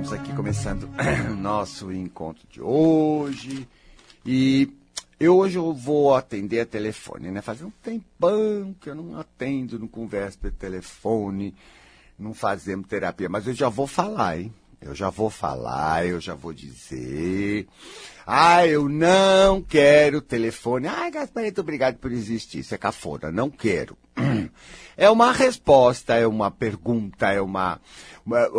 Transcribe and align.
estamos 0.00 0.12
aqui 0.14 0.32
começando 0.34 0.88
o 1.30 1.34
nosso 1.36 1.92
encontro 1.92 2.42
de 2.48 2.60
hoje. 2.60 3.68
E 4.24 4.72
eu 5.18 5.36
hoje 5.36 5.58
eu 5.58 5.74
vou 5.74 6.14
atender 6.14 6.60
a 6.60 6.66
telefone, 6.66 7.30
né? 7.30 7.42
Faz 7.42 7.60
um 7.60 7.70
tempão 7.82 8.74
que 8.80 8.88
eu 8.88 8.94
não 8.94 9.20
atendo, 9.20 9.78
não 9.78 9.86
converso 9.86 10.38
por 10.38 10.50
telefone, 10.52 11.54
não 12.18 12.32
fazemos 12.32 12.86
terapia, 12.86 13.28
mas 13.28 13.46
eu 13.46 13.52
já 13.52 13.68
vou 13.68 13.86
falar, 13.86 14.38
hein? 14.38 14.54
Eu 14.80 14.94
já 14.94 15.10
vou 15.10 15.28
falar, 15.28 16.06
eu 16.06 16.18
já 16.18 16.34
vou 16.34 16.54
dizer. 16.54 17.68
Ah, 18.26 18.66
eu 18.66 18.88
não 18.88 19.60
quero 19.60 20.22
telefone. 20.22 20.86
Ai, 20.88 21.10
Gasparito, 21.10 21.60
obrigado 21.60 21.98
por 21.98 22.10
existir. 22.10 22.60
Isso 22.60 22.74
é 22.74 22.78
cafona, 22.78 23.30
não 23.30 23.50
quero. 23.50 23.96
É 24.96 25.08
uma 25.08 25.32
resposta, 25.32 26.14
é 26.14 26.26
uma 26.26 26.50
pergunta, 26.50 27.32
é 27.32 27.40
uma 27.40 27.80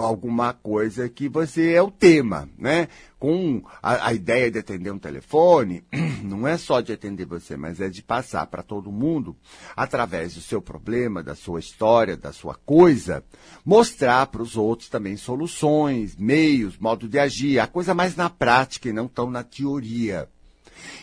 alguma 0.02 0.54
coisa 0.54 1.10
que 1.10 1.28
você 1.28 1.74
é 1.74 1.82
o 1.82 1.92
tema, 1.92 2.50
né? 2.58 2.88
Com 3.20 3.64
a, 3.82 4.08
a, 4.08 4.14
ideia 4.14 4.50
de 4.50 4.60
atender 4.60 4.92
um 4.92 4.98
telefone, 4.98 5.84
não 6.24 6.48
é 6.48 6.58
só 6.58 6.82
de 6.82 6.92
atender 6.92 7.26
você, 7.26 7.56
mas 7.56 7.80
é 7.80 7.88
de 7.88 8.02
passar 8.02 8.48
para 8.48 8.64
todo 8.64 8.92
mundo, 8.92 9.36
através 9.76 10.34
do 10.34 10.42
seu 10.42 10.62
problema, 10.62 11.22
da 11.22 11.36
sua 11.36 11.60
história, 11.60 12.18
da 12.18 12.34
sua 12.34 12.56
coisa, 12.56 13.24
mostrar 13.64 14.26
para 14.28 14.42
os 14.42 14.58
outros 14.58 14.90
também 14.90 15.18
soluções, 15.18 16.16
meios, 16.16 16.78
modo 16.78 17.08
de 17.08 17.20
agir, 17.20 17.60
a 17.60 17.68
coisa 17.68 17.94
mais 17.94 18.16
na 18.16 18.30
prática 18.30 18.90
e 18.90 18.94
não 18.94 19.08
tão 19.08 19.30
na 19.30 19.44
teoria. 19.44 20.28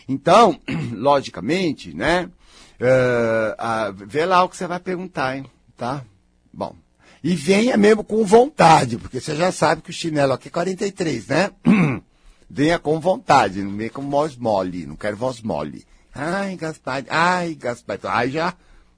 Então, 0.07 0.59
logicamente, 0.91 1.93
né? 1.93 2.29
Uh, 2.79 3.91
uh, 3.91 4.05
vê 4.07 4.25
lá 4.25 4.43
o 4.43 4.49
que 4.49 4.55
você 4.55 4.65
vai 4.65 4.79
perguntar, 4.79 5.37
hein? 5.37 5.45
Tá? 5.75 6.03
Bom. 6.51 6.75
E 7.23 7.35
venha 7.35 7.75
mesmo 7.75 8.03
com 8.03 8.23
vontade, 8.25 8.97
porque 8.97 9.19
você 9.19 9.35
já 9.35 9.51
sabe 9.51 9.81
que 9.81 9.89
o 9.89 9.93
chinelo 9.93 10.33
aqui 10.33 10.47
é 10.47 10.51
43, 10.51 11.27
né? 11.27 11.51
venha 12.49 12.79
com 12.79 12.99
vontade, 12.99 13.61
não 13.61 13.75
venha 13.75 13.89
com 13.89 14.09
voz 14.09 14.35
mole, 14.35 14.85
não 14.85 14.95
quero 14.95 15.17
voz 15.17 15.41
mole. 15.41 15.85
Ai, 16.13 16.55
Gaspar, 16.55 17.03
ai, 17.09 17.55
Gaspar, 17.55 17.99
ai, 18.03 18.31
já 18.31 18.53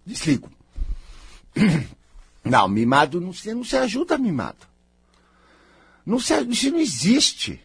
desligo. 0.06 0.50
Não, 2.44 2.68
mimado 2.68 3.22
não 3.22 3.34
se, 3.34 3.54
não 3.54 3.64
se 3.64 3.78
ajuda, 3.78 4.18
mimado. 4.18 4.68
Não 6.06 6.20
se, 6.20 6.40
isso 6.46 6.72
não 6.72 6.80
existe 6.80 7.62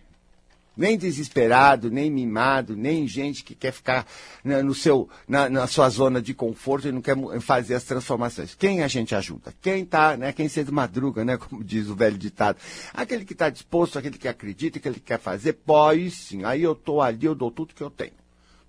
nem 0.77 0.99
desesperado, 0.99 1.91
nem 1.91 2.11
mimado, 2.11 2.77
nem 2.77 3.09
gente 3.09 3.43
que 3.43 3.55
quer 3.55 3.73
ficar 3.73 4.07
na, 4.45 4.63
no 4.63 4.75
seu, 4.75 5.09
na, 5.27 5.49
na, 5.49 5.67
sua 5.67 5.89
zona 5.89 6.21
de 6.21 6.35
conforto 6.35 6.89
e 6.89 6.93
não 6.93 7.01
quer 7.01 7.17
fazer 7.41 7.75
as 7.75 7.85
transformações. 7.85 8.55
Quem 8.55 8.83
a 8.83 8.89
gente 8.89 9.15
ajuda? 9.15 9.55
Quem 9.63 9.83
está, 9.83 10.17
né? 10.17 10.33
Quem 10.33 10.49
cedo 10.49 10.73
madruga, 10.73 11.25
né? 11.25 11.37
Como 11.39 11.65
diz 11.65 11.89
o 11.89 11.95
velho 11.95 12.19
ditado. 12.19 12.59
Aquele 12.93 13.25
que 13.25 13.33
está 13.33 13.49
disposto, 13.49 13.99
aquele 13.99 14.19
que 14.19 14.29
acredita, 14.29 14.79
aquele 14.79 14.97
que 14.97 15.01
quer 15.01 15.19
fazer, 15.19 15.55
pode 15.55 16.11
sim. 16.11 16.45
Aí 16.45 16.63
eu 16.63 16.73
estou 16.73 17.01
ali, 17.01 17.25
eu 17.25 17.35
dou 17.35 17.51
tudo 17.51 17.75
que 17.75 17.83
eu 17.83 17.91
tenho. 17.91 18.15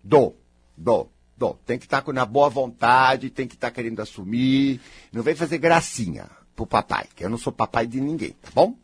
Dou, 0.03 0.39
dou. 0.77 1.11
Dou. 1.37 1.59
Tem 1.65 1.77
que 1.77 1.85
estar 1.85 2.01
tá 2.01 2.13
na 2.13 2.25
boa 2.25 2.49
vontade, 2.49 3.29
tem 3.29 3.47
que 3.47 3.53
estar 3.53 3.67
tá 3.67 3.73
querendo 3.75 3.99
assumir. 3.99 4.81
Não 5.11 5.21
vem 5.21 5.35
fazer 5.35 5.59
gracinha 5.59 6.27
pro 6.55 6.65
papai, 6.65 7.05
que 7.15 7.23
eu 7.23 7.29
não 7.29 7.37
sou 7.37 7.53
papai 7.53 7.85
de 7.85 8.01
ninguém, 8.01 8.31
tá 8.41 8.49
bom? 8.55 8.75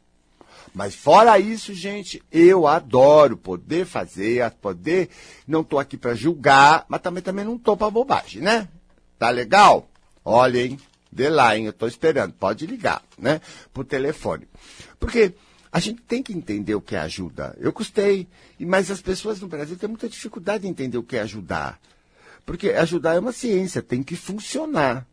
Mas 0.73 0.95
fora 0.95 1.37
isso, 1.37 1.73
gente, 1.73 2.21
eu 2.31 2.65
adoro 2.65 3.37
poder 3.37 3.85
fazer, 3.85 4.49
poder. 4.51 5.09
Não 5.47 5.61
estou 5.61 5.79
aqui 5.79 5.95
para 5.97 6.15
julgar, 6.15 6.85
mas 6.89 7.01
também, 7.01 7.21
também 7.21 7.45
não 7.45 7.55
estou 7.55 7.77
para 7.77 7.91
bobagem, 7.91 8.41
né? 8.41 8.67
Tá 9.19 9.29
legal? 9.29 9.87
Olha, 10.25 10.65
hein? 10.65 10.79
Vê 11.11 11.29
lá, 11.29 11.55
hein? 11.55 11.65
Eu 11.65 11.69
estou 11.69 11.87
esperando. 11.87 12.33
Pode 12.33 12.65
ligar, 12.65 13.03
né? 13.19 13.39
Por 13.71 13.85
telefone. 13.85 14.47
Porque 14.99 15.33
a 15.71 15.79
gente 15.79 16.01
tem 16.01 16.23
que 16.23 16.33
entender 16.33 16.73
o 16.73 16.81
que 16.81 16.95
é 16.95 16.99
ajuda. 16.99 17.55
Eu 17.59 17.71
custei, 17.71 18.27
mas 18.59 18.89
as 18.89 19.01
pessoas 19.01 19.39
no 19.39 19.47
Brasil 19.47 19.77
têm 19.77 19.89
muita 19.89 20.09
dificuldade 20.09 20.65
em 20.65 20.71
entender 20.71 20.97
o 20.97 21.03
que 21.03 21.17
é 21.17 21.21
ajudar. 21.21 21.79
Porque 22.45 22.71
ajudar 22.71 23.15
é 23.15 23.19
uma 23.19 23.31
ciência, 23.31 23.81
tem 23.81 24.01
que 24.01 24.15
funcionar 24.15 25.07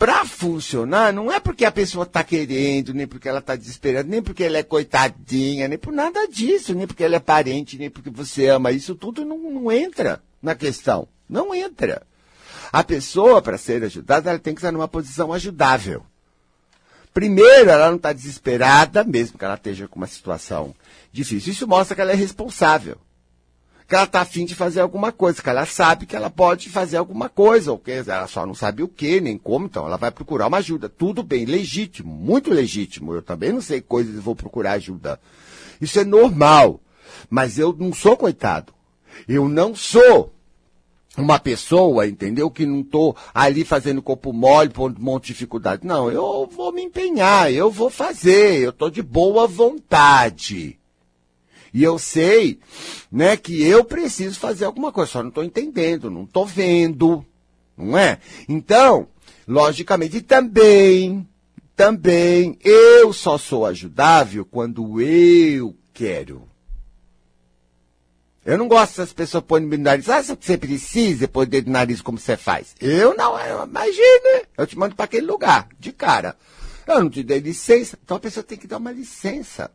para 0.00 0.24
funcionar, 0.24 1.12
não 1.12 1.30
é 1.30 1.38
porque 1.38 1.62
a 1.62 1.70
pessoa 1.70 2.04
está 2.04 2.24
querendo, 2.24 2.94
nem 2.94 3.06
porque 3.06 3.28
ela 3.28 3.40
está 3.40 3.54
desesperando, 3.54 4.08
nem 4.08 4.22
porque 4.22 4.42
ela 4.42 4.56
é 4.56 4.62
coitadinha, 4.62 5.68
nem 5.68 5.76
por 5.76 5.92
nada 5.92 6.26
disso, 6.26 6.74
nem 6.74 6.86
porque 6.86 7.04
ela 7.04 7.16
é 7.16 7.20
parente, 7.20 7.76
nem 7.76 7.90
porque 7.90 8.08
você 8.08 8.48
ama. 8.48 8.72
Isso 8.72 8.94
tudo 8.94 9.26
não, 9.26 9.36
não 9.36 9.70
entra 9.70 10.22
na 10.40 10.54
questão. 10.54 11.06
Não 11.28 11.54
entra. 11.54 12.00
A 12.72 12.82
pessoa, 12.82 13.42
para 13.42 13.58
ser 13.58 13.84
ajudada, 13.84 14.30
ela 14.30 14.38
tem 14.38 14.54
que 14.54 14.60
estar 14.60 14.72
numa 14.72 14.88
posição 14.88 15.34
ajudável. 15.34 16.02
Primeiro, 17.12 17.68
ela 17.68 17.90
não 17.90 17.96
está 17.96 18.14
desesperada, 18.14 19.04
mesmo 19.04 19.38
que 19.38 19.44
ela 19.44 19.56
esteja 19.56 19.86
com 19.86 19.96
uma 19.96 20.06
situação 20.06 20.74
difícil. 21.12 21.52
Isso 21.52 21.68
mostra 21.68 21.94
que 21.94 22.00
ela 22.00 22.12
é 22.12 22.16
responsável 22.16 22.96
que 23.90 23.96
ela 23.96 24.04
está 24.04 24.20
afim 24.20 24.44
de 24.44 24.54
fazer 24.54 24.78
alguma 24.78 25.10
coisa, 25.10 25.42
que 25.42 25.50
ela 25.50 25.66
sabe 25.66 26.06
que 26.06 26.14
ela 26.14 26.30
pode 26.30 26.68
fazer 26.68 26.96
alguma 26.96 27.28
coisa, 27.28 27.72
ou 27.72 27.78
que 27.78 27.90
ela 27.90 28.28
só 28.28 28.46
não 28.46 28.54
sabe 28.54 28.84
o 28.84 28.88
que, 28.88 29.20
nem 29.20 29.36
como, 29.36 29.66
então 29.66 29.84
ela 29.84 29.96
vai 29.96 30.12
procurar 30.12 30.46
uma 30.46 30.58
ajuda. 30.58 30.88
Tudo 30.88 31.24
bem, 31.24 31.44
legítimo, 31.44 32.14
muito 32.14 32.54
legítimo. 32.54 33.12
Eu 33.12 33.20
também 33.20 33.52
não 33.52 33.60
sei 33.60 33.80
coisas 33.80 34.14
e 34.14 34.20
vou 34.20 34.36
procurar 34.36 34.74
ajuda. 34.74 35.18
Isso 35.80 35.98
é 35.98 36.04
normal. 36.04 36.80
Mas 37.28 37.58
eu 37.58 37.74
não 37.76 37.92
sou 37.92 38.16
coitado. 38.16 38.72
Eu 39.26 39.48
não 39.48 39.74
sou 39.74 40.32
uma 41.18 41.40
pessoa, 41.40 42.06
entendeu? 42.06 42.48
Que 42.48 42.64
não 42.64 42.82
estou 42.82 43.16
ali 43.34 43.64
fazendo 43.64 44.00
corpo 44.00 44.32
mole, 44.32 44.68
por 44.68 44.92
um 44.92 44.94
monte 45.00 45.24
de 45.24 45.32
dificuldade. 45.32 45.84
Não, 45.84 46.08
eu 46.08 46.48
vou 46.54 46.72
me 46.72 46.82
empenhar, 46.82 47.52
eu 47.52 47.68
vou 47.68 47.90
fazer, 47.90 48.60
eu 48.60 48.70
estou 48.70 48.88
de 48.88 49.02
boa 49.02 49.48
vontade. 49.48 50.79
E 51.72 51.82
eu 51.82 51.98
sei, 51.98 52.58
né, 53.10 53.36
que 53.36 53.62
eu 53.62 53.84
preciso 53.84 54.38
fazer 54.38 54.64
alguma 54.64 54.90
coisa, 54.92 55.12
só 55.12 55.22
não 55.22 55.28
estou 55.28 55.44
entendendo, 55.44 56.10
não 56.10 56.24
estou 56.24 56.44
vendo, 56.44 57.24
não 57.76 57.96
é? 57.96 58.18
Então, 58.48 59.08
logicamente, 59.46 60.18
e 60.18 60.20
também, 60.20 61.26
também, 61.76 62.58
eu 62.62 63.12
só 63.12 63.38
sou 63.38 63.64
ajudável 63.66 64.44
quando 64.44 65.00
eu 65.00 65.76
quero. 65.92 66.50
Eu 68.44 68.56
não 68.56 68.68
gosto 68.68 68.96
das 68.96 69.12
pessoas 69.12 69.44
põem 69.44 69.66
no 69.66 69.76
nariz. 69.76 70.08
Ah, 70.08 70.22
você 70.22 70.56
precisa 70.56 71.28
pôr 71.28 71.42
o 71.42 71.46
dedo 71.46 71.66
no 71.66 71.74
nariz 71.74 72.00
como 72.00 72.18
você 72.18 72.36
faz. 72.36 72.74
Eu 72.80 73.14
não, 73.14 73.36
imagina. 73.64 74.42
Eu 74.56 74.66
te 74.66 74.78
mando 74.78 74.96
para 74.96 75.04
aquele 75.04 75.26
lugar, 75.26 75.68
de 75.78 75.92
cara. 75.92 76.36
Eu 76.86 77.00
não 77.00 77.10
te 77.10 77.22
dei 77.22 77.38
licença. 77.38 77.98
Então 78.02 78.16
a 78.16 78.20
pessoa 78.20 78.42
tem 78.42 78.56
que 78.56 78.66
dar 78.66 78.78
uma 78.78 78.92
licença. 78.92 79.70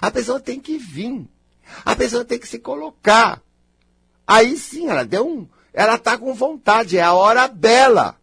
A 0.00 0.10
pessoa 0.10 0.40
tem 0.40 0.58
que 0.58 0.78
vir. 0.78 1.28
A 1.84 1.94
pessoa 1.96 2.24
tem 2.24 2.38
que 2.38 2.48
se 2.48 2.58
colocar. 2.58 3.42
Aí 4.26 4.56
sim, 4.56 4.88
ela 4.88 5.04
deu 5.04 5.26
um. 5.26 5.48
Ela 5.72 5.96
está 5.96 6.16
com 6.16 6.32
vontade, 6.34 6.96
é 6.96 7.02
a 7.02 7.12
hora 7.12 7.46
dela. 7.46 8.16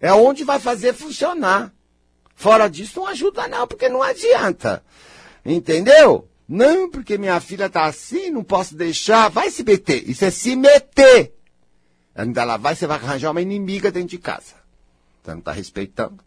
É 0.00 0.12
onde 0.12 0.44
vai 0.44 0.58
fazer 0.58 0.92
funcionar. 0.92 1.72
Fora 2.34 2.68
disso, 2.68 3.00
não 3.00 3.06
ajuda, 3.06 3.48
não, 3.48 3.66
porque 3.66 3.88
não 3.88 4.02
adianta. 4.02 4.84
Entendeu? 5.44 6.28
Não, 6.48 6.90
porque 6.90 7.16
minha 7.16 7.40
filha 7.40 7.66
está 7.66 7.86
assim, 7.86 8.30
não 8.30 8.44
posso 8.44 8.74
deixar. 8.76 9.28
Vai 9.28 9.50
se 9.50 9.64
meter. 9.64 10.08
Isso 10.08 10.24
é 10.24 10.30
se 10.30 10.54
meter. 10.54 11.34
Ainda 12.14 12.44
lá 12.44 12.56
vai, 12.56 12.74
você 12.74 12.86
vai 12.86 12.98
arranjar 12.98 13.30
uma 13.30 13.42
inimiga 13.42 13.90
dentro 13.90 14.10
de 14.10 14.18
casa. 14.18 14.54
Você 15.22 15.30
não 15.30 15.38
está 15.38 15.52
respeitando. 15.52 16.18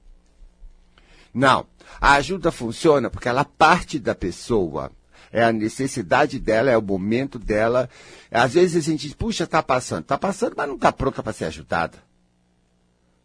Não. 1.33 1.65
A 2.01 2.13
ajuda 2.13 2.51
funciona 2.51 3.09
porque 3.09 3.27
ela 3.27 3.45
parte 3.45 3.99
da 3.99 4.15
pessoa 4.15 4.91
é 5.31 5.43
a 5.43 5.51
necessidade 5.51 6.39
dela, 6.39 6.71
é 6.71 6.77
o 6.77 6.81
momento 6.81 7.37
dela. 7.37 7.89
Às 8.31 8.53
vezes 8.53 8.75
a 8.77 8.91
gente 8.91 9.01
diz, 9.01 9.13
puxa, 9.13 9.43
está 9.43 9.61
passando. 9.61 10.01
Está 10.01 10.17
passando, 10.17 10.53
mas 10.55 10.67
não 10.67 10.75
está 10.75 10.91
pronta 10.91 11.21
para 11.21 11.33
ser 11.33 11.45
ajudada. 11.45 11.97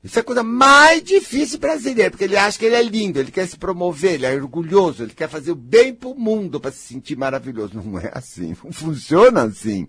Isso 0.04 0.18
é 0.18 0.20
a 0.20 0.24
coisa 0.24 0.42
mais 0.42 1.02
difícil 1.02 1.58
brasileiro, 1.58 2.10
porque 2.10 2.24
ele 2.24 2.36
acha 2.36 2.58
que 2.58 2.66
ele 2.66 2.74
é 2.74 2.82
lindo, 2.82 3.18
ele 3.18 3.30
quer 3.30 3.48
se 3.48 3.56
promover, 3.56 4.12
ele 4.12 4.26
é 4.26 4.34
orgulhoso, 4.34 5.02
ele 5.02 5.14
quer 5.14 5.30
fazer 5.30 5.50
o 5.50 5.54
bem 5.54 5.94
para 5.94 6.10
o 6.10 6.14
mundo 6.14 6.60
para 6.60 6.70
se 6.70 6.88
sentir 6.88 7.16
maravilhoso. 7.16 7.80
Não 7.82 7.98
é 7.98 8.10
assim, 8.12 8.54
não 8.62 8.70
funciona 8.70 9.44
assim. 9.44 9.88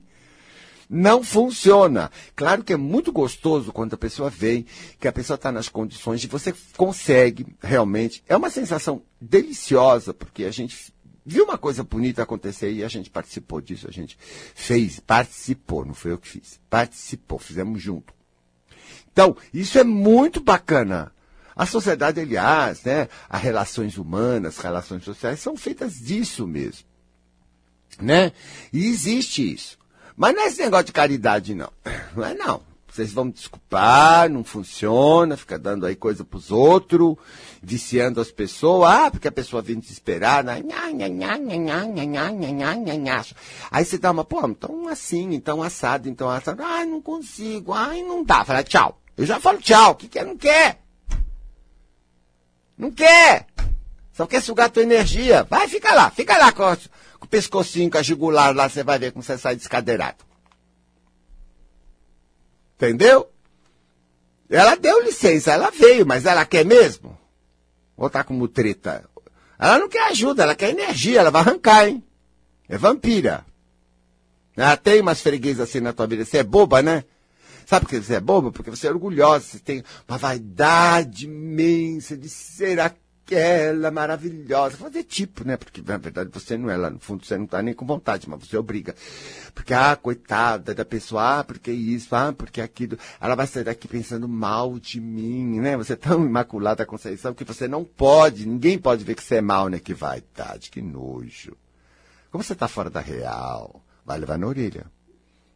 Não 0.90 1.22
funciona. 1.22 2.10
Claro 2.34 2.64
que 2.64 2.72
é 2.72 2.78
muito 2.78 3.12
gostoso 3.12 3.74
quando 3.74 3.96
a 3.96 3.98
pessoa 3.98 4.30
vem, 4.30 4.66
que 5.00 5.08
a 5.08 5.12
pessoa 5.12 5.36
está 5.36 5.52
nas 5.52 5.68
condições 5.68 6.22
de 6.22 6.28
você 6.28 6.54
consegue 6.78 7.46
realmente. 7.62 8.24
É 8.30 8.38
uma 8.38 8.50
sensação 8.50 9.02
deliciosa, 9.20 10.14
porque 10.14 10.46
a 10.46 10.52
gente 10.52 10.94
viu 11.26 11.46
uma 11.46 11.58
coisa 11.58 11.84
bonita 11.84 12.24
acontecer 12.24 12.72
e 12.72 12.84
a 12.84 12.88
gente 12.88 13.10
participou 13.10 13.60
disso, 13.60 13.88
a 13.88 13.92
gente 13.92 14.18
fez, 14.54 15.00
participou, 15.00 15.84
não 15.86 15.94
foi 15.94 16.12
eu 16.12 16.18
que 16.18 16.28
fiz, 16.28 16.60
participou, 16.70 17.40
fizemos 17.40 17.82
junto. 17.82 18.14
Então, 19.12 19.36
isso 19.54 19.80
é 19.80 19.84
muito 19.84 20.42
bacana. 20.42 21.12
A 21.56 21.66
sociedade, 21.66 22.20
aliás, 22.20 22.84
né, 22.84 23.08
as 23.30 23.42
relações 23.42 23.98
humanas, 23.98 24.58
relações 24.58 25.04
sociais 25.04 25.40
são 25.40 25.56
feitas 25.56 25.96
disso 25.96 26.46
mesmo. 26.46 26.86
Né? 28.00 28.34
E 28.74 28.86
existe 28.88 29.54
isso. 29.54 29.78
Mas 30.18 30.36
não 30.36 30.44
é 30.44 30.48
esse 30.48 30.62
negócio 30.62 30.88
de 30.88 30.92
caridade, 30.92 31.56
não. 31.56 31.72
Não 32.16 32.26
é 32.26 32.34
não. 32.34 32.62
Vocês 32.96 33.12
vão 33.12 33.30
desculpar, 33.30 34.30
não 34.30 34.42
funciona, 34.44 35.36
fica 35.36 35.60
dando 35.60 35.86
aí 35.86 35.98
coisa 35.98 36.24
pros 36.24 36.50
outros, 36.50 37.18
viciando 37.62 38.22
as 38.22 38.32
pessoas, 38.32 38.90
ah, 38.90 39.12
porque 39.12 39.28
a 39.28 39.32
pessoa 39.32 39.62
vem 39.62 39.78
desesperada, 39.78 40.54
aí 43.70 43.84
você 43.84 43.98
dá 43.98 44.12
uma, 44.12 44.24
pô, 44.24 44.48
então 44.48 44.88
assim, 44.88 45.34
então 45.34 45.62
assado, 45.62 46.08
então 46.08 46.30
assado, 46.30 46.64
ai, 46.64 46.86
não 46.86 47.02
consigo, 47.02 47.74
ai, 47.74 48.02
não 48.02 48.24
dá, 48.24 48.46
fala 48.46 48.64
tchau. 48.64 49.02
Eu 49.18 49.26
já 49.26 49.40
falo 49.40 49.60
tchau, 49.60 49.92
o 49.92 49.96
que 49.96 50.08
quer, 50.08 50.26
não 50.26 50.38
quer. 50.38 50.82
Não 52.78 52.92
quer. 52.92 53.48
Só 54.14 54.26
quer 54.26 54.42
sugar 54.42 54.70
tua 54.70 54.84
energia. 54.84 55.44
Vai, 55.50 55.68
fica 55.68 55.94
lá, 55.94 56.10
fica 56.10 56.38
lá 56.38 56.52
com, 56.52 56.64
com 57.20 57.26
o 57.26 57.28
pescocinho, 57.28 57.90
com 57.92 57.98
a 57.98 58.04
jugular 58.04 58.56
lá, 58.56 58.70
você 58.70 58.84
vai 58.84 59.00
ver 59.00 59.12
como 59.12 59.24
você 59.24 59.38
sai 59.38 59.56
descadeirado. 59.56 60.35
Entendeu? 62.76 63.30
Ela 64.50 64.76
deu 64.76 65.04
licença, 65.04 65.52
ela 65.52 65.72
veio, 65.72 66.06
mas 66.06 66.26
ela 66.26 66.46
quer 66.46 66.66
mesmo? 66.66 67.18
Ou 67.98 68.10
tá 68.10 68.24
como 68.24 68.48
treta? 68.48 69.10
Ela 69.58 69.80
não 69.80 69.90
quer 69.90 70.10
ajuda, 70.10 70.44
ela 70.44 70.56
quer 70.56 70.70
energia, 70.70 71.20
ela 71.20 71.32
vai 71.32 71.42
arrancar, 71.42 71.88
hein? 71.88 72.04
É 72.68 72.78
vampira. 72.78 73.46
Ela 74.56 74.78
tem 74.78 75.02
umas 75.02 75.22
freguesas 75.22 75.70
assim 75.70 75.80
na 75.80 75.94
tua 75.94 76.08
vida. 76.08 76.26
Você 76.26 76.40
é 76.40 76.44
boba, 76.44 76.82
né? 76.82 77.04
Sabe 77.66 77.86
por 77.86 77.90
que 77.90 78.02
você 78.02 78.16
é 78.16 78.20
boba? 78.20 78.52
Porque 78.52 78.70
você 78.70 78.88
é 78.88 78.92
orgulhosa, 78.92 79.46
você 79.46 79.60
tem 79.60 79.84
uma 80.08 80.18
vaidade 80.18 81.26
imensa 81.26 82.16
de 82.16 82.30
ser 82.30 82.80
aquela 83.26 83.90
maravilhosa. 83.90 84.78
Fazer 84.78 85.04
tipo, 85.04 85.46
né? 85.46 85.58
Porque 85.58 85.82
na 85.82 85.98
verdade 85.98 86.30
você 86.32 86.58
não 86.58 86.70
é 86.70 86.78
lá 86.78 86.90
no 86.90 87.00
fundo, 87.00 87.26
você 87.26 87.36
não 87.38 87.46
está 87.46 87.62
nem 87.62 87.74
com 87.74 87.86
vontade, 87.86 88.30
mas 88.30 88.48
você 88.48 88.56
obriga. 88.56 88.96
Porque, 89.54 89.74
ah, 89.74 89.96
coitada 89.96 90.76
da 90.76 90.86
pessoa, 90.86 91.40
ah, 91.40 91.44
porque 91.44 91.72
isso, 91.72 92.16
ah, 92.16 92.32
porque 92.32 92.62
aquilo. 92.62 92.98
Ela 93.20 93.36
vai 93.36 93.48
sair 93.48 93.64
daqui 93.64 93.88
pensando 93.88 94.28
mal 94.28 94.80
de 94.80 95.02
mim, 95.02 95.60
né? 95.60 95.76
Você 95.76 95.94
é 95.94 95.98
tão 95.98 96.24
imaculada 96.26 96.84
a 96.84 96.86
Conceição 96.86 97.34
que 97.34 97.44
você 97.44 97.68
não 97.68 97.84
pode, 97.84 98.48
ninguém 98.48 98.78
pode 98.78 99.04
ver 99.04 99.16
que 99.16 99.24
você 99.24 99.36
é 99.36 99.42
mal, 99.42 99.68
né? 99.68 99.80
Que 99.80 99.94
vaidade, 99.94 100.70
que 100.70 100.82
nojo. 100.82 101.58
Como 102.32 102.44
você 102.44 102.54
está 102.54 102.68
fora 102.68 102.90
da 102.90 103.00
real, 103.00 103.82
vai 104.06 104.20
levar 104.20 104.38
na 104.38 104.48
orelha. 104.48 104.86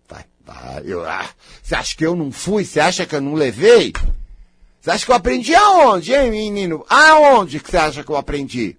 Vai, 0.07 0.25
vai. 0.43 0.83
Eu, 0.85 1.07
ah, 1.07 1.29
você 1.61 1.75
acha 1.75 1.95
que 1.95 2.05
eu 2.05 2.15
não 2.15 2.31
fui? 2.31 2.65
Você 2.65 2.79
acha 2.79 3.05
que 3.05 3.15
eu 3.15 3.21
não 3.21 3.35
levei? 3.35 3.93
Você 4.79 4.91
acha 4.91 5.05
que 5.05 5.11
eu 5.11 5.15
aprendi 5.15 5.53
aonde, 5.55 6.13
hein, 6.13 6.31
menino? 6.31 6.85
Aonde 6.89 7.59
que 7.59 7.69
você 7.69 7.77
acha 7.77 8.03
que 8.03 8.09
eu 8.09 8.15
aprendi? 8.15 8.77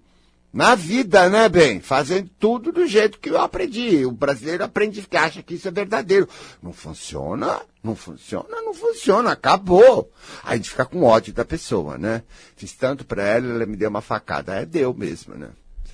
Na 0.53 0.75
vida, 0.75 1.29
né, 1.29 1.47
bem? 1.47 1.79
Fazendo 1.79 2.29
tudo 2.37 2.71
do 2.71 2.85
jeito 2.85 3.19
que 3.19 3.29
eu 3.29 3.39
aprendi. 3.39 4.05
O 4.05 4.11
brasileiro 4.11 4.63
aprende 4.63 5.01
que 5.01 5.15
acha 5.15 5.41
que 5.41 5.53
isso 5.53 5.67
é 5.67 5.71
verdadeiro. 5.71 6.27
Não 6.61 6.73
funciona, 6.73 7.61
não 7.81 7.95
funciona, 7.95 8.61
não 8.61 8.73
funciona, 8.73 9.31
acabou. 9.31 10.11
Aí 10.43 10.53
a 10.53 10.57
gente 10.57 10.71
fica 10.71 10.85
com 10.85 11.03
ódio 11.03 11.33
da 11.33 11.45
pessoa, 11.45 11.97
né? 11.97 12.23
Fiz 12.57 12.73
tanto 12.73 13.05
pra 13.05 13.23
ela, 13.23 13.47
ela 13.47 13.65
me 13.65 13.77
deu 13.77 13.89
uma 13.89 14.01
facada. 14.01 14.55
É, 14.55 14.65
deu 14.65 14.93
mesmo, 14.93 15.35
né? 15.35 15.51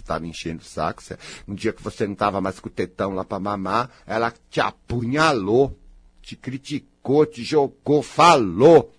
estava 0.08 0.26
enchendo 0.26 0.62
o 0.62 0.66
saco. 0.66 1.04
Você, 1.04 1.18
um 1.48 1.54
dia 1.54 1.74
que 1.74 1.84
você 1.84 2.06
não 2.06 2.14
estava 2.14 2.40
mais 2.40 2.60
com 2.60 2.70
o 2.70 2.72
tetão 2.72 3.14
lá 3.14 3.24
para 3.24 3.40
mamar, 3.40 3.92
ela 4.06 4.34
te 4.50 4.62
apunhalou, 4.62 5.78
te 6.22 6.36
criticou, 6.36 7.26
te 7.26 7.44
jogou, 7.44 8.02
falou. 8.02 8.94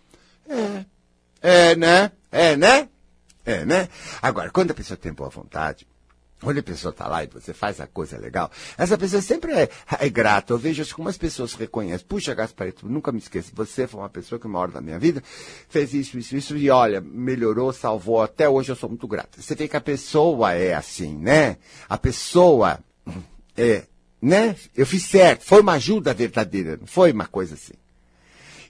É, 0.49 0.85
é, 1.41 1.77
né? 1.77 2.13
É, 2.31 2.57
né? 2.57 2.89
É, 3.45 3.65
né? 3.65 3.89
Agora, 4.21 4.51
quando 4.51 4.73
a 4.73 4.75
pessoa 4.75 4.97
tem 4.97 5.13
boa 5.13 5.31
vontade, 5.31 5.87
quando 6.41 6.59
a 6.59 6.63
pessoa 6.63 6.91
está 6.91 7.09
lá 7.09 7.25
e 7.25 7.27
você 7.27 7.53
faz 7.53 7.81
a 7.81 7.87
coisa 7.87 8.17
legal, 8.17 8.51
essa 8.77 8.97
pessoa 8.97 9.21
sempre 9.21 9.53
é, 9.53 9.69
é 9.99 10.09
grata. 10.09 10.53
Eu 10.53 10.59
vejo 10.59 10.85
como 10.95 11.09
as 11.09 11.19
pessoas 11.19 11.55
reconhecem. 11.55 12.07
Puxa, 12.07 12.35
Gasparito, 12.35 12.89
nunca 12.89 13.11
me 13.11 13.19
esqueça. 13.19 13.51
Você 13.55 13.87
foi 13.87 14.01
uma 14.01 14.09
pessoa 14.09 14.39
que, 14.39 14.47
uma 14.47 14.59
hora 14.59 14.73
da 14.73 14.81
minha 14.81 14.99
vida, 14.99 15.23
fez 15.69 15.95
isso, 15.95 16.19
isso, 16.19 16.37
isso, 16.37 16.57
e 16.57 16.71
olha, 16.71 17.01
melhorou, 17.01 17.73
salvou. 17.73 18.23
Até 18.23 18.49
hoje 18.49 18.71
eu 18.71 18.77
sou 18.77 18.89
muito 18.89 19.09
grata. 19.09 19.41
Você 19.41 19.55
vê 19.55 19.67
que 19.67 19.77
a 19.77 19.81
pessoa 19.81 20.53
é 20.53 20.75
assim, 20.75 21.17
né? 21.17 21.57
A 21.89 21.99
pessoa 21.99 22.79
é, 23.57 23.85
né? 24.23 24.55
Eu 24.77 24.87
fiz 24.87 25.05
certo. 25.05 25.45
Foi 25.45 25.61
uma 25.61 25.73
ajuda 25.73 26.15
verdadeira, 26.15 26.77
não 26.77 26.87
foi 26.87 27.11
uma 27.11 27.27
coisa 27.27 27.55
assim. 27.55 27.75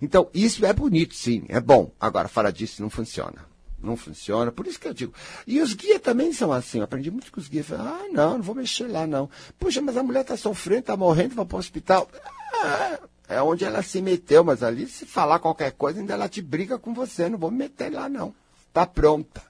Então, 0.01 0.29
isso 0.33 0.65
é 0.65 0.73
bonito, 0.73 1.15
sim, 1.15 1.45
é 1.49 1.61
bom. 1.61 1.91
Agora, 1.99 2.29
fora 2.29 2.53
disso, 2.53 2.83
não 2.83 2.91
funciona 2.91 3.49
não 3.83 3.97
funciona. 3.97 4.51
Por 4.51 4.67
isso 4.67 4.79
que 4.79 4.89
eu 4.89 4.95
digo. 4.95 5.15
E 5.47 5.61
os 5.61 5.75
guias 5.75 6.01
também 6.01 6.33
são 6.33 6.53
assim. 6.53 6.79
Eu 6.79 6.85
aprendi 6.85 7.11
muito 7.11 7.31
com 7.31 7.41
os 7.41 7.49
guias. 7.49 7.73
ah, 7.73 8.07
não, 8.13 8.35
não 8.35 8.43
vou 8.43 8.55
mexer 8.55 8.89
lá, 8.89 9.07
não. 9.07 9.31
Puxa, 9.59 9.81
mas 9.81 9.97
a 9.97 10.03
mulher 10.03 10.23
está 10.23 10.37
sofrendo, 10.37 10.81
está 10.81 10.97
morrendo, 10.97 11.35
vai 11.35 11.45
para 11.45 11.57
o 11.57 11.59
hospital. 11.59 12.09
Ah, 12.61 12.99
é 13.29 13.43
onde 13.43 13.65
ela 13.65 13.83
se 13.83 14.01
meteu, 14.01 14.43
mas 14.43 14.63
ali, 14.63 14.87
se 14.87 15.07
falar 15.07 15.39
qualquer 15.39 15.73
coisa, 15.73 16.01
ainda 16.01 16.15
ela 16.15 16.29
te 16.29 16.43
briga 16.43 16.79
com 16.79 16.93
você. 16.93 17.29
Não 17.29 17.39
vou 17.39 17.51
me 17.51 17.59
meter 17.59 17.93
lá, 17.93 18.09
não. 18.09 18.35
Está 18.69 18.87
pronta. 18.87 19.43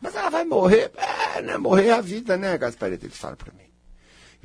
Mas 0.00 0.14
ela 0.14 0.30
vai 0.30 0.44
morrer. 0.44 0.90
É, 0.96 1.42
né? 1.42 1.58
Morrer 1.58 1.88
é 1.88 1.92
a 1.92 2.00
vida, 2.00 2.36
né, 2.36 2.56
Gasparito? 2.56 3.06
Ele 3.06 3.12
fala 3.12 3.36
para 3.36 3.52
mim. 3.52 3.65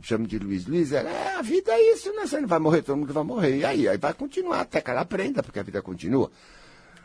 Eu 0.02 0.08
chamo 0.08 0.26
de 0.26 0.40
Luiz 0.40 0.66
Luiz. 0.66 0.92
Ela, 0.92 1.12
é, 1.12 1.36
a 1.36 1.42
vida 1.44 1.72
é 1.72 1.94
isso, 1.94 2.12
né? 2.14 2.26
Você 2.26 2.42
não 2.42 2.48
vai 2.48 2.58
morrer, 2.58 2.82
todo 2.82 2.98
mundo 2.98 3.14
vai 3.14 3.24
morrer. 3.24 3.58
E 3.58 3.66
aí? 3.66 3.88
Aí 3.88 3.98
vai 3.98 4.14
continuar 4.14 4.62
até 4.62 4.82
que 4.82 4.90
ela 4.90 5.02
aprenda, 5.02 5.44
porque 5.44 5.60
a 5.60 5.64
vida 5.64 5.82
continua. 5.82 6.32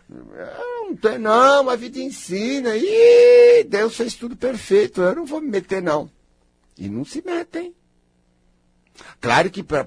Não 0.08 0.96
tem, 0.96 1.18
não, 1.18 1.68
a 1.68 1.76
vida 1.76 1.98
ensina. 1.98 2.74
E 2.74 3.64
Deus 3.64 3.94
fez 3.96 4.14
tudo 4.14 4.34
perfeito. 4.34 5.02
Eu 5.02 5.14
não 5.14 5.26
vou 5.26 5.42
me 5.42 5.50
meter, 5.50 5.82
não. 5.82 6.10
E 6.78 6.88
não 6.88 7.04
se 7.04 7.22
metem. 7.24 7.74
Claro 9.20 9.50
que 9.50 9.62
para 9.62 9.86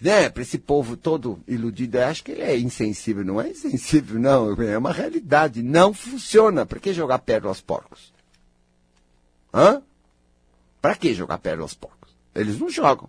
né, 0.00 0.32
esse 0.38 0.58
povo 0.58 0.96
todo 0.96 1.38
iludido, 1.46 1.98
eu 1.98 2.06
acho 2.06 2.24
que 2.24 2.32
ele 2.32 2.42
é 2.42 2.58
insensível. 2.58 3.24
Não 3.24 3.40
é 3.40 3.50
insensível, 3.50 4.18
não. 4.18 4.60
É 4.60 4.76
uma 4.76 4.92
realidade. 4.92 5.62
Não 5.62 5.94
funciona. 5.94 6.66
Para 6.66 6.80
que 6.80 6.92
jogar 6.92 7.20
pérola 7.20 7.52
aos 7.52 7.60
porcos? 7.60 8.12
Hã? 9.52 9.80
Para 10.82 10.96
que 10.96 11.14
jogar 11.14 11.38
pérola 11.38 11.62
aos 11.62 11.74
porcos? 11.74 12.03
Eles 12.34 12.58
não 12.58 12.68
jogam. 12.68 13.08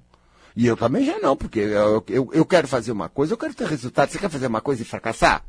E 0.55 0.65
eu 0.65 0.77
também 0.77 1.05
já 1.05 1.19
não, 1.19 1.35
porque 1.35 1.59
eu, 1.59 2.03
eu, 2.07 2.29
eu 2.31 2.45
quero 2.45 2.67
fazer 2.67 2.91
uma 2.91 3.09
coisa, 3.09 3.33
eu 3.33 3.37
quero 3.37 3.53
ter 3.53 3.67
resultado. 3.67 4.09
Você 4.09 4.17
quer 4.17 4.29
fazer 4.29 4.47
uma 4.47 4.61
coisa 4.61 4.81
e 4.81 4.85
fracassar? 4.85 5.43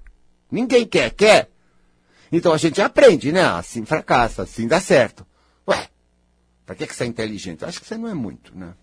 Ninguém 0.50 0.86
quer, 0.86 1.10
quer? 1.10 1.50
Então 2.30 2.52
a 2.52 2.58
gente 2.58 2.80
aprende, 2.82 3.30
né? 3.30 3.44
Assim 3.44 3.84
fracassa, 3.84 4.42
assim 4.42 4.66
dá 4.66 4.80
certo. 4.80 5.24
Ué, 5.68 5.88
pra 6.64 6.74
que, 6.74 6.86
que 6.86 6.94
você 6.94 7.04
é 7.04 7.06
inteligente? 7.06 7.64
Acho 7.64 7.80
que 7.80 7.86
você 7.86 7.96
não 7.96 8.08
é 8.08 8.14
muito, 8.14 8.56
né? 8.56 8.74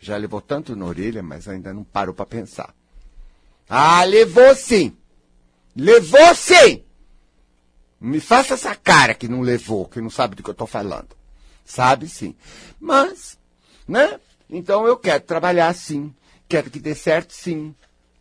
Já 0.00 0.16
levou 0.16 0.40
tanto 0.40 0.76
na 0.76 0.84
orelha, 0.84 1.22
mas 1.22 1.48
ainda 1.48 1.74
não 1.74 1.84
parou 1.84 2.14
para 2.14 2.26
pensar. 2.26 2.74
Ah, 3.68 4.02
levou 4.04 4.54
sim! 4.54 4.96
Levou 5.76 6.34
sim! 6.34 6.84
Me 8.00 8.18
faça 8.18 8.54
essa 8.54 8.74
cara 8.74 9.14
que 9.14 9.28
não 9.28 9.42
levou, 9.42 9.86
que 9.86 10.00
não 10.00 10.10
sabe 10.10 10.34
do 10.34 10.42
que 10.42 10.48
eu 10.48 10.52
estou 10.52 10.66
falando. 10.66 11.08
Sabe 11.64 12.08
sim. 12.08 12.34
Mas, 12.80 13.38
né? 13.90 14.20
Então 14.48 14.86
eu 14.86 14.96
quero 14.96 15.22
trabalhar 15.24 15.74
sim. 15.74 16.14
Quero 16.48 16.70
que 16.70 16.78
dê 16.78 16.94
certo 16.94 17.32
sim. 17.32 17.74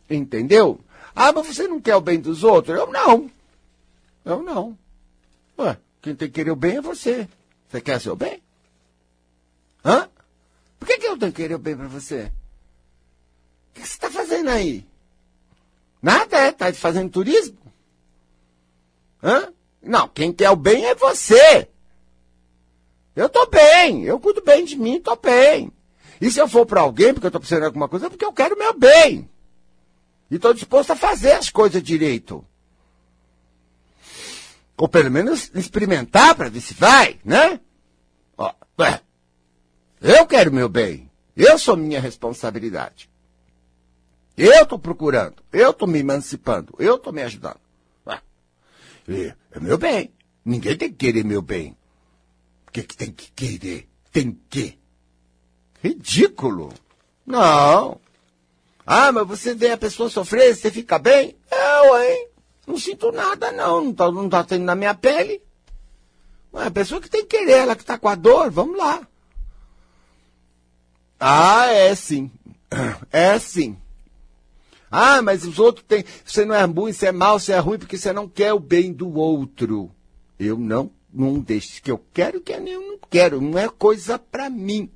Entendeu? 0.10 0.80
Ah, 1.16 1.32
mas 1.32 1.48
você 1.48 1.68
não 1.68 1.80
quer 1.80 1.96
o 1.96 2.02
bem 2.02 2.20
dos 2.20 2.44
outros? 2.44 2.78
Eu 2.78 2.92
não. 2.92 3.30
Eu 4.26 4.42
não. 4.42 4.78
Ué, 5.58 5.78
quem 6.02 6.16
tem 6.16 6.28
que 6.28 6.34
querer 6.34 6.52
o 6.52 6.56
bem 6.56 6.78
é 6.78 6.82
você. 6.82 7.28
Você 7.70 7.82
quer 7.82 8.02
seu 8.02 8.16
bem? 8.16 8.42
Hã? 9.86 10.10
Por 10.80 10.88
que, 10.88 10.98
que 10.98 11.06
eu 11.06 11.18
tenho 11.18 11.32
que 11.32 11.42
querer 11.42 11.56
o 11.56 11.60
bem 11.60 11.78
para 11.78 11.88
você? 11.88 12.24
O 12.24 13.74
que, 13.76 13.82
que 13.82 13.88
você 13.88 13.94
está 13.94 14.10
fazendo 14.10 14.50
aí? 14.50 14.86
Nada, 16.02 16.38
é? 16.38 16.50
Está 16.50 16.74
fazendo 16.74 17.12
turismo? 17.12 17.58
Hã? 19.22 19.54
Não, 19.82 20.08
quem 20.08 20.34
quer 20.34 20.50
o 20.50 20.56
bem 20.56 20.86
é 20.86 20.96
você. 20.96 21.70
Eu 23.20 23.28
tô 23.28 23.46
bem, 23.48 24.06
eu 24.06 24.18
cuido 24.18 24.42
bem 24.42 24.64
de 24.64 24.78
mim, 24.78 24.98
tô 24.98 25.14
bem. 25.18 25.74
E 26.22 26.32
se 26.32 26.40
eu 26.40 26.48
for 26.48 26.66
para 26.66 26.80
alguém 26.80 27.14
porque 27.14 27.28
eu 27.28 27.32
tô 27.32 27.38
precisando 27.38 27.64
de 27.64 27.66
alguma 27.66 27.90
coisa, 27.90 28.06
é 28.06 28.10
porque 28.10 28.24
eu 28.24 28.32
quero 28.32 28.56
o 28.56 28.58
meu 28.58 28.74
bem. 28.80 29.30
E 30.32 30.36
estou 30.36 30.54
disposto 30.54 30.92
a 30.92 30.96
fazer 30.96 31.34
as 31.34 31.50
coisas 31.50 31.84
direito. 31.84 32.46
Ou 34.78 34.88
pelo 34.88 35.12
menos 35.12 35.52
experimentar 35.54 36.34
para 36.34 36.48
ver 36.48 36.62
se 36.62 36.74
vai, 36.74 37.20
né? 37.26 37.60
Ó, 38.38 38.54
ué, 38.80 39.02
eu 40.00 40.26
quero 40.26 40.54
meu 40.54 40.70
bem. 40.70 41.12
Eu 41.36 41.60
sou 41.60 41.76
minha 41.76 42.00
responsabilidade. 42.00 43.10
Eu 44.38 44.64
estou 44.64 44.80
procurando. 44.80 45.44
Eu 45.52 45.72
estou 45.72 45.90
me 45.90 46.00
emancipando. 46.00 46.74
Eu 46.80 46.96
estou 46.96 47.12
me 47.12 47.22
ajudando. 47.24 47.60
Ué, 48.08 49.36
é 49.52 49.60
meu 49.60 49.78
bem. 49.78 50.10
Ninguém 50.46 50.78
tem 50.78 50.90
que 50.90 50.96
querer 50.96 51.26
meu 51.26 51.42
bem. 51.42 51.76
O 52.70 52.72
que, 52.72 52.84
tem 52.84 53.12
que 53.12 53.32
querer? 53.32 53.90
Tem 54.12 54.40
que. 54.48 54.78
Ridículo. 55.84 56.72
Não. 57.26 58.00
Ah, 58.86 59.12
mas 59.12 59.28
você 59.28 59.56
vê 59.56 59.72
a 59.72 59.78
pessoa 59.78 60.08
sofrer, 60.08 60.56
você 60.56 60.70
fica 60.70 61.00
bem? 61.00 61.36
Eu, 61.52 62.00
hein? 62.00 62.28
Não 62.68 62.78
sinto 62.78 63.12
nada, 63.12 63.52
não. 63.52 63.86
Não 63.86 63.94
tá, 63.94 64.12
não 64.12 64.30
tá 64.30 64.44
tendo 64.44 64.66
na 64.66 64.76
minha 64.76 64.94
pele. 64.94 65.42
Mas 66.52 66.68
a 66.68 66.72
pessoa 66.72 67.02
que 67.02 67.10
tem 67.10 67.26
que 67.26 67.38
querer, 67.38 67.58
ela 67.58 67.76
que 67.76 67.84
tá 67.84 67.98
com 67.98 68.08
a 68.08 68.14
dor, 68.14 68.52
vamos 68.52 68.78
lá. 68.78 69.02
Ah, 71.20 71.66
é 71.66 71.96
sim. 71.96 72.30
É 73.12 73.40
sim. 73.40 73.76
Ah, 74.92 75.24
mas 75.24 75.44
os 75.44 75.58
outros 75.58 75.86
têm. 75.88 76.06
Você 76.24 76.46
não 76.46 76.54
é 76.54 76.64
ruim, 76.66 76.94
você 76.94 77.08
é 77.08 77.12
mal, 77.12 77.40
você 77.40 77.54
é 77.54 77.58
ruim 77.58 77.80
porque 77.80 77.98
você 77.98 78.14
não 78.14 78.30
quer 78.30 78.54
o 78.54 78.60
bem 78.60 78.94
do 78.94 79.12
outro. 79.12 79.92
Eu 80.40 80.58
não, 80.58 80.92
não 81.13 81.39
deixo 81.39 81.82
que 81.82 81.92
eu 81.92 82.04
quero, 82.13 82.42
que 82.42 82.54
eu 82.54 82.62
não 82.62 83.00
quero. 83.10 83.42
Não 83.42 83.58
é 83.58 83.68
coisa 83.68 84.18
para 84.18 84.50
mim. 84.50 84.89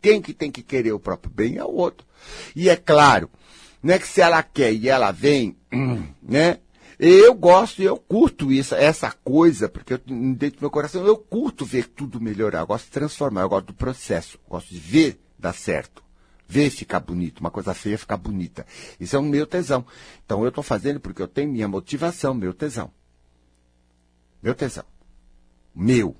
Quem 0.00 0.20
que 0.20 0.32
tem 0.32 0.50
que 0.50 0.62
querer 0.62 0.92
o 0.92 1.00
próprio 1.00 1.32
bem 1.32 1.56
é 1.56 1.64
o 1.64 1.72
outro. 1.72 2.06
E 2.54 2.68
é 2.68 2.76
claro, 2.76 3.30
não 3.82 3.94
é 3.94 3.98
que 3.98 4.08
se 4.08 4.20
ela 4.20 4.42
quer 4.42 4.72
e 4.72 4.88
ela 4.88 5.10
vem, 5.10 5.56
né? 6.22 6.58
Eu 6.98 7.32
gosto 7.32 7.82
eu 7.82 7.96
curto 7.96 8.52
isso, 8.52 8.74
essa 8.74 9.10
coisa, 9.10 9.70
porque 9.70 9.94
eu, 9.94 9.98
dentro 9.98 10.58
do 10.58 10.64
meu 10.64 10.70
coração 10.70 11.06
eu 11.06 11.16
curto 11.16 11.64
ver 11.64 11.88
tudo 11.88 12.20
melhorar, 12.20 12.60
eu 12.60 12.66
gosto 12.66 12.84
de 12.86 12.90
transformar, 12.90 13.40
eu 13.40 13.48
gosto 13.48 13.68
do 13.68 13.72
processo, 13.72 14.36
eu 14.36 14.50
gosto 14.50 14.68
de 14.68 14.78
ver 14.78 15.18
dar 15.38 15.54
certo, 15.54 16.04
ver 16.46 16.68
ficar 16.68 17.00
bonito, 17.00 17.40
uma 17.40 17.50
coisa 17.50 17.72
feia 17.72 17.96
ficar 17.96 18.18
bonita. 18.18 18.66
Isso 18.98 19.16
é 19.16 19.18
o 19.18 19.22
meu 19.22 19.46
tesão. 19.46 19.86
Então 20.26 20.42
eu 20.42 20.50
estou 20.50 20.62
fazendo 20.62 21.00
porque 21.00 21.22
eu 21.22 21.28
tenho 21.28 21.50
minha 21.50 21.66
motivação, 21.66 22.34
meu 22.34 22.52
tesão. 22.52 22.90
Meu 24.42 24.54
tesão. 24.54 24.84
Meu. 25.74 26.16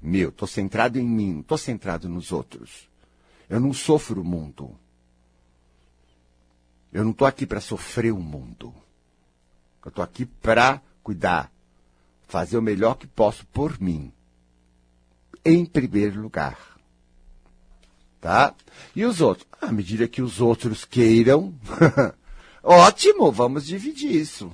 Meu. 0.00 0.30
Estou 0.30 0.48
centrado 0.48 0.98
em 0.98 1.06
mim, 1.06 1.40
estou 1.40 1.58
centrado 1.58 2.08
nos 2.08 2.32
outros. 2.32 2.88
Eu 3.48 3.60
não 3.60 3.72
sofro 3.72 4.20
o 4.20 4.24
mundo. 4.24 4.74
Eu 6.92 7.04
não 7.04 7.10
estou 7.10 7.26
aqui 7.26 7.46
para 7.46 7.60
sofrer 7.60 8.12
o 8.12 8.20
mundo. 8.20 8.72
Eu 9.84 9.88
estou 9.88 10.02
aqui 10.02 10.24
para 10.24 10.80
cuidar, 11.02 11.52
fazer 12.26 12.56
o 12.56 12.62
melhor 12.62 12.94
que 12.94 13.06
posso 13.06 13.44
por 13.46 13.80
mim. 13.80 14.12
Em 15.44 15.66
primeiro 15.66 16.22
lugar. 16.22 16.58
Tá? 18.20 18.54
E 18.96 19.04
os 19.04 19.20
outros? 19.20 19.46
À 19.60 19.70
medida 19.70 20.08
que 20.08 20.22
os 20.22 20.40
outros 20.40 20.84
queiram, 20.86 21.54
ótimo, 22.62 23.30
vamos 23.30 23.66
dividir 23.66 24.12
isso. 24.12 24.50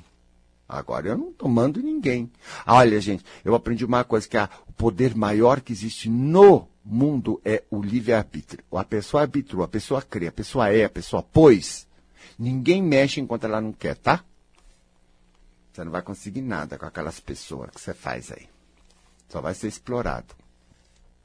Agora 0.71 1.09
eu 1.09 1.19
não 1.19 1.31
estou 1.31 1.49
mandando 1.49 1.85
ninguém. 1.85 2.31
Olha, 2.65 3.01
gente, 3.01 3.25
eu 3.45 3.57
aprendi 3.57 3.85
uma 3.85 4.05
coisa, 4.05 4.29
que 4.29 4.37
o 4.39 4.73
poder 4.77 5.17
maior 5.17 5.61
que 5.61 5.73
existe 5.73 6.09
no 6.09 6.69
mundo 6.85 7.41
é 7.45 7.65
o 7.69 7.83
livre-arbítrio. 7.83 8.65
A 8.73 8.85
pessoa 8.85 9.23
arbitrou, 9.23 9.65
a 9.65 9.69
pessoa 9.69 10.01
crê, 10.01 10.29
a 10.29 10.33
pessoa 10.33 10.69
é, 10.73 10.85
a 10.85 10.91
pessoa 10.91 11.25
pôs. 11.25 11.89
Ninguém 12.39 12.81
mexe 12.81 13.21
enquanto 13.21 13.45
ela 13.45 13.61
não 13.61 13.73
quer, 13.73 13.97
tá? 13.97 14.25
Você 15.73 15.83
não 15.83 15.91
vai 15.91 16.03
conseguir 16.03 16.43
nada 16.43 16.79
com 16.79 16.87
aquelas 16.87 17.19
pessoas 17.19 17.71
que 17.71 17.81
você 17.81 17.93
faz 17.93 18.31
aí. 18.31 18.49
Só 19.29 19.41
vai 19.41 19.55
ser 19.55 19.67
explorado. 19.67 20.35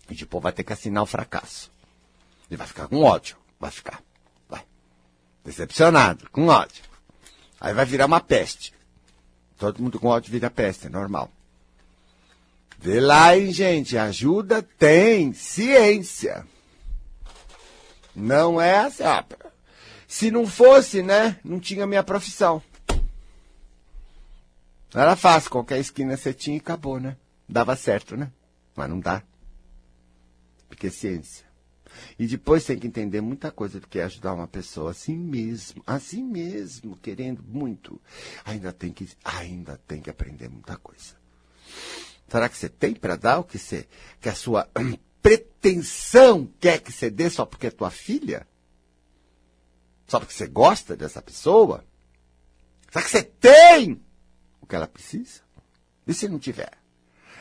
E 0.09 0.15
depois 0.15 0.41
vai 0.41 0.51
ter 0.53 0.63
que 0.63 0.73
assinar 0.73 1.03
o 1.03 1.07
fracasso. 1.07 1.71
E 2.49 2.55
vai 2.55 2.65
ficar 2.65 2.87
com 2.87 3.03
ódio. 3.03 3.37
Vai 3.59 3.69
ficar. 3.69 4.01
Vai. 4.49 4.63
Decepcionado, 5.43 6.29
com 6.31 6.47
ódio. 6.47 6.83
Aí 7.59 7.73
vai 7.73 7.85
virar 7.85 8.07
uma 8.07 8.19
peste. 8.19 8.74
Todo 9.57 9.81
mundo 9.81 9.99
com 9.99 10.07
ódio 10.07 10.31
vira 10.31 10.49
peste, 10.49 10.87
é 10.87 10.89
normal. 10.89 11.31
Vê 12.77 12.99
lá, 12.99 13.37
hein, 13.37 13.51
gente. 13.53 13.97
Ajuda 13.97 14.61
tem 14.61 15.33
ciência. 15.33 16.45
Não 18.15 18.59
é 18.59 18.79
assim. 18.79 19.03
Ah, 19.03 19.25
se 20.07 20.29
não 20.29 20.45
fosse, 20.45 21.01
né? 21.01 21.39
Não 21.43 21.59
tinha 21.59 21.87
minha 21.87 22.03
profissão. 22.03 22.61
Era 24.93 25.15
fácil, 25.15 25.51
qualquer 25.51 25.79
esquina 25.79 26.15
você 26.15 26.33
tinha 26.33 26.55
e 26.55 26.59
acabou, 26.59 26.99
né? 26.99 27.17
Dava 27.47 27.75
certo, 27.75 28.15
né? 28.15 28.31
Mas 28.75 28.89
não 28.89 28.99
dá. 28.99 29.21
Porque 30.69 30.87
é 30.87 30.89
ciência. 30.89 31.44
E 32.17 32.27
depois 32.27 32.65
tem 32.65 32.77
que 32.77 32.87
entender 32.87 33.21
muita 33.21 33.51
coisa 33.51 33.79
do 33.79 33.87
que 33.87 33.99
é 33.99 34.03
ajudar 34.03 34.33
uma 34.33 34.47
pessoa 34.47 34.91
assim 34.91 35.15
mesmo, 35.15 35.83
assim 35.85 36.23
mesmo, 36.23 36.95
querendo 36.97 37.43
muito. 37.43 37.99
Ainda 38.43 38.71
tem 38.71 38.91
que, 38.91 39.09
ainda 39.23 39.79
tem 39.87 40.01
que 40.01 40.09
aprender 40.09 40.49
muita 40.49 40.77
coisa. 40.77 41.15
Será 42.27 42.49
que 42.49 42.57
você 42.57 42.69
tem 42.69 42.93
para 42.93 43.15
dar 43.15 43.39
o 43.39 43.43
que 43.43 43.57
você, 43.57 43.87
que 44.19 44.29
a 44.29 44.35
sua 44.35 44.67
pretensão 45.21 46.51
quer 46.59 46.79
que 46.79 46.91
você 46.91 47.09
dê 47.09 47.29
só 47.29 47.45
porque 47.45 47.67
é 47.67 47.71
tua 47.71 47.91
filha? 47.91 48.47
Só 50.07 50.19
porque 50.19 50.33
você 50.33 50.47
gosta 50.47 50.95
dessa 50.95 51.21
pessoa? 51.21 51.83
Será 52.91 53.03
que 53.03 53.11
você 53.11 53.23
tem 53.23 54.01
o 54.61 54.65
que 54.65 54.75
ela 54.75 54.87
precisa? 54.87 55.41
E 56.07 56.13
se 56.13 56.27
não 56.27 56.39
tiver? 56.39 56.71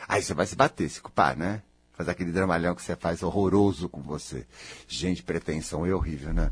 Aí 0.07 0.21
você 0.21 0.33
vai 0.33 0.45
se 0.45 0.55
bater, 0.55 0.89
se 0.89 1.01
culpar, 1.01 1.37
né? 1.37 1.63
Fazer 1.97 2.11
aquele 2.11 2.31
dramalhão 2.31 2.75
que 2.75 2.81
você 2.81 2.95
faz 2.95 3.23
horroroso 3.23 3.87
com 3.87 4.01
você. 4.01 4.45
Gente, 4.87 5.23
pretensão 5.23 5.85
é 5.85 5.93
horrível, 5.93 6.33
né? 6.33 6.51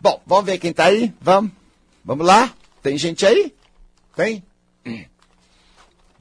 Bom, 0.00 0.20
vamos 0.26 0.44
ver 0.46 0.58
quem 0.58 0.72
tá 0.72 0.84
aí? 0.86 1.12
Vamos? 1.20 1.50
Vamos 2.04 2.26
lá? 2.26 2.52
Tem 2.82 2.96
gente 2.96 3.24
aí? 3.26 3.54
Tem? 4.14 4.44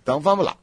Então 0.02 0.20
vamos 0.20 0.46
lá. 0.46 0.58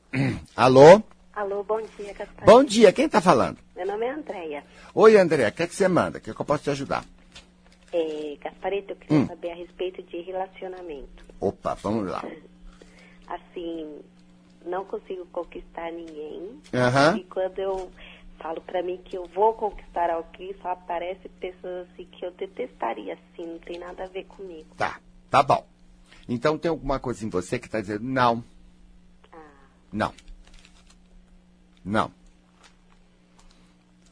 Alô? 0.56 1.02
Alô, 1.32 1.62
bom 1.62 1.80
dia, 1.96 2.12
Gasparito. 2.14 2.44
Bom 2.44 2.64
dia, 2.64 2.92
quem 2.92 3.08
tá 3.08 3.20
falando? 3.20 3.58
Meu 3.76 3.86
nome 3.86 4.06
é 4.06 4.10
Andréia. 4.10 4.64
Oi, 4.94 5.16
André, 5.16 5.46
o 5.48 5.52
que, 5.52 5.62
é 5.62 5.66
que 5.68 5.74
você 5.74 5.86
manda? 5.86 6.18
O 6.18 6.20
que, 6.20 6.30
é 6.30 6.34
que 6.34 6.40
eu 6.40 6.44
posso 6.44 6.64
te 6.64 6.70
ajudar? 6.70 7.04
É, 7.92 8.36
Gasparito, 8.42 8.92
eu 8.92 8.96
queria 8.96 9.18
Hum. 9.18 9.26
saber 9.28 9.50
a 9.52 9.54
respeito 9.54 10.02
de 10.02 10.20
relacionamento. 10.22 11.24
Opa, 11.40 11.74
vamos 11.74 12.10
lá. 12.10 12.24
Assim, 13.28 14.00
não 14.68 14.84
consigo 14.84 15.26
conquistar 15.26 15.90
ninguém. 15.92 16.60
Aham. 16.72 17.16
E 17.16 17.24
quando 17.24 17.58
eu 17.58 17.90
falo 18.38 18.60
pra 18.60 18.82
mim 18.82 18.98
que 19.04 19.16
eu 19.16 19.26
vou 19.26 19.52
conquistar 19.54 20.10
alguém, 20.10 20.54
só 20.62 20.70
aparece 20.70 21.28
pessoas 21.40 21.88
assim 21.92 22.04
que 22.04 22.24
eu 22.24 22.30
detestaria, 22.32 23.14
assim, 23.14 23.46
não 23.46 23.58
tem 23.58 23.78
nada 23.78 24.04
a 24.04 24.06
ver 24.06 24.24
comigo. 24.26 24.68
Tá, 24.76 25.00
tá 25.30 25.42
bom. 25.42 25.66
Então 26.28 26.58
tem 26.58 26.68
alguma 26.68 27.00
coisa 27.00 27.24
em 27.24 27.30
você 27.30 27.58
que 27.58 27.68
tá 27.68 27.80
dizendo 27.80 28.04
não, 28.04 28.44
Ah, 29.32 29.36
não. 29.92 30.14
Não. 31.84 32.12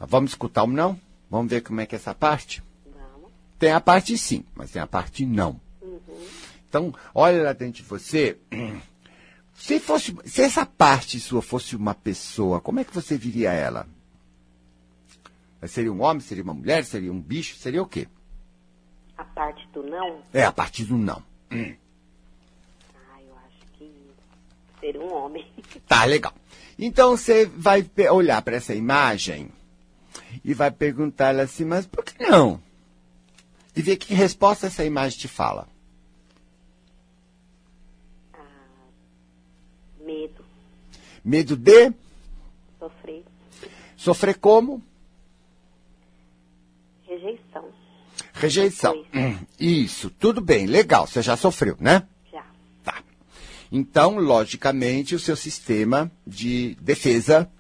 Vamos 0.00 0.30
escutar 0.30 0.64
o 0.64 0.66
não? 0.66 0.98
Vamos 1.30 1.50
ver 1.50 1.60
como 1.62 1.80
é 1.80 1.86
que 1.86 1.94
é 1.94 1.98
essa 1.98 2.14
parte? 2.14 2.62
vamos. 2.86 3.30
Tem 3.58 3.72
a 3.72 3.80
parte 3.80 4.16
sim, 4.16 4.44
mas 4.54 4.70
tem 4.70 4.80
a 4.80 4.86
parte 4.86 5.26
não. 5.26 5.60
Uhum. 5.82 6.26
Então, 6.68 6.94
olha 7.14 7.42
lá 7.42 7.52
dentro 7.52 7.82
de 7.82 7.88
você. 7.88 8.38
Se, 9.56 9.80
fosse, 9.80 10.16
se 10.24 10.42
essa 10.42 10.64
parte 10.64 11.18
sua 11.18 11.42
fosse 11.42 11.74
uma 11.74 11.94
pessoa, 11.94 12.60
como 12.60 12.80
é 12.80 12.84
que 12.84 12.94
você 12.94 13.16
viria 13.16 13.52
ela? 13.52 13.86
Seria 15.66 15.92
um 15.92 16.02
homem, 16.02 16.20
seria 16.20 16.44
uma 16.44 16.54
mulher, 16.54 16.84
seria 16.84 17.12
um 17.12 17.20
bicho, 17.20 17.56
seria 17.56 17.82
o 17.82 17.86
quê? 17.86 18.06
A 19.16 19.24
parte 19.24 19.66
do 19.72 19.82
não, 19.82 20.22
É, 20.32 20.44
a 20.44 20.52
partir 20.52 20.84
do 20.84 20.96
não. 20.96 21.22
ah, 21.50 21.56
eu 23.22 23.34
acho 23.46 23.66
que 23.72 23.90
ser 24.80 24.96
um 24.98 25.12
homem. 25.12 25.46
Tá, 25.88 26.04
legal. 26.04 26.34
Então 26.78 27.16
você 27.16 27.46
vai 27.46 27.88
olhar 28.10 28.42
para 28.42 28.56
essa 28.56 28.74
imagem 28.74 29.48
e 30.44 30.52
vai 30.52 30.70
perguntar 30.70 31.28
ela 31.28 31.42
assim, 31.42 31.64
mas 31.64 31.86
por 31.86 32.04
que 32.04 32.22
não? 32.22 32.60
E 33.74 33.80
ver 33.82 33.96
que 33.96 34.14
resposta 34.14 34.66
essa 34.66 34.84
imagem 34.84 35.18
te 35.18 35.28
fala. 35.28 35.66
Medo, 40.00 40.44
Medo 41.26 41.56
de 41.56 41.92
sofrer, 42.78 43.24
sofrer 43.96 44.38
como? 44.38 44.80
rejeição. 47.04 47.64
Rejeição. 48.32 49.04
Isso, 49.58 50.08
tudo 50.08 50.40
bem, 50.40 50.66
legal, 50.66 51.04
você 51.04 51.20
já 51.20 51.36
sofreu, 51.36 51.76
né? 51.80 52.06
Já. 52.30 52.44
Tá. 52.84 53.02
Então, 53.72 54.20
logicamente, 54.20 55.16
o 55.16 55.18
seu 55.18 55.34
sistema 55.34 56.08
de 56.24 56.76
defesa 56.80 57.50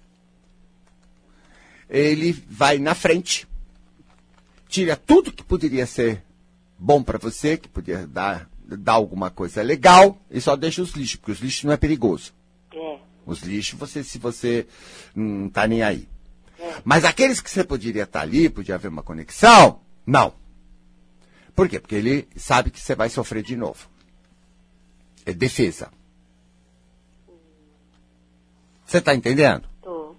ele 1.90 2.32
vai 2.48 2.78
na 2.78 2.94
frente, 2.94 3.48
tira 4.68 4.94
tudo 4.96 5.32
que 5.32 5.42
poderia 5.42 5.86
ser 5.86 6.22
bom 6.78 7.02
para 7.02 7.18
você, 7.18 7.56
que 7.56 7.68
podia 7.68 8.06
dar, 8.06 8.48
dar 8.64 8.92
alguma 8.92 9.28
coisa 9.28 9.60
legal, 9.60 10.16
e 10.30 10.40
só 10.40 10.54
deixa 10.54 10.82
os 10.82 10.92
lixos, 10.92 11.16
porque 11.16 11.32
os 11.32 11.40
lixos 11.40 11.64
não 11.64 11.72
é 11.72 11.76
perigoso. 11.76 12.32
Os 13.26 13.40
lixos, 13.42 13.78
você, 13.78 14.04
se 14.04 14.18
você 14.18 14.66
não 15.14 15.48
tá 15.50 15.66
nem 15.66 15.82
aí. 15.82 16.08
Mas 16.84 17.04
aqueles 17.04 17.40
que 17.40 17.50
você 17.50 17.64
poderia 17.64 18.04
estar 18.04 18.20
ali, 18.20 18.48
podia 18.48 18.76
haver 18.76 18.88
uma 18.88 19.02
conexão, 19.02 19.80
não. 20.06 20.32
Por 21.54 21.68
quê? 21.68 21.80
Porque 21.80 21.96
ele 21.96 22.28
sabe 22.36 22.70
que 22.70 22.80
você 22.80 22.94
vai 22.94 23.08
sofrer 23.08 23.42
de 23.42 23.56
novo. 23.56 23.88
É 25.24 25.32
defesa. 25.32 25.90
Você 28.86 28.98
está 28.98 29.14
entendendo? 29.14 29.68
Tô. 29.82 30.14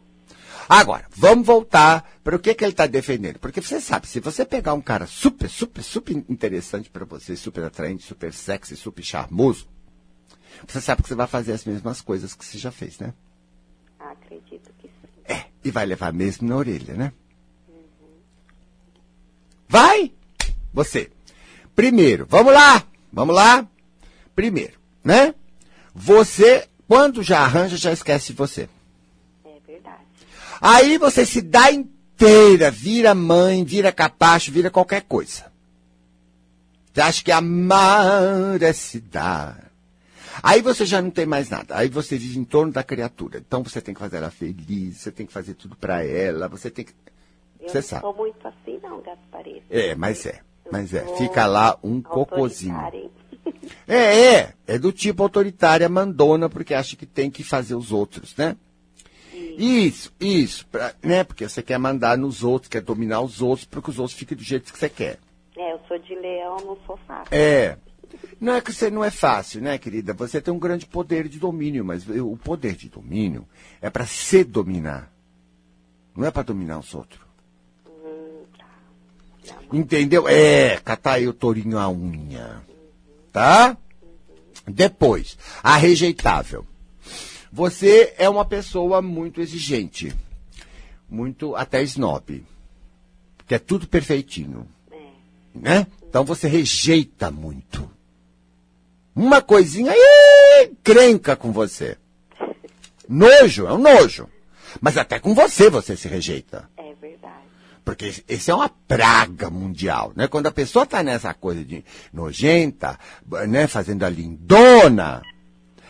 Agora, 0.68 1.06
vamos 1.16 1.46
voltar 1.46 2.12
para 2.24 2.36
o 2.36 2.40
que, 2.40 2.54
que 2.54 2.66
ele 2.66 2.74
está 2.74 2.86
defendendo. 2.86 3.40
Porque 3.40 3.62
você 3.62 3.80
sabe, 3.80 4.06
se 4.06 4.20
você 4.20 4.44
pegar 4.44 4.74
um 4.74 4.82
cara 4.82 5.08
super, 5.08 5.50
super, 5.50 5.82
super 5.82 6.14
interessante 6.28 6.90
para 6.90 7.06
você, 7.06 7.38
super 7.38 7.64
atraente, 7.64 8.04
super 8.04 8.34
sexy, 8.34 8.76
super 8.76 9.04
charmoso, 9.04 9.66
você 10.66 10.82
sabe 10.82 11.02
que 11.04 11.10
você 11.10 11.16
vai 11.16 11.28
fazer 11.28 11.54
as 11.54 11.66
mesmas 11.66 12.02
coisas 12.02 12.34
que 12.34 12.46
você 12.46 12.58
já 12.58 12.72
fez, 12.72 13.00
né? 13.00 13.14
Acredito 14.00 14.72
que 14.80 14.88
sim. 14.88 15.22
É, 15.26 15.46
e 15.64 15.72
vai 15.72 15.86
levar 15.86 16.14
mesmo 16.14 16.48
na 16.48 16.56
orelha, 16.56 16.94
né? 16.94 17.12
Vai! 19.68 20.14
Você. 20.74 21.12
Primeiro, 21.76 22.26
vamos 22.30 22.54
lá! 22.54 22.84
Vamos 23.12 23.36
lá? 23.36 23.68
Primeiro, 24.36 24.80
né? 25.04 25.34
Você, 25.94 26.68
quando 26.88 27.24
já 27.24 27.40
arranja, 27.40 27.78
já 27.78 27.92
esquece 27.92 28.28
de 28.28 28.34
você. 28.34 28.70
É 29.44 29.60
verdade. 29.66 30.04
Aí 30.62 30.98
você 30.98 31.26
se 31.26 31.42
dá 31.42 31.72
inteira, 31.72 32.70
vira 32.70 33.16
mãe, 33.16 33.64
vira 33.64 33.92
capacho, 33.92 34.52
vira 34.52 34.70
qualquer 34.70 35.02
coisa. 35.02 35.52
Você 36.94 37.02
acha 37.02 37.24
que 37.24 37.32
amar 37.32 38.62
é 38.62 38.74
se 38.74 39.00
dar. 39.00 39.67
Aí 40.48 40.62
você 40.62 40.86
já 40.86 41.02
não 41.02 41.10
tem 41.10 41.26
mais 41.26 41.50
nada. 41.50 41.76
Aí 41.78 41.90
você 41.90 42.18
vive 42.18 42.40
em 42.40 42.44
torno 42.44 42.72
da 42.72 42.84
criatura. 42.84 43.38
Então 43.40 43.64
você 43.64 43.82
tem 43.82 43.94
que 43.94 44.00
fazer 44.00 44.18
ela 44.18 44.30
feliz, 44.32 44.98
você 44.98 45.12
tem 45.12 45.26
que 45.26 45.34
fazer 45.34 45.54
tudo 45.56 45.76
para 45.76 46.06
ela, 46.06 46.48
você 46.48 46.70
tem 46.70 46.86
que. 46.86 46.94
Eu 47.60 47.70
Você 47.70 47.78
não 47.80 47.84
sabe. 47.84 48.02
sou 48.02 48.14
muito 48.16 48.48
assim, 48.48 48.80
não, 48.82 49.02
Gaspareto. 49.02 49.64
É, 49.70 49.96
mas 49.96 50.26
é. 50.26 50.40
Mas 50.72 50.94
é. 50.94 51.06
Fica 51.18 51.46
lá 51.46 51.78
um 51.84 52.02
cocôzinho. 52.02 52.78
É, 53.88 54.34
é. 54.36 54.54
É 54.68 54.78
do 54.78 54.92
tipo 54.92 55.24
autoritária, 55.24 55.88
mandona, 55.88 56.50
porque 56.50 56.74
acha 56.74 56.98
que 56.98 57.06
tem 57.06 57.32
que 57.32 57.44
fazer 57.44 57.76
os 57.76 57.94
outros, 57.94 58.36
né? 58.36 58.58
Isso, 59.58 60.12
isso. 60.20 60.68
pra- 60.68 60.94
né? 61.02 61.24
Porque 61.24 61.48
você 61.48 61.64
quer 61.64 61.78
mandar 61.78 62.18
nos 62.18 62.44
outros, 62.44 62.70
quer 62.70 62.82
dominar 62.82 63.22
os 63.22 63.42
outros, 63.42 63.66
para 63.66 63.82
que 63.82 63.90
os 63.90 64.00
outros 64.00 64.18
fiquem 64.18 64.38
do 64.38 64.44
jeito 64.44 64.72
que 64.74 64.78
você 64.78 64.90
quer. 64.90 65.18
É, 65.56 65.74
eu 65.74 65.80
sou 65.88 65.98
de 66.00 66.14
leão, 66.16 66.58
não 66.58 66.78
sou 66.86 66.98
fácil. 67.08 67.30
É. 67.32 67.78
Não 68.40 68.54
é 68.54 68.62
que 68.62 68.72
você 68.72 68.92
não 68.92 69.04
é 69.04 69.10
fácil, 69.10 69.62
né, 69.62 69.78
querida? 69.78 70.14
Você 70.14 70.40
tem 70.40 70.54
um 70.54 70.60
grande 70.60 70.86
poder 70.86 71.28
de 71.28 71.40
domínio, 71.40 71.84
mas 71.84 72.08
o 72.08 72.38
poder 72.38 72.76
de 72.76 72.88
domínio 72.88 73.48
é 73.82 73.90
para 73.90 74.06
se 74.06 74.44
dominar. 74.44 75.12
Não 76.16 76.26
é 76.26 76.32
para 76.32 76.44
dominar 76.44 76.80
os 76.80 76.94
outros. 76.94 77.22
Entendeu? 79.72 80.28
É, 80.28 80.78
catar 80.78 81.14
aí 81.14 81.28
o 81.28 81.34
tourinho 81.34 81.78
a 81.78 81.90
unha. 81.90 82.62
Tá? 83.32 83.78
Depois, 84.68 85.38
a 85.64 85.78
rejeitável. 85.78 86.66
Você 87.52 88.14
é 88.18 88.30
uma 88.30 88.46
pessoa 88.46 89.02
muito 89.02 89.42
exigente. 89.42 90.14
Muito 91.10 91.56
até 91.56 91.82
snob. 91.84 92.46
Que 93.48 93.56
é 93.56 93.60
tudo 93.60 93.88
perfeitinho. 93.88 94.68
É. 94.92 94.98
Né? 95.56 95.88
Então 96.08 96.24
você 96.24 96.48
rejeita 96.48 97.32
muito. 97.32 97.97
Uma 99.18 99.42
coisinha 99.42 99.92
aí, 99.92 100.72
crenca 100.84 101.36
com 101.36 101.52
você. 101.52 101.98
Nojo, 103.10 103.66
é 103.66 103.74
um 103.74 103.80
nojo. 103.80 104.30
Mas 104.80 104.96
até 104.96 105.20
com 105.20 105.34
você 105.34 105.72
você 105.72 105.98
se 105.98 106.08
rejeita. 106.08 106.70
É 106.78 106.94
verdade. 106.94 107.34
Porque 107.84 108.14
esse 108.30 108.52
é 108.52 108.54
uma 108.54 108.70
praga 108.70 109.50
mundial, 109.50 110.14
né? 110.16 110.28
Quando 110.28 110.46
a 110.46 110.52
pessoa 110.52 110.84
está 110.84 111.02
nessa 111.02 111.34
coisa 111.34 111.66
de 111.66 111.84
nojenta, 112.14 113.00
né, 113.48 113.66
fazendo 113.66 114.04
a 114.04 114.10
lindona, 114.10 115.24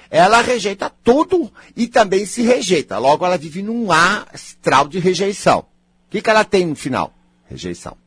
ela 0.10 0.40
rejeita 0.40 0.90
tudo 1.04 1.52
e 1.76 1.86
também 1.86 2.26
se 2.26 2.44
rejeita. 2.44 2.98
Logo, 2.98 3.26
ela 3.26 3.38
vive 3.38 3.62
num 3.62 3.92
astral 3.92 4.88
de 4.88 5.00
rejeição. 5.00 5.60
O 5.60 5.66
que, 6.12 6.22
que 6.22 6.30
ela 6.30 6.46
tem 6.46 6.66
no 6.66 6.78
final? 6.78 7.14
Rejeição. 7.50 7.98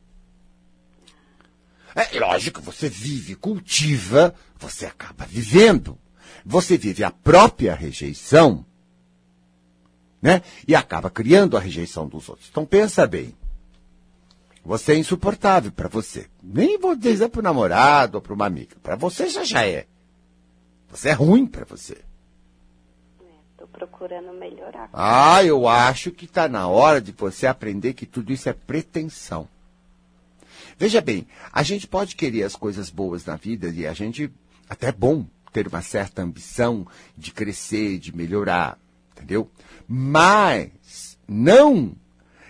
É 1.95 2.19
lógico, 2.19 2.61
você 2.61 2.87
vive, 2.87 3.35
cultiva, 3.35 4.33
você 4.57 4.85
acaba 4.85 5.25
vivendo. 5.25 5.97
Você 6.45 6.77
vive 6.77 7.03
a 7.03 7.11
própria 7.11 7.75
rejeição, 7.75 8.65
né? 10.21 10.41
E 10.67 10.75
acaba 10.75 11.09
criando 11.09 11.57
a 11.57 11.59
rejeição 11.59 12.07
dos 12.07 12.29
outros. 12.29 12.47
Então 12.49 12.65
pensa 12.65 13.05
bem. 13.05 13.35
Você 14.63 14.93
é 14.93 14.97
insuportável 14.97 15.71
para 15.71 15.87
você. 15.87 16.27
Nem 16.41 16.77
vou 16.77 16.95
dizer 16.95 17.29
para 17.29 17.39
o 17.39 17.43
namorado 17.43 18.17
ou 18.17 18.21
para 18.21 18.33
uma 18.33 18.45
amiga. 18.45 18.75
Para 18.81 18.95
você 18.95 19.27
já 19.27 19.43
já 19.43 19.65
é. 19.65 19.87
Você 20.89 21.09
é 21.09 21.13
ruim 21.13 21.47
para 21.47 21.65
você. 21.65 21.97
Estou 23.51 23.67
procurando 23.67 24.31
melhorar. 24.33 24.89
Ah, 24.93 25.43
eu 25.43 25.67
acho 25.67 26.11
que 26.11 26.25
está 26.25 26.47
na 26.47 26.67
hora 26.67 27.01
de 27.01 27.11
você 27.11 27.47
aprender 27.47 27.93
que 27.93 28.05
tudo 28.05 28.31
isso 28.31 28.49
é 28.49 28.53
pretensão. 28.53 29.47
Veja 30.81 30.99
bem, 30.99 31.27
a 31.53 31.61
gente 31.61 31.85
pode 31.85 32.15
querer 32.15 32.41
as 32.41 32.55
coisas 32.55 32.89
boas 32.89 33.23
na 33.23 33.35
vida 33.35 33.69
e 33.69 33.85
a 33.85 33.93
gente 33.93 34.31
até 34.67 34.87
é 34.87 34.91
bom 34.91 35.27
ter 35.53 35.67
uma 35.67 35.83
certa 35.83 36.23
ambição 36.23 36.87
de 37.15 37.31
crescer, 37.31 37.99
de 37.99 38.11
melhorar, 38.11 38.79
entendeu? 39.11 39.47
Mas 39.87 41.19
não 41.27 41.95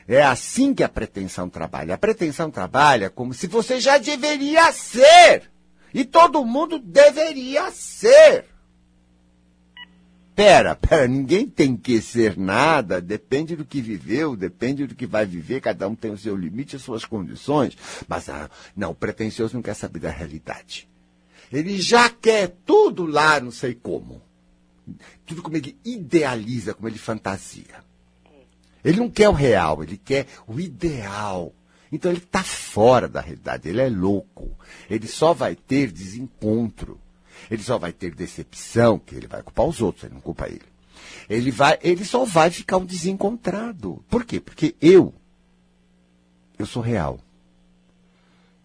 é 0.08 0.24
assim 0.24 0.74
que 0.74 0.82
a 0.82 0.88
pretensão 0.88 1.50
trabalha. 1.50 1.94
A 1.94 1.98
pretensão 1.98 2.50
trabalha 2.50 3.10
como 3.10 3.34
se 3.34 3.48
você 3.48 3.82
já 3.82 3.98
deveria 3.98 4.72
ser. 4.72 5.52
E 5.94 6.06
todo 6.06 6.46
mundo 6.46 6.80
deveria 6.80 7.70
ser. 7.70 8.46
Pera, 10.36 10.76
pera, 10.76 11.08
ninguém 11.08 11.48
tem 11.48 11.76
que 11.76 12.02
ser 12.02 12.38
nada, 12.38 13.02
depende 13.02 13.56
do 13.56 13.66
que 13.66 13.82
viveu, 13.82 14.36
depende 14.36 14.88
do 14.88 14.96
que 14.96 15.06
vai 15.06 15.26
viver, 15.26 15.60
cada 15.60 15.88
um 15.88 15.96
tem 15.96 16.12
o 16.12 16.18
seu 16.18 16.36
limite, 16.36 16.78
as 16.78 16.82
suas 16.82 17.04
condições. 17.04 17.78
Mas 18.08 18.30
ah, 18.30 18.50
não, 18.76 18.92
o 18.92 18.96
pretencioso 18.96 19.56
não 19.56 19.62
quer 19.62 19.74
saber 19.74 20.00
da 20.00 20.10
realidade. 20.10 20.88
Ele 21.52 21.80
já 21.82 22.10
quer 22.10 22.56
tudo 22.66 23.06
lá, 23.06 23.40
não 23.42 23.52
sei 23.52 23.76
como. 23.76 24.22
Tudo 25.26 25.42
como 25.42 25.58
ele 25.58 25.78
idealiza, 25.84 26.74
como 26.74 26.88
ele 26.88 26.98
fantasia. 26.98 27.84
Ele 28.84 28.98
não 28.98 29.10
quer 29.10 29.28
o 29.28 29.34
real, 29.34 29.84
ele 29.84 29.98
quer 29.98 30.28
o 30.48 30.60
ideal. 30.60 31.54
Então 31.92 32.10
ele 32.10 32.20
está 32.20 32.42
fora 32.42 33.08
da 33.08 33.20
realidade, 33.20 33.68
ele 33.68 33.82
é 33.82 33.90
louco. 33.90 34.50
Ele 34.90 35.08
só 35.08 35.34
vai 35.34 35.56
ter 35.56 35.92
desencontro. 35.92 37.01
Ele 37.50 37.64
só 37.64 37.78
vai 37.78 37.92
ter 37.92 38.14
decepção, 38.14 39.00
que 39.00 39.16
ele 39.16 39.28
vai 39.28 39.42
culpar 39.42 39.66
os 39.66 39.82
outros, 39.82 40.04
ele 40.04 40.14
não 40.14 40.22
culpa 40.22 40.48
ele. 40.48 40.62
Ele, 41.30 41.52
vai, 41.52 41.78
ele 41.82 42.04
só 42.06 42.26
vai 42.26 42.50
ficar 42.50 42.78
um 42.78 42.86
desencontrado. 42.86 44.04
Por 44.10 44.26
quê? 44.26 44.40
Porque 44.40 44.76
eu, 44.82 45.14
eu 46.58 46.66
sou 46.66 46.82
real. 46.82 47.20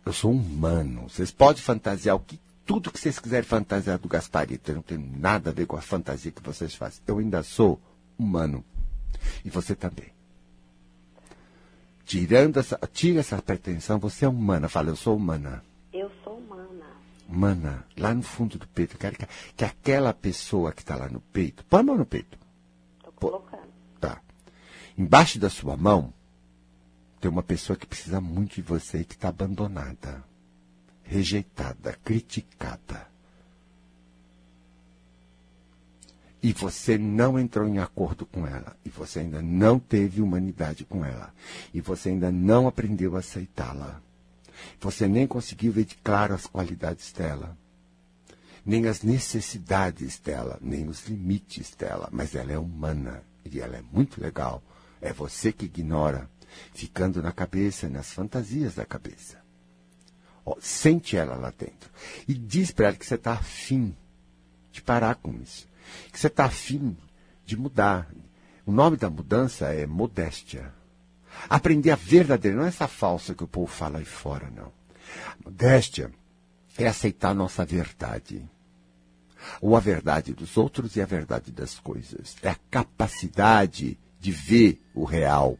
Eu 0.05 0.13
sou 0.13 0.31
humano. 0.31 1.09
Vocês 1.09 1.31
podem 1.31 1.63
fantasiar 1.63 2.17
o 2.17 2.21
que, 2.21 2.39
tudo 2.65 2.91
que 2.91 2.99
vocês 2.99 3.19
quiserem 3.19 3.49
fantasiar 3.49 3.99
do 3.99 4.09
Gasparito. 4.09 4.71
Eu 4.71 4.77
não 4.77 4.83
tem 4.83 4.99
nada 4.99 5.51
a 5.51 5.53
ver 5.53 5.67
com 5.67 5.77
a 5.77 5.81
fantasia 5.81 6.31
que 6.31 6.43
vocês 6.43 6.75
fazem. 6.75 7.01
Eu 7.07 7.19
ainda 7.19 7.43
sou 7.43 7.81
humano. 8.19 8.65
E 9.45 9.51
você 9.51 9.75
também. 9.75 10.15
Tirando 12.05 12.59
essa, 12.59 12.79
tira 12.93 13.21
essa 13.21 13.43
pretensão, 13.43 13.99
você 13.99 14.25
é 14.25 14.29
humana. 14.29 14.69
Fala, 14.69 14.91
eu 14.91 14.97
sou 14.97 15.17
humana. 15.17 15.63
Humana. 17.29 17.57
Mana, 17.57 17.85
lá 17.97 18.15
no 18.15 18.23
fundo 18.23 18.59
do 18.59 18.69
peito, 18.69 18.95
eu 18.95 18.99
quero 18.99 19.17
que, 19.17 19.27
que 19.57 19.65
aquela 19.65 20.15
pessoa 20.15 20.73
que 20.73 20.83
está 20.83 20.97
lá 20.97 21.09
no 21.09 21.21
peito, 21.21 21.65
põe 21.65 21.81
a 21.81 21.83
mão 21.83 21.97
no 21.97 22.07
peito. 22.07 22.39
Pô. 23.19 23.31
colocando. 23.31 23.69
Tá. 24.01 24.21
Embaixo 24.97 25.39
da 25.39 25.51
sua 25.51 25.77
mão 25.77 26.13
tem 27.21 27.31
uma 27.31 27.43
pessoa 27.43 27.77
que 27.77 27.87
precisa 27.87 28.21
muito 28.21 28.57
de 28.57 28.63
você 28.63 29.01
e 29.01 29.05
que 29.05 29.15
está 29.15 29.29
abandonada, 29.29 30.23
rejeitada, 31.03 31.99
criticada. 32.05 33.09
E 36.43 36.53
você 36.53 36.97
não 36.97 37.39
entrou 37.39 37.67
em 37.67 37.79
acordo 37.79 38.25
com 38.25 38.47
ela. 38.47 38.77
E 38.85 38.89
você 38.89 39.21
ainda 39.21 39.43
não 39.43 39.81
teve 39.81 40.23
humanidade 40.23 40.85
com 40.85 41.05
ela. 41.05 41.35
E 41.75 41.81
você 41.81 42.11
ainda 42.11 42.31
não 42.31 42.69
aprendeu 42.69 43.17
a 43.17 43.19
aceitá-la. 43.19 44.01
Você 44.81 45.09
nem 45.09 45.27
conseguiu 45.27 45.73
ver 45.73 45.85
de 45.85 45.95
claro 45.97 46.35
as 46.35 46.47
qualidades 46.47 47.13
dela. 47.13 47.57
Nem 48.65 48.87
as 48.87 49.03
necessidades 49.03 50.19
dela, 50.19 50.59
nem 50.61 50.89
os 50.89 51.07
limites 51.07 51.75
dela. 51.75 52.09
Mas 52.13 52.35
ela 52.35 52.53
é 52.53 52.59
humana. 52.59 53.23
E 53.45 53.61
ela 53.61 53.77
é 53.77 53.83
muito 53.93 54.21
legal. 54.21 54.63
É 55.01 55.13
você 55.13 55.53
que 55.53 55.67
ignora, 55.67 56.29
ficando 56.75 57.23
na 57.23 57.33
cabeça, 57.33 57.89
nas 57.89 58.11
fantasias 58.13 58.75
da 58.75 58.85
cabeça. 58.85 59.39
Sente 60.61 61.17
ela 61.17 61.37
lá 61.37 61.53
dentro. 61.57 61.91
E 62.27 62.35
diz 62.35 62.71
para 62.71 62.89
ela 62.89 62.97
que 62.97 63.07
você 63.07 63.17
está 63.17 63.33
afim 63.33 63.95
de 64.73 64.83
parar 64.83 65.17
com 65.17 65.33
isso. 65.35 65.69
Que 66.13 66.19
você 66.19 66.29
está 66.29 66.45
afim 66.45 66.97
de 67.45 67.57
mudar. 67.57 68.09
O 68.65 68.73
nome 68.73 68.97
da 68.97 69.09
mudança 69.09 69.67
é 69.73 69.87
modéstia. 69.87 70.73
Aprender 71.49 71.91
a 71.91 71.97
verdadeira, 71.97 72.57
não 72.57 72.65
é 72.65 72.69
essa 72.69 72.89
falsa 72.89 73.35
que 73.35 73.45
o 73.45 73.49
povo 73.49 73.67
fala 73.67 73.99
aí 73.99 74.05
fora, 74.05 74.51
não. 74.51 74.73
Modéstia 75.45 76.11
é 76.79 76.87
aceitar 76.87 77.31
a 77.31 77.35
nossa 77.35 77.65
verdade. 77.65 78.49
Ou 79.61 79.77
a 79.77 79.81
verdade 79.81 80.33
dos 80.33 80.57
outros 80.57 80.97
e 80.97 81.01
a 81.01 81.07
verdade 81.07 81.53
das 81.53 81.79
coisas. 81.79 82.37
É 82.43 82.49
a 82.49 82.57
capacidade 82.71 83.99
de 84.19 84.33
ver 84.33 84.83
o 84.95 85.05
real. 85.05 85.59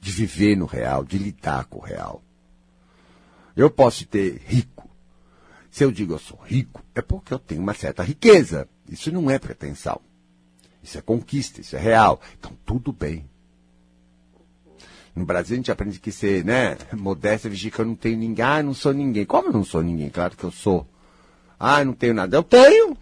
De 0.00 0.12
viver 0.12 0.56
no 0.56 0.66
real, 0.66 1.04
de 1.04 1.18
lidar 1.18 1.64
com 1.64 1.78
o 1.78 1.82
real. 1.82 2.22
Eu 3.56 3.70
posso 3.70 4.06
ter 4.06 4.42
rico. 4.44 4.88
Se 5.70 5.84
eu 5.84 5.90
digo 5.90 6.12
eu 6.12 6.18
sou 6.18 6.38
rico, 6.38 6.82
é 6.94 7.00
porque 7.00 7.32
eu 7.32 7.38
tenho 7.38 7.62
uma 7.62 7.74
certa 7.74 8.02
riqueza. 8.02 8.68
Isso 8.88 9.10
não 9.10 9.30
é 9.30 9.38
pretensão. 9.38 10.00
Isso 10.82 10.98
é 10.98 11.00
conquista, 11.00 11.60
isso 11.60 11.74
é 11.76 11.78
real. 11.80 12.20
Então 12.38 12.52
tudo 12.64 12.92
bem. 12.92 13.28
No 15.16 15.24
Brasil 15.24 15.54
a 15.54 15.56
gente 15.56 15.72
aprende 15.72 15.98
que 15.98 16.12
ser, 16.12 16.44
né, 16.44 16.76
modéstia, 16.92 17.48
vigir 17.48 17.72
que 17.72 17.78
eu 17.78 17.86
não 17.86 17.94
tenho 17.94 18.18
ninguém. 18.18 18.44
Ah, 18.44 18.62
não 18.62 18.74
sou 18.74 18.92
ninguém. 18.92 19.24
Como 19.24 19.48
eu 19.48 19.52
não 19.54 19.64
sou 19.64 19.82
ninguém? 19.82 20.10
Claro 20.10 20.36
que 20.36 20.44
eu 20.44 20.50
sou. 20.50 20.86
Ah, 21.58 21.82
não 21.82 21.94
tenho 21.94 22.12
nada. 22.12 22.36
Eu 22.36 22.42
tenho. 22.42 22.94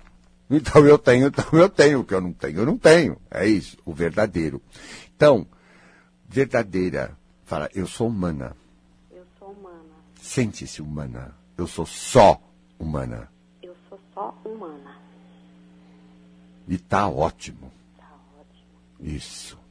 Então 0.48 0.86
eu 0.86 0.96
tenho, 0.96 1.26
então 1.26 1.44
eu 1.52 1.68
tenho. 1.68 2.00
O 2.00 2.04
que 2.04 2.14
eu 2.14 2.20
não 2.20 2.32
tenho, 2.32 2.58
eu 2.60 2.66
não 2.66 2.78
tenho. 2.78 3.16
É 3.28 3.48
isso, 3.48 3.76
o 3.84 3.92
verdadeiro. 3.92 4.62
Então, 5.16 5.44
verdadeira, 6.28 7.16
fala, 7.44 7.68
eu 7.74 7.86
sou 7.86 8.06
humana. 8.06 8.56
Eu 9.10 9.24
sou 9.36 9.48
humana. 9.48 9.80
Sente-se 10.20 10.80
humana. 10.80 11.34
Eu 11.58 11.66
sou 11.66 11.84
só 11.84 12.40
humana. 12.78 13.28
Eu 13.60 13.74
sou 13.88 13.98
só 14.12 14.40
humana. 14.44 14.96
E 16.68 16.78
tá 16.78 17.08
ótimo. 17.08 17.72
Tá 17.96 18.08
ótimo. 18.38 19.16
Isso. 19.16 19.63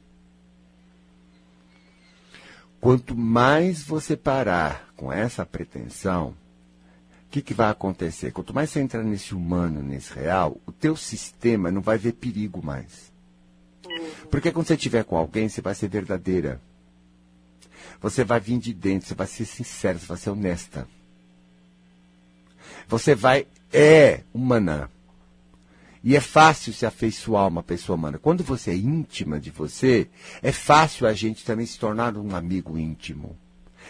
Quanto 2.84 3.16
mais 3.16 3.82
você 3.82 4.14
parar 4.14 4.92
com 4.94 5.10
essa 5.10 5.46
pretensão, 5.46 6.36
o 7.26 7.30
que, 7.30 7.40
que 7.40 7.54
vai 7.54 7.70
acontecer? 7.70 8.30
Quanto 8.30 8.52
mais 8.52 8.68
você 8.68 8.78
entrar 8.78 9.02
nesse 9.02 9.34
humano, 9.34 9.82
nesse 9.82 10.12
real, 10.12 10.60
o 10.66 10.70
teu 10.70 10.94
sistema 10.94 11.70
não 11.70 11.80
vai 11.80 11.96
ver 11.96 12.12
perigo 12.12 12.62
mais. 12.62 13.10
Porque 14.30 14.52
quando 14.52 14.66
você 14.66 14.74
estiver 14.74 15.02
com 15.02 15.16
alguém, 15.16 15.48
você 15.48 15.62
vai 15.62 15.74
ser 15.74 15.88
verdadeira. 15.88 16.60
Você 18.02 18.22
vai 18.22 18.38
vir 18.38 18.58
de 18.58 18.74
dentro, 18.74 19.08
você 19.08 19.14
vai 19.14 19.26
ser 19.28 19.46
sincera, 19.46 19.98
você 19.98 20.06
vai 20.06 20.18
ser 20.18 20.28
honesta. 20.28 20.86
Você 22.86 23.14
vai. 23.14 23.46
É 23.72 24.20
humana. 24.34 24.90
E 26.04 26.14
é 26.14 26.20
fácil 26.20 26.74
se 26.74 26.84
afeiçoar 26.84 27.48
uma 27.48 27.62
pessoa 27.62 27.96
humana. 27.96 28.18
Quando 28.18 28.44
você 28.44 28.72
é 28.72 28.76
íntima 28.76 29.40
de 29.40 29.50
você, 29.50 30.06
é 30.42 30.52
fácil 30.52 31.06
a 31.06 31.14
gente 31.14 31.42
também 31.42 31.64
se 31.64 31.78
tornar 31.78 32.14
um 32.18 32.36
amigo 32.36 32.76
íntimo. 32.76 33.38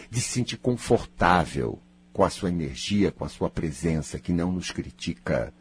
De 0.09 0.21
se 0.21 0.29
sentir 0.29 0.55
confortável 0.55 1.77
com 2.13 2.23
a 2.23 2.29
sua 2.29 2.47
energia, 2.47 3.11
com 3.11 3.25
a 3.25 3.29
sua 3.29 3.49
presença, 3.49 4.17
que 4.17 4.31
não 4.31 4.49
nos 4.49 4.71
critica, 4.71 5.53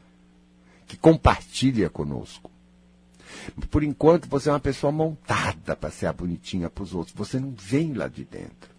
que 0.86 0.96
compartilha 0.96 1.90
conosco. 1.90 2.52
Por 3.68 3.82
enquanto, 3.82 4.28
você 4.28 4.48
é 4.48 4.52
uma 4.52 4.60
pessoa 4.60 4.92
montada 4.92 5.74
para 5.74 5.90
ser 5.90 6.06
a 6.06 6.12
bonitinha 6.12 6.70
para 6.70 6.84
os 6.84 6.94
outros. 6.94 7.16
Você 7.16 7.40
não 7.40 7.50
vem 7.50 7.94
lá 7.94 8.06
de 8.06 8.24
dentro. 8.24 8.70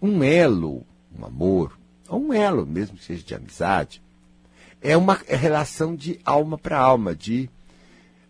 Um 0.00 0.24
elo, 0.24 0.86
um 1.14 1.26
amor, 1.26 1.78
ou 2.08 2.28
um 2.28 2.32
elo, 2.32 2.66
mesmo 2.66 2.96
que 2.96 3.04
seja 3.04 3.22
de 3.22 3.34
amizade, 3.34 4.02
é 4.82 4.96
uma 4.96 5.18
relação 5.26 5.94
de 5.94 6.18
alma 6.24 6.58
para 6.58 6.78
alma, 6.78 7.14
de 7.14 7.48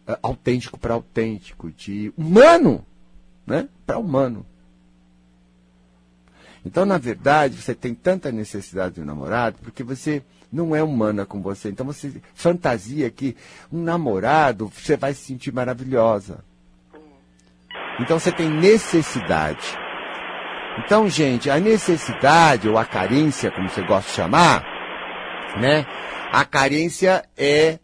uh, 0.06 0.16
autêntico 0.22 0.78
para 0.78 0.94
autêntico, 0.94 1.70
de 1.70 2.12
humano 2.16 2.84
né, 3.46 3.68
para 3.86 3.98
humano. 3.98 4.46
Então, 6.64 6.84
na 6.84 6.96
verdade, 6.96 7.60
você 7.60 7.74
tem 7.74 7.94
tanta 7.94 8.30
necessidade 8.30 8.94
de 8.94 9.00
um 9.00 9.04
namorado 9.04 9.58
porque 9.62 9.82
você 9.82 10.22
não 10.52 10.76
é 10.76 10.82
humana 10.82 11.26
com 11.26 11.42
você. 11.42 11.70
Então, 11.70 11.84
você 11.84 12.12
fantasia 12.34 13.10
que 13.10 13.36
um 13.72 13.82
namorado 13.82 14.68
você 14.68 14.96
vai 14.96 15.12
se 15.12 15.24
sentir 15.24 15.52
maravilhosa. 15.52 16.44
Então, 17.98 18.18
você 18.18 18.30
tem 18.30 18.48
necessidade. 18.48 19.76
Então, 20.78 21.08
gente, 21.08 21.50
a 21.50 21.58
necessidade 21.58 22.68
ou 22.68 22.78
a 22.78 22.84
carência, 22.84 23.50
como 23.50 23.68
você 23.68 23.82
gosta 23.82 24.08
de 24.08 24.16
chamar, 24.16 24.71
né? 25.60 25.86
A 26.30 26.44
carência 26.44 27.28
é 27.36 27.78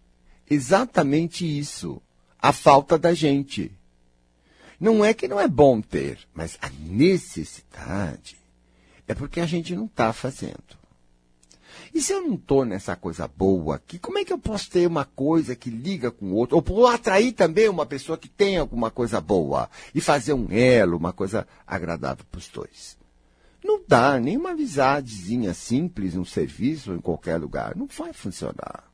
exatamente 0.49 1.45
isso. 1.47 2.01
A 2.41 2.53
falta 2.53 2.99
da 2.99 3.13
gente. 3.15 3.73
Não 4.81 5.05
é 5.05 5.13
que 5.13 5.27
não 5.27 5.41
é 5.41 5.49
bom 5.49 5.81
ter, 5.81 6.19
mas 6.33 6.57
a 6.63 6.71
necessidade 6.71 8.37
é 9.09 9.15
porque 9.15 9.41
a 9.41 9.47
gente 9.47 9.75
não 9.75 9.87
está 9.87 10.13
fazendo. 10.13 10.79
E 11.95 12.01
se 12.01 12.13
eu 12.13 12.21
não 12.21 12.35
estou 12.35 12.65
nessa 12.65 12.95
coisa 12.95 13.27
boa 13.27 13.77
aqui, 13.77 13.99
como 13.99 14.19
é 14.19 14.25
que 14.25 14.33
eu 14.33 14.39
posso 14.39 14.71
ter 14.71 14.87
uma 14.87 15.05
coisa 15.05 15.57
que 15.57 15.71
liga 15.71 16.11
com 16.11 16.27
o 16.27 16.35
outro? 16.35 16.63
Ou 16.69 16.87
atrair 16.87 17.33
também 17.33 17.69
uma 17.69 17.87
pessoa 17.87 18.19
que 18.19 18.29
tem 18.29 18.59
alguma 18.59 18.91
coisa 18.91 19.21
boa 19.21 19.71
e 19.95 20.01
fazer 20.01 20.35
um 20.35 20.47
elo, 20.51 20.97
uma 20.97 21.13
coisa 21.13 21.49
agradável 21.67 22.25
para 22.31 22.39
os 22.39 22.49
dois. 22.49 22.98
Não 23.63 23.83
dá, 23.87 24.19
nem 24.21 24.37
uma 24.37 24.51
amizadezinha 24.51 25.53
simples, 25.53 26.17
um 26.17 26.25
serviço 26.25 26.93
em 26.93 27.01
qualquer 27.01 27.37
lugar. 27.37 27.77
Não 27.77 27.87
vai 27.87 28.13
funcionar. 28.13 28.85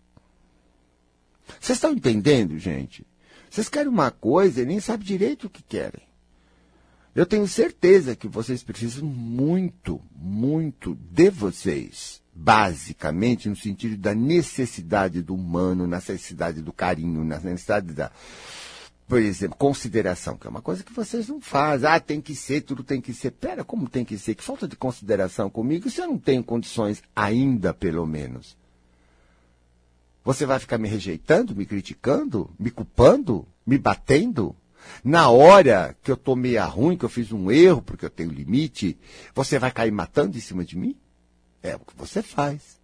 Vocês 1.61 1.77
estão 1.77 1.93
entendendo, 1.93 2.59
gente? 2.59 3.07
Vocês 3.51 3.69
querem 3.69 3.89
uma 3.89 4.11
coisa 4.11 4.63
e 4.63 4.67
nem 4.67 4.81
sabem 4.81 5.07
direito 5.07 5.47
o 5.47 5.51
que 5.51 5.63
querem. 5.63 6.03
Eu 7.15 7.25
tenho 7.25 7.47
certeza 7.47 8.17
que 8.17 8.27
vocês 8.27 8.65
precisam 8.65 9.07
muito, 9.07 10.01
muito 10.17 10.97
de 10.97 11.31
vocês. 11.31 12.21
Basicamente, 12.35 13.49
no 13.49 13.55
sentido 13.55 13.97
da 13.97 14.13
necessidade 14.13 15.23
do 15.23 15.35
humano, 15.35 15.87
na 15.87 15.99
necessidade 15.99 16.61
do 16.61 16.73
carinho, 16.73 17.25
na 17.25 17.39
necessidade 17.39 17.93
da, 17.93 18.11
por 19.07 19.19
exemplo, 19.19 19.57
consideração, 19.59 20.37
que 20.37 20.47
é 20.47 20.51
uma 20.51 20.63
coisa 20.63 20.83
que 20.83 20.93
vocês 20.93 21.29
não 21.29 21.41
fazem. 21.41 21.89
Ah, 21.89 22.01
tem 22.01 22.21
que 22.21 22.35
ser, 22.35 22.63
tudo 22.63 22.83
tem 22.83 23.01
que 23.01 23.13
ser. 23.13 23.33
Pera, 23.33 23.63
como 23.63 23.89
tem 23.89 24.05
que 24.05 24.17
ser? 24.17 24.35
Que 24.35 24.43
falta 24.43 24.67
de 24.67 24.77
consideração 24.77 25.51
comigo 25.51 25.91
se 25.91 26.01
eu 26.01 26.07
não 26.07 26.19
tenho 26.19 26.43
condições 26.43 27.03
ainda, 27.15 27.75
pelo 27.75 28.07
menos. 28.07 28.57
Você 30.25 30.47
vai 30.47 30.59
ficar 30.59 30.79
me 30.79 30.89
rejeitando, 30.89 31.55
me 31.55 31.67
criticando, 31.67 32.51
me 32.59 32.71
culpando, 32.71 33.47
me 33.67 33.77
batendo? 33.77 34.57
Na 35.03 35.29
hora 35.29 35.95
que 36.03 36.11
eu 36.11 36.17
tomei 36.17 36.57
a 36.57 36.65
ruim, 36.65 36.97
que 36.97 37.05
eu 37.05 37.11
fiz 37.11 37.31
um 37.31 37.51
erro, 37.51 37.83
porque 37.83 38.07
eu 38.07 38.11
tenho 38.11 38.31
limite, 38.31 38.99
você 39.35 39.59
vai 39.59 39.71
cair 39.71 39.91
matando 39.91 40.37
em 40.37 40.41
cima 40.41 40.65
de 40.65 40.79
mim? 40.79 40.97
É 41.63 41.77
o 41.77 41.81
que 41.81 41.95
você 41.95 42.23
faz. 42.23 42.81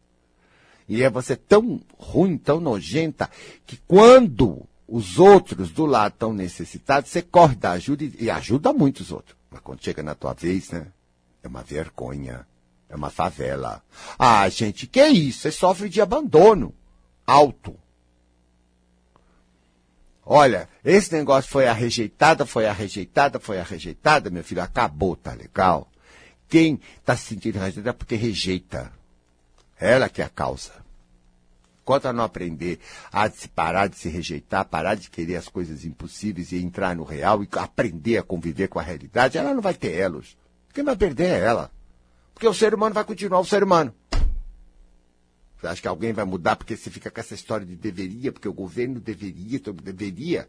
E 0.86 1.02
é 1.02 1.08
você 1.08 1.34
tão 1.34 1.80
ruim, 1.96 2.36
tão 2.36 2.60
nojenta, 2.60 3.30
que 3.64 3.78
quando 3.86 4.66
os 4.90 5.20
outros 5.20 5.70
do 5.70 5.86
lado 5.86 6.14
estão 6.14 6.32
necessitados, 6.32 7.10
você 7.10 7.22
corre 7.22 7.54
da 7.54 7.70
ajuda 7.70 8.04
e, 8.18 8.28
ajuda 8.28 8.72
muito 8.72 9.00
os 9.00 9.12
outros. 9.12 9.36
Mas 9.48 9.60
quando 9.60 9.84
chega 9.84 10.02
na 10.02 10.16
tua 10.16 10.34
vez, 10.34 10.70
né? 10.70 10.88
É 11.42 11.48
uma 11.48 11.62
vergonha. 11.62 12.44
É 12.88 12.96
uma 12.96 13.08
favela. 13.08 13.82
Ah, 14.18 14.48
gente, 14.48 14.88
que 14.88 15.06
isso? 15.06 15.42
Você 15.42 15.52
sofre 15.52 15.88
de 15.88 16.00
abandono. 16.00 16.74
Alto. 17.24 17.76
Olha, 20.26 20.68
esse 20.84 21.12
negócio 21.12 21.48
foi 21.48 21.68
a 21.68 21.72
rejeitada, 21.72 22.44
foi 22.44 22.66
a 22.66 22.72
rejeitada, 22.72 23.38
foi 23.38 23.60
a 23.60 23.62
rejeitada, 23.62 24.28
meu 24.28 24.42
filho, 24.42 24.62
acabou, 24.62 25.14
tá 25.14 25.32
legal? 25.32 25.88
Quem 26.48 26.80
está 26.98 27.16
se 27.16 27.26
sentindo 27.26 27.58
rejeitada 27.60 27.90
é 27.90 27.92
porque 27.92 28.16
rejeita. 28.16 28.92
Ela 29.78 30.08
que 30.08 30.20
é 30.20 30.24
a 30.24 30.28
causa. 30.28 30.72
Enquanto 31.82 32.04
ela 32.04 32.12
não 32.12 32.24
aprender 32.24 32.78
a 33.12 33.28
se 33.30 33.48
parar 33.48 33.88
de 33.88 33.96
se 33.96 34.08
rejeitar, 34.08 34.64
parar 34.64 34.94
de 34.94 35.10
querer 35.10 35.36
as 35.36 35.48
coisas 35.48 35.84
impossíveis 35.84 36.52
e 36.52 36.62
entrar 36.62 36.94
no 36.94 37.04
real 37.04 37.42
e 37.42 37.48
aprender 37.52 38.18
a 38.18 38.22
conviver 38.22 38.68
com 38.68 38.78
a 38.78 38.82
realidade, 38.82 39.38
ela 39.38 39.54
não 39.54 39.62
vai 39.62 39.74
ter 39.74 39.92
elos. 39.92 40.36
Quem 40.72 40.84
vai 40.84 40.96
perder 40.96 41.30
é 41.30 41.40
ela. 41.40 41.70
Porque 42.34 42.46
o 42.46 42.54
ser 42.54 42.74
humano 42.74 42.94
vai 42.94 43.04
continuar 43.04 43.40
o 43.40 43.44
ser 43.44 43.62
humano. 43.64 43.94
Você 45.60 45.66
acha 45.66 45.82
que 45.82 45.88
alguém 45.88 46.12
vai 46.12 46.24
mudar 46.24 46.56
porque 46.56 46.76
você 46.76 46.90
fica 46.90 47.10
com 47.10 47.20
essa 47.20 47.34
história 47.34 47.66
de 47.66 47.76
deveria, 47.76 48.32
porque 48.32 48.48
o 48.48 48.52
governo 48.52 48.98
deveria, 48.98 49.60
todo 49.60 49.82
deveria? 49.82 50.48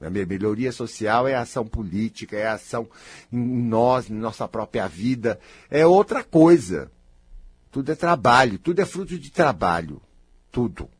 A 0.00 0.08
melhoria 0.08 0.70
social 0.70 1.26
é 1.26 1.34
ação 1.34 1.66
política, 1.66 2.36
é 2.36 2.46
ação 2.46 2.88
em 3.32 3.38
nós, 3.38 4.08
em 4.08 4.14
nossa 4.14 4.46
própria 4.46 4.86
vida, 4.86 5.40
é 5.68 5.84
outra 5.84 6.22
coisa. 6.22 6.90
Tudo 7.78 7.92
é 7.92 7.94
trabalho, 7.94 8.58
tudo 8.58 8.80
é 8.80 8.84
fruto 8.84 9.16
de 9.16 9.30
trabalho. 9.30 10.02
Tudo. 10.50 10.90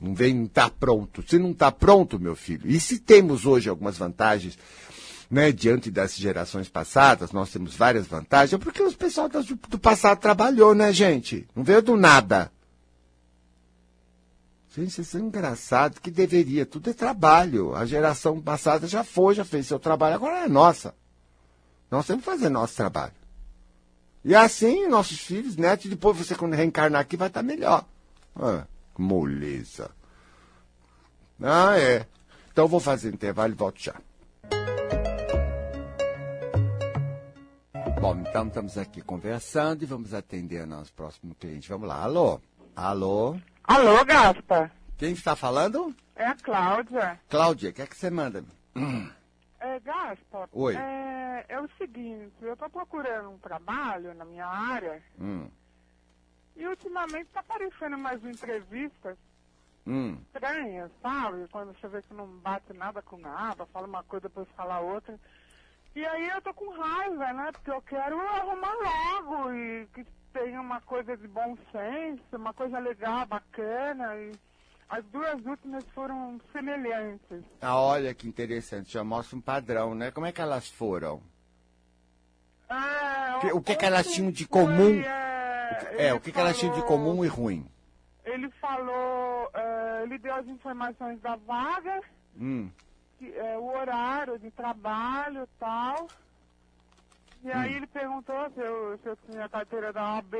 Não 0.00 0.14
vem 0.14 0.44
estar 0.44 0.70
tá 0.70 0.76
pronto. 0.80 1.22
Se 1.28 1.38
não 1.38 1.50
está 1.50 1.70
pronto, 1.70 2.18
meu 2.18 2.34
filho, 2.34 2.66
e 2.70 2.80
se 2.80 2.98
temos 2.98 3.44
hoje 3.44 3.68
algumas 3.68 3.98
vantagens 3.98 4.58
né, 5.30 5.52
diante 5.52 5.90
das 5.90 6.16
gerações 6.16 6.70
passadas, 6.70 7.32
nós 7.32 7.50
temos 7.50 7.76
várias 7.76 8.06
vantagens, 8.06 8.54
é 8.54 8.56
porque 8.56 8.82
o 8.82 8.90
pessoal 8.94 9.28
do, 9.28 9.42
do 9.42 9.78
passado 9.78 10.20
trabalhou, 10.20 10.74
né, 10.74 10.90
gente? 10.90 11.46
Não 11.54 11.62
veio 11.62 11.82
do 11.82 11.98
nada. 11.98 12.50
Gente, 14.74 15.02
isso 15.02 15.18
é 15.18 15.20
engraçado 15.20 16.00
que 16.00 16.10
deveria, 16.10 16.64
tudo 16.64 16.88
é 16.88 16.94
trabalho. 16.94 17.74
A 17.74 17.84
geração 17.84 18.40
passada 18.40 18.86
já 18.86 19.04
foi, 19.04 19.34
já 19.34 19.44
fez 19.44 19.66
seu 19.66 19.78
trabalho, 19.78 20.14
agora 20.14 20.46
é 20.46 20.48
nossa. 20.48 20.94
Nós 21.90 22.06
temos 22.06 22.24
que 22.24 22.30
fazer 22.30 22.48
nosso 22.48 22.74
trabalho. 22.74 23.23
E 24.24 24.34
assim, 24.34 24.88
nossos 24.88 25.18
filhos, 25.18 25.56
netos, 25.56 25.90
depois 25.90 26.16
você 26.16 26.34
quando 26.34 26.54
reencarnar 26.54 27.02
aqui 27.02 27.14
vai 27.14 27.28
estar 27.28 27.42
melhor. 27.42 27.84
Ah, 28.34 28.64
moleza. 28.96 29.90
Ah, 31.42 31.78
é. 31.78 32.06
Então 32.50 32.66
vou 32.66 32.80
fazer 32.80 33.12
intervalo 33.12 33.52
e 33.52 33.56
volto 33.56 33.82
já. 33.82 33.94
Bom, 38.00 38.16
então 38.20 38.46
estamos 38.46 38.78
aqui 38.78 39.02
conversando 39.02 39.82
e 39.82 39.86
vamos 39.86 40.14
atender 40.14 40.66
nosso 40.66 40.92
próximo 40.94 41.34
cliente. 41.34 41.68
Vamos 41.68 41.88
lá. 41.88 42.02
Alô? 42.02 42.40
Alô? 42.74 43.36
Alô, 43.62 44.04
Gaspa? 44.06 44.70
Quem 44.96 45.12
está 45.12 45.36
falando? 45.36 45.94
É 46.16 46.26
a 46.26 46.34
Cláudia. 46.34 47.20
Cláudia, 47.28 47.70
o 47.70 47.72
que 47.74 47.82
é 47.82 47.86
que 47.86 47.96
você 47.96 48.08
manda? 48.08 48.42
É, 49.64 49.80
Gaspa? 49.80 50.46
Oi. 50.52 50.76
É, 50.76 51.46
é 51.48 51.58
o 51.60 51.66
seguinte, 51.78 52.34
eu 52.42 52.54
tô 52.54 52.68
procurando 52.68 53.30
um 53.30 53.38
trabalho 53.38 54.12
na 54.12 54.24
minha 54.26 54.46
área 54.46 55.02
Hum. 55.18 55.50
e 56.54 56.66
ultimamente 56.66 57.30
tá 57.30 57.40
aparecendo 57.40 57.96
mais 57.96 58.22
entrevistas 58.22 59.16
Hum. 59.86 60.18
estranhas, 60.26 60.92
sabe? 61.00 61.48
Quando 61.48 61.72
você 61.78 61.88
vê 61.88 62.02
que 62.02 62.12
não 62.12 62.26
bate 62.40 62.74
nada 62.74 63.00
com 63.00 63.16
nada, 63.16 63.64
fala 63.66 63.86
uma 63.86 64.04
coisa 64.04 64.28
depois 64.28 64.46
fala 64.50 64.80
outra. 64.80 65.18
E 65.94 66.04
aí 66.04 66.28
eu 66.28 66.42
tô 66.42 66.52
com 66.52 66.68
raiva, 66.78 67.32
né? 67.32 67.50
Porque 67.52 67.70
eu 67.70 67.80
quero 67.82 68.20
arrumar 68.20 68.74
logo 68.74 69.50
e 69.54 69.86
que 69.94 70.04
tenha 70.32 70.60
uma 70.60 70.80
coisa 70.82 71.16
de 71.16 71.26
bom 71.28 71.56
senso, 71.72 72.36
uma 72.36 72.52
coisa 72.52 72.78
legal, 72.80 73.24
bacana. 73.26 74.14
E 74.20 74.38
as 74.88 75.04
duas 75.06 75.44
últimas 75.46 75.84
foram 75.94 76.40
semelhantes. 76.52 77.42
Ah, 77.60 77.78
olha 77.80 78.14
que 78.14 78.28
interessante, 78.28 78.92
já 78.92 79.02
mostra 79.04 79.36
um 79.36 79.40
padrão, 79.40 79.94
né? 79.94 80.10
Como 80.10 80.26
é 80.26 80.32
que 80.32 80.40
elas 80.40 80.68
foram? 80.68 81.22
Ah, 82.68 83.40
o 83.52 83.60
que 83.62 83.76
que 83.76 83.84
elas 83.84 84.06
tinham 84.12 84.30
de 84.30 84.46
foi, 84.46 84.62
comum? 84.62 85.00
é, 85.00 85.94
É, 85.98 86.04
ele 86.08 86.12
o 86.12 86.20
que, 86.20 86.32
que 86.32 86.38
elas 86.38 86.58
tinham 86.58 86.72
de 86.74 86.80
falou- 86.82 86.98
comum 86.98 87.24
e 87.24 87.28
ruim? 87.28 87.66
Ele 88.24 88.50
falou, 88.52 89.50
é, 89.52 90.02
ele 90.04 90.18
deu 90.18 90.34
as 90.34 90.46
informações 90.46 91.20
da 91.20 91.36
vaga, 91.36 92.00
Hum. 92.38 92.70
que, 93.18 93.30
é, 93.36 93.58
o 93.58 93.66
horário 93.76 94.38
de 94.38 94.50
trabalho 94.50 95.42
e 95.44 95.58
tal. 95.58 96.08
E 97.44 97.52
aí 97.52 97.74
Hum. 97.74 97.76
ele 97.76 97.86
perguntou 97.86 98.50
se 98.54 98.60
eu, 98.60 98.98
se 99.02 99.08
eu 99.08 99.16
tinha 99.28 99.44
a 99.44 99.48
carteira 99.48 99.92
da 99.92 100.14
OAB, 100.14 100.34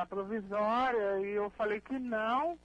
a 0.00 0.06
provisória, 0.06 1.20
e 1.20 1.30
eu 1.32 1.50
falei 1.50 1.80
que 1.80 1.98
não. 1.98 2.58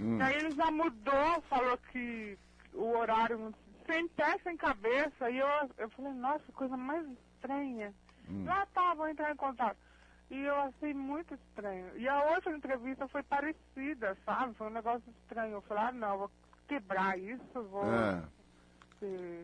Hum. 0.00 0.18
E 0.18 0.22
aí 0.22 0.34
ele 0.36 0.54
já 0.54 0.70
mudou, 0.70 1.42
falou 1.48 1.76
que 1.90 2.38
o 2.74 2.96
horário 2.96 3.54
sem 3.86 4.08
pé, 4.08 4.38
sem 4.42 4.56
cabeça. 4.56 5.30
E 5.30 5.38
eu, 5.38 5.46
eu 5.78 5.88
falei, 5.90 6.12
nossa, 6.12 6.52
coisa 6.52 6.76
mais 6.76 7.06
estranha. 7.34 7.92
Hum. 8.28 8.44
Já 8.44 8.66
tá, 8.66 8.94
vou 8.94 9.08
entrar 9.08 9.32
em 9.32 9.36
contato. 9.36 9.76
E 10.30 10.40
eu 10.44 10.54
achei 10.54 10.94
muito 10.94 11.34
estranho. 11.34 11.90
E 11.96 12.08
a 12.08 12.24
outra 12.34 12.56
entrevista 12.56 13.06
foi 13.08 13.22
parecida, 13.22 14.16
sabe? 14.24 14.54
Foi 14.54 14.68
um 14.68 14.70
negócio 14.70 15.02
estranho. 15.22 15.54
Eu 15.54 15.62
falei, 15.62 15.84
ah, 15.84 15.92
não, 15.92 16.18
vou 16.18 16.30
quebrar 16.66 17.18
isso, 17.18 17.62
vou. 17.70 17.82
Ah, 17.84 18.22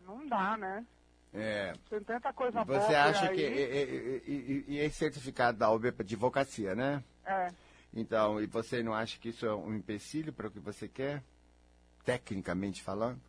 Não 0.07 0.27
dá, 0.27 0.57
né? 0.57 0.87
é. 1.35 1.73
Tem 1.91 2.01
tanta 2.05 2.33
coisa 2.33 2.65
boa. 2.65 2.81
Você 2.81 2.95
acha 2.95 3.29
que. 3.29 3.41
E, 3.43 4.23
e- 4.25 4.25
e- 4.27 4.65
e 4.69 4.79
esse 4.79 4.97
certificado 4.97 5.59
da 5.59 5.71
OB 5.71 5.93
para 5.93 6.03
advocacia, 6.05 6.75
né? 6.75 7.03
É. 7.27 7.49
Então, 7.95 8.41
e 8.41 8.47
você 8.47 8.83
não 8.83 8.93
acha 8.95 9.19
que 9.19 9.31
isso 9.31 9.47
é 9.47 9.55
um 9.55 9.75
empecilho 9.75 10.33
para 10.33 10.49
o 10.49 10.51
que 10.51 10.61
você 10.61 10.87
quer? 10.89 11.23
Tecnicamente 12.05 12.83
falando? 12.83 13.21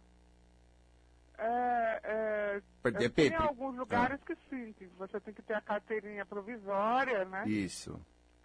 É, 1.37 2.01
é. 2.03 3.09
Tem 3.15 3.35
alguns 3.35 3.77
lugares 3.77 4.19
que 4.25 4.35
sim, 4.49 4.73
que 4.73 4.85
você 4.97 5.19
tem 5.21 5.33
que 5.33 5.41
ter 5.41 5.53
a 5.53 5.61
carteirinha 5.61 6.25
provisória, 6.25 7.23
né? 7.25 7.47
Isso. 7.47 7.99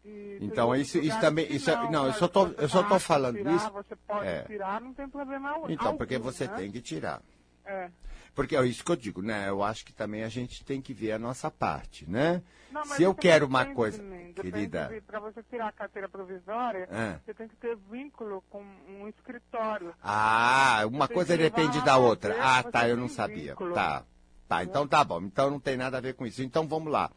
E 0.04 0.38
Então, 0.40 0.74
isso- 0.76 0.98
isso 0.98 1.18
também- 1.20 1.50
isso 1.50 1.70
é- 1.70 1.90
não, 1.90 2.02
eu 2.04 2.08
mas 2.10 2.16
só 2.16 2.28
tô- 2.28 2.48
eu 2.48 2.68
só 2.68 2.82
tô 2.82 2.98
falando 2.98 3.36
tirar, 3.36 3.54
isso- 3.56 3.72
Você 3.72 3.96
pode 3.96 4.26
É. 4.28 4.42
tirar, 4.42 4.80
não 4.80 4.92
tem 4.92 5.08
problema 5.08 5.50
algum. 5.50 5.70
Então, 5.70 5.96
porque 5.96 6.18
você 6.18 6.46
né? 6.46 6.54
tem 6.56 6.70
que 6.70 6.80
tirar. 6.80 7.22
É. 7.64 7.90
Porque 8.34 8.56
é 8.56 8.66
isso 8.66 8.84
que 8.84 8.90
eu 8.90 8.96
digo, 8.96 9.22
né? 9.22 9.48
Eu 9.48 9.62
acho 9.62 9.84
que 9.84 9.92
também 9.92 10.24
a 10.24 10.28
gente 10.28 10.64
tem 10.64 10.82
que 10.82 10.92
ver 10.92 11.12
a 11.12 11.18
nossa 11.18 11.50
parte, 11.50 12.08
né? 12.10 12.42
Não, 12.70 12.84
Se 12.84 13.04
eu 13.04 13.14
quero 13.14 13.46
uma 13.46 13.64
coisa, 13.66 13.98
depende 14.02 14.34
querida. 14.34 15.02
Pra 15.06 15.20
você 15.20 15.40
tirar 15.44 15.68
a 15.68 15.72
carteira 15.72 16.08
provisória, 16.08 16.88
É. 16.90 17.20
você 17.24 17.32
tem 17.32 17.46
que 17.46 17.54
ter 17.56 17.76
vínculo 17.88 18.42
com 18.50 18.64
um 18.88 19.08
escritório. 19.08 19.94
Ah, 20.02 20.82
uma 20.86 21.06
tem 21.06 21.14
coisa 21.14 21.36
que 21.36 21.42
levar 21.44 21.56
depende 21.56 21.84
da 21.84 21.96
outra. 21.96 22.36
Ah, 22.42 22.62
você 22.62 22.70
tá, 22.72 22.88
eu 22.88 22.96
não 22.96 23.08
sabia. 23.08 23.52
vínculo. 23.52 23.72
Tá. 23.74 24.04
Tá, 24.48 24.64
então 24.64 24.86
tá 24.86 25.04
bom. 25.04 25.22
Então 25.22 25.50
não 25.50 25.60
tem 25.60 25.76
nada 25.76 25.98
a 25.98 26.00
ver 26.00 26.14
com 26.14 26.26
isso. 26.26 26.42
Então 26.42 26.66
vamos 26.66 26.92
lá. 26.92 27.10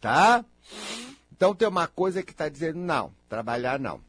Tá? 0.00 0.42
Então 1.30 1.54
tem 1.54 1.68
uma 1.68 1.86
coisa 1.86 2.22
que 2.22 2.34
tá 2.34 2.48
dizendo 2.48 2.78
não, 2.78 3.12
trabalhar 3.28 3.78
não. 3.78 4.00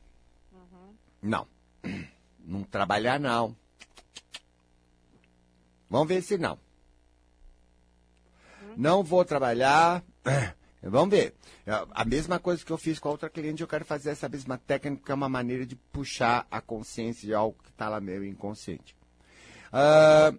Não. 1.22 1.48
Não 2.46 2.62
trabalhar 2.64 3.18
não. 3.22 3.56
Vamos 5.90 6.08
ver 6.08 6.22
se 6.22 6.38
não. 6.38 6.58
Não 8.76 9.04
vou 9.04 9.24
trabalhar. 9.24 10.04
Vamos 10.82 11.12
ver. 11.12 11.34
É 11.66 11.72
A 11.92 12.04
mesma 12.04 12.40
coisa 12.40 12.66
que 12.66 12.72
eu 12.72 12.78
fiz 12.78 13.00
com 13.00 13.08
a 13.08 13.12
outra 13.12 13.30
cliente, 13.30 13.62
eu 13.62 13.68
quero 13.68 13.86
fazer 13.86 14.10
essa 14.10 14.28
mesma 14.28 14.58
técnica, 14.58 15.06
que 15.06 15.12
é 15.12 15.16
uma 15.16 15.30
maneira 15.30 15.66
de 15.66 15.76
puxar 15.76 16.46
a 16.52 16.60
consciência 16.60 17.26
de 17.26 17.34
algo 17.34 17.58
que 17.64 17.70
está 17.70 17.88
lá 17.88 18.02
meio 18.02 18.26
inconsciente. 18.26 18.96
Ah, 19.72 20.34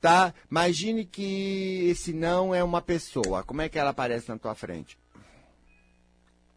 tá? 0.00 0.34
Imagine 0.50 1.04
que 1.06 1.88
esse 1.88 2.12
não 2.12 2.54
é 2.54 2.62
uma 2.62 2.82
pessoa. 2.82 3.42
Como 3.42 3.62
é 3.62 3.68
que 3.68 3.78
ela 3.78 3.90
aparece 3.90 4.28
na 4.28 4.38
tua 4.38 4.54
frente? 4.54 4.98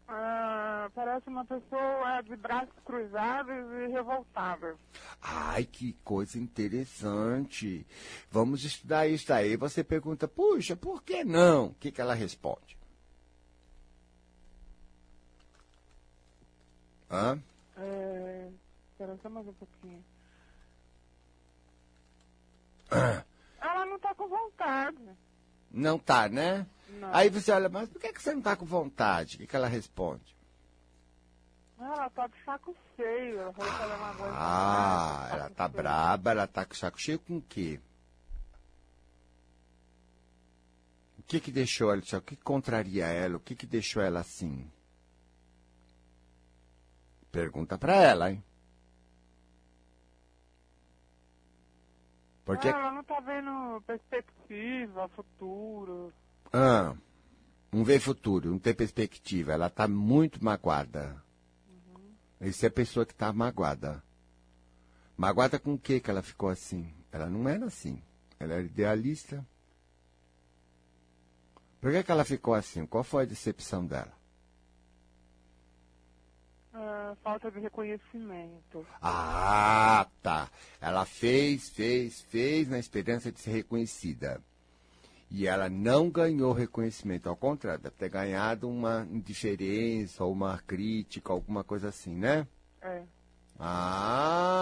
Ah, 0.06 0.61
parece 0.90 1.28
uma 1.28 1.44
pessoa 1.44 2.22
de 2.22 2.36
braços 2.36 2.74
cruzados 2.84 3.54
e 3.54 3.86
revoltada. 3.88 4.76
Ai, 5.20 5.64
que 5.64 5.92
coisa 6.04 6.38
interessante. 6.38 7.86
Vamos 8.30 8.64
estudar 8.64 9.06
isso 9.06 9.32
aí. 9.32 9.56
Você 9.56 9.82
pergunta, 9.84 10.26
puxa, 10.26 10.76
por 10.76 11.02
que 11.02 11.24
não? 11.24 11.66
O 11.66 11.74
que, 11.74 11.90
que 11.90 12.00
ela 12.00 12.14
responde? 12.14 12.76
Hã? 17.10 17.42
É, 17.76 18.48
espera 18.90 19.18
só 19.22 19.28
mais 19.28 19.46
um 19.46 19.52
pouquinho. 19.52 20.04
Ela 23.60 23.86
não 23.86 23.98
tá 23.98 24.14
com 24.14 24.28
vontade. 24.28 24.98
Não 25.70 25.98
tá, 25.98 26.28
né? 26.28 26.66
Não. 26.88 27.14
Aí 27.14 27.30
você 27.30 27.50
olha, 27.52 27.68
mas 27.68 27.88
por 27.88 28.00
que, 28.00 28.12
que 28.12 28.22
você 28.22 28.34
não 28.34 28.42
tá 28.42 28.54
com 28.54 28.66
vontade? 28.66 29.36
O 29.36 29.38
que, 29.40 29.46
que 29.46 29.56
ela 29.56 29.68
responde? 29.68 30.36
Ela 31.84 32.10
tá 32.10 32.26
de 32.26 32.44
saco 32.44 32.76
cheio. 32.96 33.40
Ela 33.40 33.52
falou 33.52 33.72
que 33.76 33.82
ela 33.82 33.96
não 33.96 34.04
aguenta 34.04 34.34
Ah, 34.38 35.16
mais, 35.20 35.32
ela 35.32 35.50
tá 35.50 35.64
cheio. 35.68 35.76
braba, 35.82 36.30
ela 36.30 36.46
tá 36.46 36.64
com 36.64 36.74
saco 36.74 37.00
cheio 37.00 37.18
com 37.18 37.36
o 37.38 37.42
quê? 37.42 37.80
O 41.18 41.22
que 41.22 41.40
que 41.40 41.50
deixou 41.52 41.90
ela, 41.92 42.02
o 42.02 42.20
que 42.20 42.36
contraria 42.36 43.06
ela? 43.06 43.36
O 43.36 43.40
que 43.40 43.54
que 43.54 43.66
deixou 43.66 44.02
ela 44.02 44.20
assim? 44.20 44.70
Pergunta 47.30 47.78
pra 47.78 47.96
ela, 47.96 48.30
hein? 48.30 48.44
Porque, 52.44 52.68
Ela 52.68 52.90
não 52.92 53.04
tá 53.04 53.20
vendo 53.20 53.80
perspectiva, 53.86 55.08
futuro. 55.10 56.12
ah, 56.52 56.94
não 57.70 57.84
vê 57.84 57.98
futuro, 58.00 58.50
não 58.50 58.58
tem 58.58 58.74
perspectiva, 58.74 59.52
ela 59.52 59.70
tá 59.70 59.86
muito 59.88 60.44
magoada. 60.44 61.22
Isso 62.42 62.64
é 62.66 62.68
a 62.68 62.72
pessoa 62.72 63.06
que 63.06 63.14
tá 63.14 63.32
magoada. 63.32 64.02
Magoada 65.16 65.58
com 65.60 65.74
o 65.74 65.78
que 65.78 66.00
que 66.00 66.10
ela 66.10 66.22
ficou 66.22 66.48
assim? 66.48 66.92
Ela 67.12 67.30
não 67.30 67.48
era 67.48 67.66
assim. 67.66 68.02
Ela 68.38 68.54
era 68.54 68.62
idealista. 68.62 69.46
Por 71.80 71.92
que, 71.92 72.02
que 72.02 72.10
ela 72.10 72.24
ficou 72.24 72.54
assim? 72.54 72.84
Qual 72.84 73.04
foi 73.04 73.22
a 73.22 73.26
decepção 73.26 73.86
dela? 73.86 74.12
Ah, 76.74 77.14
falta 77.22 77.50
de 77.50 77.60
reconhecimento. 77.60 78.86
Ah, 79.00 80.08
tá. 80.22 80.50
Ela 80.80 81.04
fez, 81.04 81.68
fez, 81.70 82.22
fez 82.22 82.68
na 82.68 82.78
esperança 82.78 83.30
de 83.30 83.38
ser 83.40 83.52
reconhecida. 83.52 84.42
E 85.34 85.46
ela 85.46 85.70
não 85.70 86.10
ganhou 86.10 86.52
reconhecimento. 86.52 87.26
Ao 87.26 87.34
contrário, 87.34 87.82
deve 87.82 87.96
ter 87.96 88.10
ganhado 88.10 88.68
uma 88.68 89.08
indiferença, 89.10 90.22
ou 90.22 90.30
uma 90.30 90.58
crítica, 90.58 91.32
alguma 91.32 91.64
coisa 91.64 91.88
assim, 91.88 92.14
né? 92.14 92.46
É. 92.82 93.02
Ah, 93.58 94.58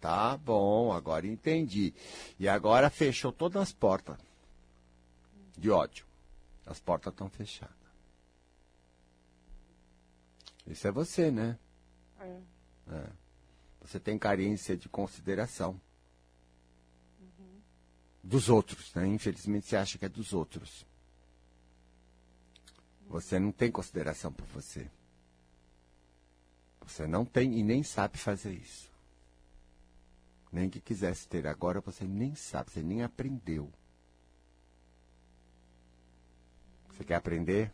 tá 0.00 0.36
bom, 0.36 0.92
agora 0.92 1.26
entendi. 1.26 1.92
E 2.38 2.48
agora 2.48 2.88
fechou 2.88 3.32
todas 3.32 3.60
as 3.60 3.72
portas 3.72 4.16
de 5.58 5.72
ódio. 5.72 6.06
As 6.64 6.78
portas 6.78 7.12
estão 7.12 7.28
fechadas. 7.28 7.74
Isso 10.68 10.86
é 10.86 10.92
você, 10.92 11.32
né? 11.32 11.58
É. 12.20 12.38
É. 12.92 13.06
Você 13.80 13.98
tem 13.98 14.16
carência 14.16 14.76
de 14.76 14.88
consideração. 14.88 15.80
Dos 18.22 18.48
outros, 18.48 18.94
né? 18.94 19.06
Infelizmente 19.06 19.66
você 19.66 19.76
acha 19.76 19.98
que 19.98 20.04
é 20.04 20.08
dos 20.08 20.32
outros. 20.32 20.86
Você 23.08 23.38
não 23.38 23.50
tem 23.52 23.70
consideração 23.70 24.32
por 24.32 24.46
você. 24.46 24.88
Você 26.80 27.06
não 27.06 27.24
tem 27.24 27.58
e 27.58 27.62
nem 27.62 27.82
sabe 27.82 28.16
fazer 28.16 28.52
isso. 28.52 28.90
Nem 30.50 30.68
que 30.68 30.80
quisesse 30.80 31.26
ter 31.26 31.46
agora, 31.46 31.80
você 31.80 32.04
nem 32.04 32.34
sabe, 32.34 32.70
você 32.70 32.82
nem 32.82 33.02
aprendeu. 33.02 33.72
Você 36.88 37.04
quer 37.04 37.14
aprender? 37.14 37.72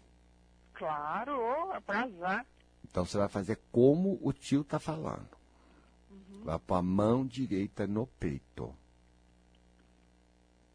Claro, 0.72 1.72
é 1.72 1.80
pra 1.80 2.08
já. 2.08 2.46
Então 2.84 3.04
você 3.04 3.18
vai 3.18 3.28
fazer 3.28 3.58
como 3.72 4.18
o 4.22 4.32
tio 4.32 4.62
tá 4.62 4.78
falando. 4.78 5.28
Vai 6.44 6.58
pôr 6.58 6.76
a 6.76 6.82
mão 6.82 7.26
direita 7.26 7.86
no 7.86 8.06
peito. 8.06 8.74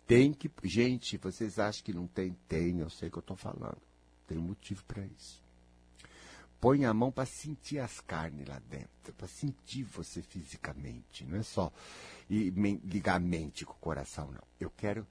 Tem 0.05 0.33
que. 0.33 0.51
Gente, 0.63 1.17
vocês 1.17 1.59
acham 1.59 1.83
que 1.83 1.93
não 1.93 2.07
tem? 2.07 2.35
Tem, 2.47 2.79
eu 2.79 2.89
sei 2.89 3.09
que 3.09 3.17
eu 3.17 3.21
estou 3.21 3.37
falando. 3.37 3.81
Tem 4.27 4.37
um 4.37 4.43
motivo 4.43 4.83
para 4.85 5.05
isso. 5.05 5.41
Põe 6.59 6.85
a 6.85 6.93
mão 6.93 7.11
para 7.11 7.25
sentir 7.25 7.79
as 7.79 7.99
carnes 7.99 8.47
lá 8.47 8.59
dentro, 8.69 9.13
para 9.17 9.27
sentir 9.27 9.83
você 9.83 10.21
fisicamente. 10.21 11.25
Não 11.25 11.37
é 11.37 11.43
só 11.43 11.71
e, 12.29 12.49
ligar 12.85 13.15
a 13.15 13.19
mente 13.19 13.65
com 13.65 13.73
o 13.73 13.77
coração, 13.77 14.31
não. 14.31 14.43
Eu 14.59 14.69
quero. 14.69 15.05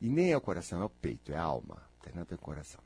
E 0.00 0.08
nem 0.08 0.32
é 0.32 0.36
o 0.36 0.40
coração, 0.40 0.82
é 0.82 0.84
o 0.84 0.90
peito, 0.90 1.32
é 1.32 1.36
a 1.36 1.42
alma. 1.42 1.76
Não 1.76 2.04
tem 2.04 2.14
nada 2.14 2.36
com 2.36 2.42
o 2.42 2.46
coração. 2.46 2.80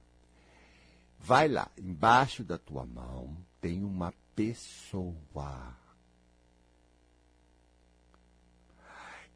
Vai 1.18 1.48
lá, 1.48 1.70
embaixo 1.78 2.44
da 2.44 2.58
tua 2.58 2.84
mão 2.84 3.36
tem 3.60 3.82
uma 3.82 4.12
pessoa 4.36 5.74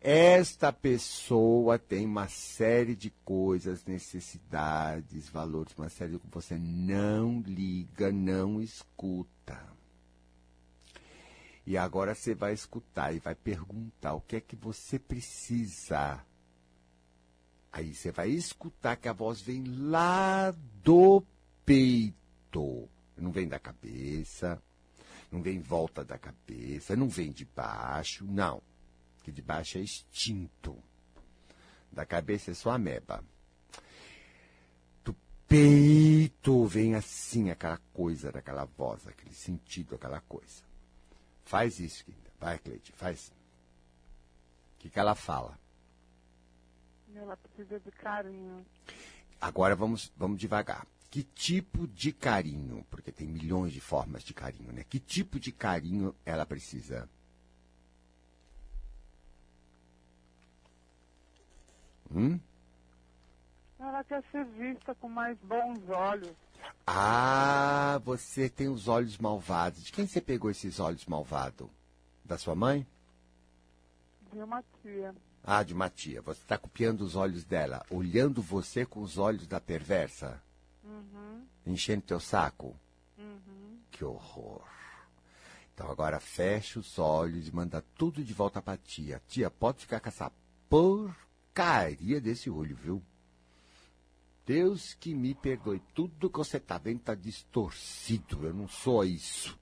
Esta 0.01 0.73
pessoa 0.73 1.77
tem 1.77 2.07
uma 2.07 2.29
série 2.29 2.95
de 2.95 3.11
coisas, 3.25 3.85
necessidades, 3.85 5.29
valores, 5.29 5.75
uma 5.77 5.89
série 5.89 6.13
de 6.13 6.19
que 6.21 6.29
você 6.31 6.57
não 6.57 7.41
liga, 7.41 8.13
não 8.13 8.63
escuta. 8.63 9.61
E 11.67 11.77
agora 11.77 12.15
você 12.15 12.33
vai 12.33 12.53
escutar 12.53 13.13
e 13.13 13.19
vai 13.19 13.35
perguntar 13.35 14.15
o 14.15 14.21
que 14.21 14.37
é 14.37 14.41
que 14.41 14.55
você 14.55 15.01
precisa. 15.01 16.25
Aí 17.73 17.93
você 17.93 18.13
vai 18.13 18.31
escutar 18.31 18.97
que 18.97 19.09
a 19.09 19.13
voz 19.13 19.41
vem 19.41 19.65
lá 19.65 20.55
do 20.83 21.25
peito. 21.67 22.89
Não 23.17 23.33
vem 23.33 23.49
da 23.49 23.59
cabeça, 23.59 24.63
não 25.31 25.43
vem 25.43 25.57
em 25.57 25.61
volta 25.61 26.05
da 26.05 26.17
cabeça, 26.17 26.95
não 26.95 27.09
vem 27.09 27.33
de 27.33 27.45
baixo, 27.45 28.25
não 28.25 28.63
que 29.29 29.33
de 29.33 29.43
baixo 29.43 29.77
é 29.77 29.83
extinto. 29.83 30.83
Da 31.93 32.07
cabeça 32.07 32.51
é 32.51 32.55
só 32.55 32.71
ameba. 32.71 33.23
Do 35.05 35.15
peito 35.47 36.65
vem 36.65 36.95
assim 36.95 37.51
aquela 37.51 37.79
coisa 37.93 38.33
daquela 38.33 38.65
voz, 38.65 39.07
aquele 39.07 39.35
sentido, 39.35 39.95
aquela 39.95 40.21
coisa. 40.23 40.63
Faz 41.45 41.79
isso, 41.79 42.05
querida. 42.05 42.31
Vai, 42.41 42.59
Cleide, 42.59 42.93
faz. 42.93 43.29
O 43.29 44.79
que, 44.79 44.89
que 44.89 44.99
ela 44.99 45.15
fala? 45.15 45.59
Ela 47.15 47.37
precisa 47.37 47.79
de 47.81 47.91
carinho. 47.91 48.65
Agora 49.41 49.77
vamos, 49.77 50.11
vamos 50.17 50.39
devagar. 50.39 50.87
Que 51.11 51.23
tipo 51.23 51.87
de 51.87 52.13
carinho? 52.13 52.85
Porque 52.91 53.13
tem 53.13 53.27
milhões 53.27 53.73
de 53.73 53.81
formas 53.81 54.23
de 54.23 54.33
carinho, 54.33 54.73
né? 54.73 54.85
Que 54.85 54.99
tipo 54.99 55.39
de 55.39 55.53
carinho 55.53 56.15
ela 56.25 56.47
precisa? 56.47 57.09
Hum? 62.15 62.39
Ela 63.79 64.03
quer 64.05 64.23
ser 64.33 64.45
vista 64.45 64.95
com 64.97 65.09
mais 65.09 65.39
bons 65.39 65.89
olhos. 65.89 66.35
Ah, 66.87 68.01
você 68.05 68.49
tem 68.49 68.69
os 68.69 68.89
olhos 68.89 69.19
malvados. 69.19 69.85
De 69.85 69.93
quem 69.93 70.07
você 70.07 70.21
pegou 70.21 70.51
esses 70.51 70.81
olhos 70.81 71.07
malvados? 71.07 71.69
Da 72.25 72.37
sua 72.37 72.55
mãe? 72.55 72.87
De 74.33 74.41
uma 74.41 74.63
tia. 74.83 75.15
Ah, 75.45 75.63
de 75.63 75.73
uma 75.73 75.89
tia. 75.89 76.21
Você 76.23 76.41
está 76.41 76.59
copiando 76.59 77.03
os 77.03 77.15
olhos 77.15 77.45
dela, 77.45 77.85
olhando 77.91 78.43
você 78.43 78.85
com 78.85 79.01
os 79.01 79.17
olhos 79.17 79.47
da 79.47 79.61
perversa? 79.61 80.43
Uhum. 80.85 81.47
Enchendo 81.67 82.03
teu 82.03 82.21
saco? 82.21 82.75
Uhum. 83.17 83.79
Que 83.91 84.05
horror. 84.05 84.63
Então 85.73 85.91
agora 85.91 86.19
fecha 86.19 86.81
os 86.81 86.99
olhos 86.99 87.47
e 87.47 87.55
manda 87.55 87.85
tudo 87.97 88.25
de 88.25 88.35
volta 88.35 88.61
pra 88.61 88.77
tia. 88.77 89.23
Tia, 89.29 89.49
pode 89.49 89.83
ficar 89.83 90.01
com 90.01 90.09
essa 90.09 90.33
por 90.69 91.15
porcaria 91.59 92.21
desse 92.21 92.49
olho, 92.49 92.77
viu? 92.77 93.03
Deus 94.47 94.95
que 94.95 95.13
me 95.13 95.35
perdoe. 95.35 95.83
Tudo 95.93 96.31
que 96.31 96.39
você 96.39 96.57
está 96.57 96.79
vendo 96.79 97.01
está 97.01 97.15
distorcido. 97.15 98.47
Eu 98.47 98.55
não 98.55 98.69
sou 98.69 99.05
isso. 99.05 99.59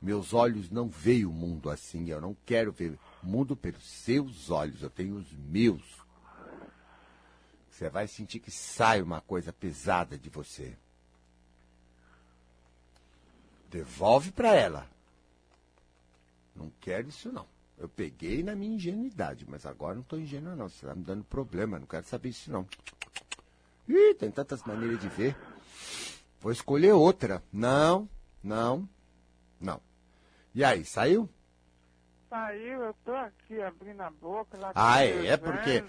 Meus 0.00 0.34
olhos 0.34 0.68
não 0.68 0.88
veem 0.88 1.24
o 1.24 1.32
mundo 1.32 1.70
assim. 1.70 2.08
Eu 2.08 2.20
não 2.20 2.36
quero 2.44 2.70
ver 2.70 2.98
o 3.22 3.26
mundo 3.26 3.56
pelos 3.56 3.82
seus 3.82 4.50
olhos. 4.50 4.82
Eu 4.82 4.90
tenho 4.90 5.16
os 5.16 5.32
meus. 5.32 5.82
Você 7.70 7.88
vai 7.88 8.06
sentir 8.06 8.38
que 8.38 8.50
sai 8.50 9.00
uma 9.00 9.20
coisa 9.22 9.52
pesada 9.52 10.18
de 10.18 10.28
você. 10.28 10.76
Devolve 13.70 14.30
para 14.30 14.54
ela. 14.54 14.88
Não 16.54 16.70
quero 16.80 17.08
isso 17.08 17.32
não. 17.32 17.46
Eu 17.82 17.88
peguei 17.88 18.44
na 18.44 18.54
minha 18.54 18.76
ingenuidade, 18.76 19.44
mas 19.48 19.66
agora 19.66 19.96
não 19.96 20.02
estou 20.02 20.16
ingênua, 20.16 20.54
não. 20.54 20.68
Você 20.68 20.86
está 20.86 20.94
me 20.94 21.02
dando 21.02 21.24
problema, 21.24 21.80
não 21.80 21.86
quero 21.86 22.06
saber 22.06 22.28
isso, 22.28 22.48
não. 22.48 22.64
Ih, 23.88 24.14
tem 24.14 24.30
tantas 24.30 24.62
maneiras 24.62 25.00
de 25.00 25.08
ver. 25.08 25.36
Vou 26.40 26.52
escolher 26.52 26.92
outra. 26.92 27.42
Não, 27.52 28.08
não, 28.40 28.88
não. 29.60 29.80
E 30.54 30.62
aí, 30.62 30.84
saiu? 30.84 31.28
Saiu, 32.30 32.82
eu 32.82 32.94
tô 33.04 33.16
aqui 33.16 33.60
abrindo 33.60 34.00
a 34.02 34.10
boca. 34.12 34.56
Lá 34.56 34.70
ah, 34.76 35.04
é, 35.04 35.26
é 35.26 35.36
porque 35.36 35.82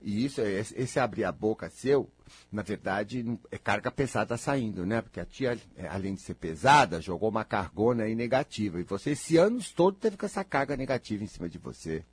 e 0.00 0.24
isso, 0.24 0.40
esse 0.40 1.00
abrir 1.00 1.24
a 1.24 1.32
boca 1.32 1.70
seu, 1.70 2.10
na 2.50 2.62
verdade, 2.62 3.24
é 3.50 3.58
carga 3.58 3.90
pesada 3.90 4.36
saindo, 4.36 4.84
né? 4.84 5.00
Porque 5.00 5.20
a 5.20 5.24
tia, 5.24 5.58
é, 5.76 5.88
além 5.88 6.14
de 6.14 6.20
ser 6.20 6.34
pesada, 6.34 7.00
jogou 7.00 7.28
uma 7.28 7.44
cargona 7.44 8.04
aí 8.04 8.14
negativa. 8.14 8.80
E 8.80 8.84
você, 8.84 9.10
esse 9.10 9.36
anos 9.36 9.72
todo, 9.72 9.96
teve 9.96 10.16
com 10.16 10.26
essa 10.26 10.44
carga 10.44 10.76
negativa 10.76 11.24
em 11.24 11.26
cima 11.26 11.48
de 11.48 11.58
você. 11.58 12.04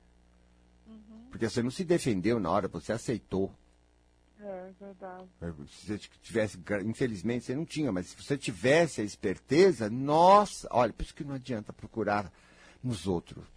Uhum. 0.86 1.26
Porque 1.30 1.48
você 1.48 1.62
não 1.62 1.70
se 1.70 1.84
defendeu 1.84 2.40
na 2.40 2.50
hora, 2.50 2.68
você 2.68 2.92
aceitou. 2.92 3.52
É, 4.40 4.70
verdade. 4.78 5.28
É, 5.40 5.52
se 5.68 5.86
você 5.86 5.98
tivesse, 6.20 6.58
infelizmente, 6.84 7.44
você 7.44 7.54
não 7.54 7.64
tinha, 7.64 7.92
mas 7.92 8.08
se 8.08 8.16
você 8.16 8.36
tivesse 8.36 9.00
a 9.00 9.04
esperteza, 9.04 9.88
nossa, 9.88 10.68
olha, 10.70 10.92
por 10.92 11.02
isso 11.02 11.14
que 11.14 11.24
não 11.24 11.34
adianta 11.34 11.72
procurar 11.72 12.32
nos 12.82 13.06
outros. 13.06 13.53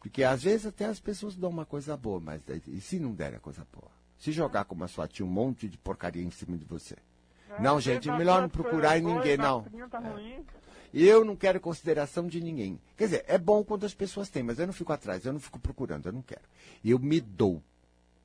Porque 0.00 0.24
às 0.24 0.42
vezes 0.42 0.66
até 0.66 0.86
as 0.86 0.98
pessoas 0.98 1.36
dão 1.36 1.50
uma 1.50 1.66
coisa 1.66 1.96
boa, 1.96 2.18
mas 2.18 2.40
e 2.66 2.80
se 2.80 2.98
não 2.98 3.12
derem 3.12 3.36
a 3.36 3.40
coisa 3.40 3.66
boa? 3.72 3.90
Se 4.18 4.32
jogar 4.32 4.64
como 4.64 4.82
a 4.82 4.88
sua 4.88 5.06
tia 5.06 5.24
um 5.24 5.28
monte 5.28 5.68
de 5.68 5.76
porcaria 5.78 6.22
em 6.22 6.30
cima 6.30 6.56
de 6.56 6.64
você. 6.64 6.96
É, 7.50 7.60
não, 7.60 7.80
gente, 7.80 8.08
é 8.08 8.16
melhor 8.16 8.40
não 8.40 8.48
procurar 8.48 8.98
em 8.98 9.02
ninguém, 9.02 9.36
não. 9.36 9.62
Tá. 9.90 10.02
Eu 10.92 11.24
não 11.24 11.36
quero 11.36 11.60
consideração 11.60 12.26
de 12.26 12.40
ninguém. 12.40 12.80
Quer 12.96 13.04
dizer, 13.04 13.24
é 13.28 13.38
bom 13.38 13.62
quando 13.62 13.86
as 13.86 13.94
pessoas 13.94 14.28
têm, 14.28 14.42
mas 14.42 14.58
eu 14.58 14.66
não 14.66 14.72
fico 14.72 14.92
atrás, 14.92 15.24
eu 15.24 15.32
não 15.32 15.40
fico 15.40 15.58
procurando, 15.58 16.06
eu 16.06 16.12
não 16.12 16.22
quero. 16.22 16.42
Eu 16.84 16.98
me 16.98 17.20
dou. 17.20 17.62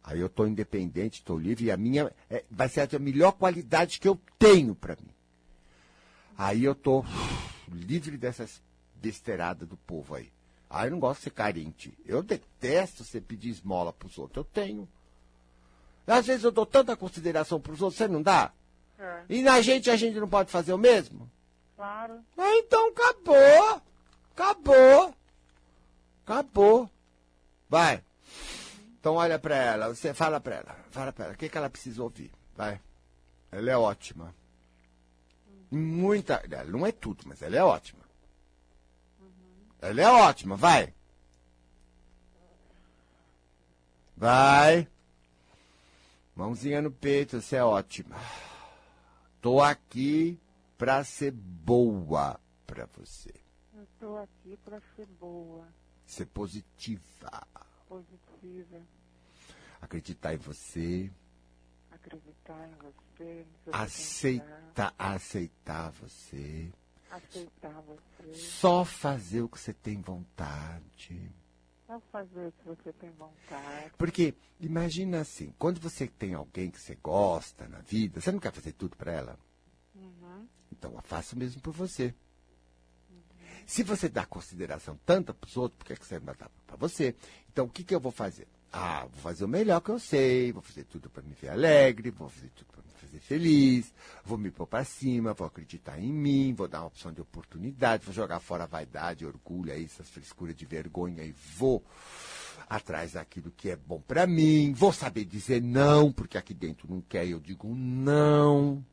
Aí 0.03 0.19
eu 0.19 0.27
estou 0.27 0.47
independente, 0.47 1.19
estou 1.19 1.38
livre, 1.38 1.65
e 1.65 1.71
a 1.71 1.77
minha 1.77 2.11
é, 2.29 2.43
vai 2.49 2.69
ser 2.69 2.95
a 2.95 2.99
melhor 2.99 3.33
qualidade 3.33 3.99
que 3.99 4.07
eu 4.07 4.19
tenho 4.39 4.75
para 4.75 4.95
mim. 4.95 5.13
Aí 6.38 6.63
eu 6.63 6.73
estou 6.73 7.05
livre 7.71 8.17
dessas 8.17 8.61
besteiradas 8.95 9.67
do 9.67 9.77
povo 9.77 10.15
aí. 10.15 10.31
Ah, 10.69 10.86
eu 10.86 10.91
não 10.91 10.99
gosto 10.99 11.19
de 11.19 11.23
ser 11.25 11.30
carente. 11.32 11.97
Eu 12.06 12.23
detesto 12.23 13.04
você 13.04 13.21
pedir 13.21 13.49
esmola 13.49 13.93
para 13.93 14.08
os 14.08 14.17
outros. 14.17 14.38
Eu 14.38 14.43
tenho. 14.43 14.88
Às 16.08 16.28
vezes 16.28 16.43
eu 16.43 16.51
dou 16.51 16.65
tanta 16.65 16.95
consideração 16.95 17.60
para 17.60 17.71
os 17.71 17.82
outros, 17.82 17.97
você 17.97 18.08
não 18.08 18.21
dá? 18.21 18.51
É. 18.99 19.23
E 19.30 19.41
na 19.41 19.62
gente 19.62 19.89
a 19.89 19.95
gente 19.95 20.19
não 20.19 20.28
pode 20.28 20.51
fazer 20.51 20.73
o 20.73 20.78
mesmo? 20.78 21.30
Claro. 21.75 22.19
Ah, 22.38 22.56
então 22.58 22.89
acabou. 22.89 23.82
Acabou. 24.32 25.15
Acabou. 26.25 26.89
Vai. 27.70 28.03
Então 28.99 29.16
olha 29.16 29.38
para 29.38 29.55
ela, 29.55 29.93
você 29.93 30.13
fala 30.13 30.39
para 30.39 30.55
ela, 30.55 30.76
fala 30.89 31.11
para 31.11 31.26
ela, 31.26 31.34
o 31.34 31.38
que, 31.38 31.49
que 31.49 31.57
ela 31.57 31.70
precisa 31.70 32.01
ouvir? 32.01 32.32
Vai. 32.55 32.80
Ela 33.51 33.72
é 33.72 33.78
ótima. 33.78 34.34
Muita, 35.70 36.41
não 36.68 36.86
é 36.86 36.91
tudo, 36.91 37.24
mas 37.26 37.41
ela 37.41 37.55
é 37.55 37.63
ótima. 37.63 38.05
Ela 39.86 40.01
é 40.01 40.07
ótima, 40.07 40.55
vai. 40.55 40.91
Vai. 44.17 44.88
Mãozinha 46.36 46.81
no 46.81 46.91
peito, 46.91 47.39
você 47.39 47.57
é 47.57 47.63
ótima. 47.63 48.15
Tô 49.39 49.61
aqui 49.61 50.39
pra 50.75 51.03
ser 51.03 51.31
boa 51.31 52.39
pra 52.65 52.88
você. 52.97 53.31
Eu 53.75 53.88
tô 53.99 54.17
aqui 54.17 54.57
pra 54.65 54.81
ser 54.95 55.05
boa. 55.05 55.67
Ser 56.03 56.25
positiva. 56.25 57.47
Positiva. 57.88 58.81
Acreditar 59.79 60.33
em 60.33 60.38
você. 60.38 61.11
Acreditar 61.91 62.67
em 62.67 62.75
você. 62.81 63.45
Aceitar, 63.71 64.95
aceitar 64.97 65.91
você 65.91 66.73
aceitar 67.16 67.82
você. 67.82 68.34
Só 68.34 68.84
fazer 68.84 69.41
o 69.41 69.49
que 69.49 69.59
você 69.59 69.74
tem 69.74 70.01
vontade. 70.01 71.32
Só 71.88 71.99
fazer 72.11 72.47
o 72.47 72.51
que 72.51 72.66
você 72.66 72.93
tem 72.93 73.11
vontade. 73.11 73.91
Porque, 73.97 74.34
imagina 74.59 75.22
assim, 75.22 75.53
quando 75.57 75.80
você 75.80 76.07
tem 76.07 76.34
alguém 76.34 76.72
que 76.72 76.80
você 76.80 76.95
gosta 76.95 77.68
na 77.68 77.80
vida, 77.80 78.20
você 78.20 78.32
não 78.32 78.39
quer 78.39 78.51
fazer 78.51 78.74
tudo 78.74 78.95
para 78.97 79.11
ela? 79.11 79.39
Uhum. 79.95 80.47
Então, 80.72 80.99
faça 81.03 81.36
o 81.36 81.39
mesmo 81.39 81.61
por 81.61 81.74
você. 81.74 82.13
Uhum. 83.09 83.22
Se 83.66 83.84
você 83.84 84.09
dá 84.09 84.26
consideração 84.26 84.99
tanta 85.05 85.34
para 85.34 85.47
os 85.47 85.55
outros, 85.57 85.78
por 85.78 85.86
que, 85.86 85.95
que 85.95 86.05
você 86.05 86.20
não 86.20 86.26
dá 86.26 86.49
para 86.66 86.76
você? 86.76 87.16
Então, 87.51 87.66
o 87.66 87.70
que, 87.70 87.84
que 87.84 87.95
eu 87.95 87.99
vou 87.99 88.11
fazer? 88.11 88.47
Ah, 88.72 89.05
vou 89.05 89.22
fazer 89.22 89.45
o 89.45 89.47
melhor 89.47 89.80
que 89.80 89.89
eu 89.89 89.99
sei, 89.99 90.51
vou 90.51 90.61
fazer 90.61 90.84
tudo 90.84 91.09
para 91.09 91.24
me 91.24 91.34
ver 91.34 91.49
alegre, 91.49 92.09
vou 92.11 92.28
fazer 92.28 92.49
tudo 92.49 92.68
para 92.68 92.84
fazer 93.16 93.20
feliz, 93.20 93.93
vou 94.24 94.38
me 94.38 94.51
pôr 94.51 94.68
para 94.68 94.84
cima, 94.84 95.34
vou 95.34 95.47
acreditar 95.47 95.99
em 95.99 96.11
mim, 96.11 96.53
vou 96.53 96.68
dar 96.68 96.82
uma 96.82 96.88
opção 96.88 97.11
de 97.11 97.22
oportunidade, 97.22 98.05
vou 98.05 98.13
jogar 98.13 98.39
fora 98.39 98.63
a 98.63 98.68
vaidade, 98.68 99.26
orgulho, 99.26 99.72
essas 99.72 100.09
frescuras 100.09 100.55
de 100.55 100.66
vergonha 100.66 101.24
e 101.24 101.32
vou 101.32 101.84
atrás 102.70 103.13
daquilo 103.13 103.51
que 103.51 103.70
é 103.70 103.76
bom 103.76 104.01
para 104.01 104.26
mim, 104.26 104.74
vou 104.74 104.91
saber 104.91 105.26
dizer 105.26 105.61
não, 105.61 106.11
porque 106.11 106.38
aqui 106.38 106.53
dentro 106.53 106.89
não 106.89 107.01
quer, 107.01 107.28
eu 107.28 107.39
digo 107.39 107.74
não. 107.76 108.84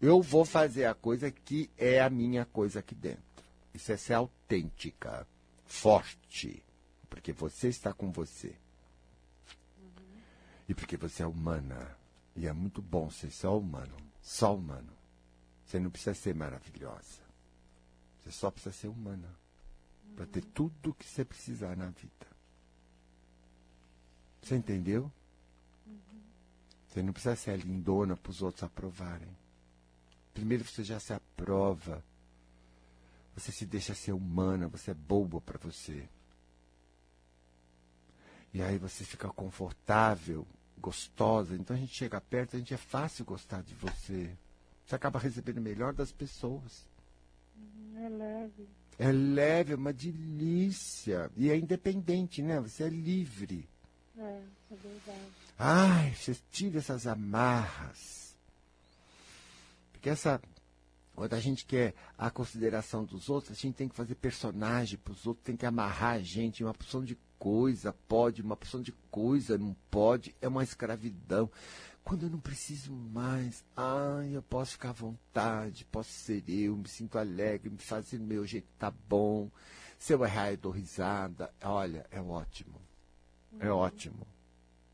Eu 0.00 0.20
vou 0.20 0.44
fazer 0.44 0.84
a 0.84 0.94
coisa 0.94 1.30
que 1.30 1.70
é 1.78 2.00
a 2.00 2.10
minha 2.10 2.44
coisa 2.44 2.80
aqui 2.80 2.94
dentro. 2.94 3.22
Isso 3.72 3.90
é 3.90 3.96
ser 3.96 4.14
autêntica, 4.14 5.26
forte, 5.66 6.62
porque 7.08 7.32
você 7.32 7.68
está 7.68 7.92
com 7.92 8.12
você. 8.12 8.54
E 10.68 10.74
porque 10.74 10.96
você 10.96 11.22
é 11.22 11.26
humana. 11.26 11.96
E 12.36 12.46
é 12.46 12.52
muito 12.52 12.82
bom 12.82 13.10
ser 13.10 13.30
só 13.30 13.58
humano. 13.58 13.96
Só 14.22 14.54
humano. 14.54 14.92
Você 15.64 15.78
não 15.78 15.90
precisa 15.90 16.14
ser 16.14 16.34
maravilhosa. 16.34 17.22
Você 18.20 18.30
só 18.32 18.50
precisa 18.50 18.74
ser 18.74 18.88
humana. 18.88 19.28
Uhum. 20.08 20.14
Para 20.16 20.26
ter 20.26 20.44
tudo 20.44 20.90
o 20.90 20.94
que 20.94 21.06
você 21.06 21.24
precisar 21.24 21.76
na 21.76 21.88
vida. 21.90 22.26
Você 24.42 24.56
entendeu? 24.56 25.10
Uhum. 25.86 26.20
Você 26.88 27.02
não 27.02 27.12
precisa 27.12 27.36
ser 27.36 27.58
lindona 27.58 28.16
para 28.16 28.30
os 28.30 28.42
outros 28.42 28.64
aprovarem. 28.64 29.34
Primeiro 30.32 30.64
você 30.64 30.82
já 30.82 30.98
se 30.98 31.12
aprova. 31.12 32.04
Você 33.36 33.50
se 33.50 33.66
deixa 33.66 33.94
ser 33.94 34.12
humana, 34.12 34.68
você 34.68 34.92
é 34.92 34.94
boba 34.94 35.40
para 35.40 35.58
você. 35.58 36.08
E 38.52 38.62
aí 38.62 38.78
você 38.78 39.04
fica 39.04 39.28
confortável, 39.28 40.46
gostosa. 40.78 41.54
Então 41.54 41.76
a 41.76 41.78
gente 41.78 41.94
chega 41.94 42.20
perto, 42.20 42.56
a 42.56 42.58
gente 42.58 42.74
é 42.74 42.78
fácil 42.78 43.24
gostar 43.24 43.62
de 43.62 43.74
você. 43.74 44.30
Você 44.84 44.94
acaba 44.94 45.18
recebendo 45.18 45.58
o 45.58 45.62
melhor 45.62 45.92
das 45.92 46.12
pessoas. 46.12 46.86
É 47.96 48.08
leve. 48.08 48.68
É 48.98 49.10
leve, 49.10 49.72
é 49.72 49.76
uma 49.76 49.92
delícia. 49.92 51.30
E 51.36 51.50
é 51.50 51.56
independente, 51.56 52.42
né? 52.42 52.60
Você 52.60 52.84
é 52.84 52.88
livre. 52.88 53.68
É, 54.16 54.42
é 54.70 54.76
verdade. 54.76 55.32
Ai, 55.58 56.14
você 56.14 56.36
tira 56.50 56.78
essas 56.78 57.06
amarras. 57.06 58.36
Porque 59.92 60.10
essa 60.10 60.40
quando 61.14 61.34
a 61.34 61.40
gente 61.40 61.64
quer 61.64 61.94
a 62.18 62.28
consideração 62.28 63.04
dos 63.04 63.28
outros, 63.28 63.56
a 63.56 63.60
gente 63.60 63.76
tem 63.76 63.88
que 63.88 63.94
fazer 63.94 64.16
personagem 64.16 64.98
para 64.98 65.12
os 65.12 65.26
outros, 65.26 65.44
tem 65.44 65.56
que 65.56 65.64
amarrar 65.64 66.14
a 66.14 66.20
gente, 66.20 66.64
uma 66.64 66.74
porção 66.74 67.04
de 67.04 67.16
coisa 67.44 67.94
pode, 68.08 68.40
uma 68.40 68.56
porção 68.56 68.80
de 68.80 68.90
coisa 69.10 69.58
não 69.58 69.76
pode, 69.90 70.34
é 70.40 70.48
uma 70.48 70.64
escravidão. 70.64 71.50
Quando 72.02 72.24
eu 72.24 72.30
não 72.30 72.40
preciso 72.40 72.90
mais, 72.90 73.62
ai, 73.76 74.34
eu 74.34 74.42
posso 74.42 74.72
ficar 74.72 74.88
à 74.88 74.92
vontade, 74.92 75.84
posso 75.92 76.10
ser 76.10 76.42
eu, 76.48 76.74
me 76.74 76.88
sinto 76.88 77.18
alegre, 77.18 77.68
me 77.68 77.76
fazer 77.76 78.16
do 78.16 78.24
meu 78.24 78.46
jeito 78.46 78.66
tá 78.78 78.90
bom. 78.90 79.50
Se 79.98 80.14
eu 80.14 80.24
errar, 80.24 80.52
eu 80.52 80.56
dou 80.56 80.72
risada. 80.72 81.52
Olha, 81.62 82.06
é 82.10 82.18
ótimo. 82.18 82.80
É 83.60 83.70
uhum. 83.70 83.76
ótimo. 83.76 84.26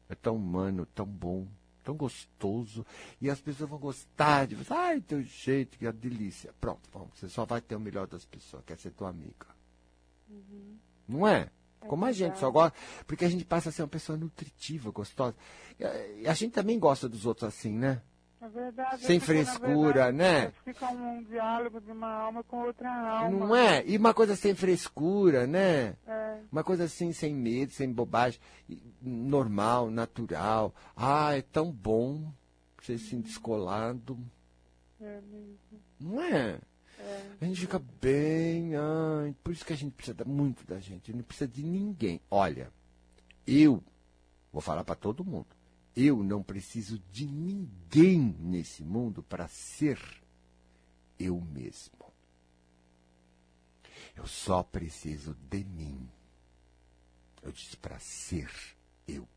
É 0.09 0.17
tão 0.17 0.35
humano, 0.35 0.87
tão 0.87 1.07
bom 1.07 1.47
tão 1.85 1.95
gostoso. 1.95 2.85
E 3.21 3.31
as 3.31 3.41
pessoas 3.41 3.71
vão 3.71 3.79
gostar 3.79 4.47
de 4.47 4.57
você. 4.57 4.73
Ai, 4.73 5.01
teu 5.01 5.23
jeito, 5.23 5.79
que 5.79 5.87
é 5.87 5.93
delícia. 5.93 6.53
Pronto, 6.61 6.91
vamos, 6.93 7.17
você 7.17 7.29
só 7.29 7.45
vai 7.45 7.61
ter 7.61 7.77
o 7.77 7.81
melhor 7.81 8.09
das 8.09 8.25
pessoas, 8.25 8.65
quer 8.65 8.77
ser 8.77 8.91
tua 8.91 9.09
amiga. 9.09 9.47
Uhum. 10.29 10.77
Não 11.09 11.27
é? 11.27 11.49
É 11.83 11.87
Como 11.87 12.05
a 12.05 12.13
gente 12.13 12.39
só 12.39 12.51
gosta. 12.51 12.77
Porque 13.07 13.25
a 13.25 13.29
gente 13.29 13.45
passa 13.45 13.69
a 13.69 13.73
ser 13.73 13.83
uma 13.83 13.89
pessoa 13.89 14.17
nutritiva, 14.19 14.91
gostosa. 14.91 15.35
E 16.19 16.29
a 16.29 16.35
gente 16.35 16.53
também 16.53 16.79
gosta 16.79 17.09
dos 17.09 17.27
outros 17.27 17.49
assim, 17.49 17.73
né? 17.73 18.03
É 18.43 18.49
verdade. 18.49 19.05
Sem 19.05 19.21
frescura, 19.21 20.11
verdade, 20.11 20.17
né? 20.17 20.53
Fica 20.65 20.89
um 20.91 21.23
diálogo 21.25 21.79
de 21.79 21.93
uma 21.93 22.11
alma 22.11 22.43
com 22.43 22.63
outra 22.63 22.91
alma. 22.91 23.31
Não 23.31 23.55
é? 23.55 23.85
E 23.87 23.99
uma 23.99 24.15
coisa 24.15 24.35
sem 24.35 24.55
frescura, 24.55 25.47
né? 25.47 25.95
É. 26.07 26.41
Uma 26.51 26.65
coisa 26.65 26.85
assim, 26.85 27.13
sem 27.13 27.35
medo, 27.35 27.73
sem 27.73 27.93
bobagem. 27.93 28.41
Normal, 29.03 29.91
natural. 29.91 30.75
Ah, 30.97 31.37
é 31.37 31.43
tão 31.43 31.71
bom 31.71 32.33
ser 32.83 32.95
assim 32.95 33.21
descolado. 33.21 34.19
É 34.99 35.21
mesmo. 35.21 35.59
Não 35.99 36.23
é? 36.23 36.59
É. 37.01 37.27
A 37.41 37.45
gente 37.45 37.61
fica 37.61 37.81
bem. 38.01 38.73
Ai, 38.77 39.35
por 39.43 39.53
isso 39.53 39.65
que 39.65 39.73
a 39.73 39.77
gente 39.77 39.93
precisa 39.93 40.25
muito 40.25 40.67
da 40.67 40.79
gente. 40.79 41.13
Não 41.13 41.23
precisa 41.23 41.49
de 41.49 41.63
ninguém. 41.63 42.21
Olha, 42.31 42.71
eu 43.47 43.83
vou 44.53 44.61
falar 44.61 44.85
para 44.85 44.95
todo 44.95 45.25
mundo 45.25 45.61
eu 45.97 46.23
não 46.23 46.43
preciso 46.43 46.99
de 47.11 47.27
ninguém 47.27 48.37
nesse 48.39 48.83
mundo 48.83 49.23
para 49.23 49.49
ser 49.49 50.01
eu 51.19 51.41
mesmo. 51.41 52.13
Eu 54.17 54.27
só 54.27 54.63
preciso 54.63 55.35
de 55.49 55.65
mim. 55.65 56.09
Eu 57.43 57.53
disse 57.53 57.77
para 57.77 57.99
ser 57.99 58.51
eu. 59.07 59.29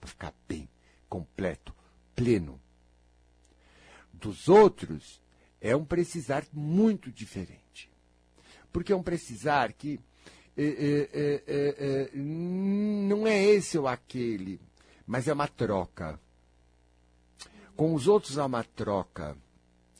Para 0.00 0.08
ficar 0.08 0.34
bem, 0.48 0.68
completo, 1.08 1.74
pleno. 2.14 2.60
Dos 4.12 4.48
outros, 4.48 5.20
é 5.64 5.74
um 5.74 5.84
precisar 5.84 6.44
muito 6.52 7.10
diferente. 7.10 7.90
Porque 8.72 8.92
é 8.92 8.96
um 8.96 9.02
precisar 9.02 9.72
que 9.72 9.98
é, 10.56 11.42
é, 11.52 12.10
não 12.16 13.26
é 13.26 13.42
esse 13.42 13.76
ou 13.76 13.88
aquele 13.88 14.60
mas 15.06 15.28
é 15.28 15.32
uma 15.32 15.48
troca. 15.48 16.18
Com 17.76 17.94
os 17.94 18.06
outros 18.08 18.38
há 18.38 18.46
uma 18.46 18.64
troca. 18.64 19.36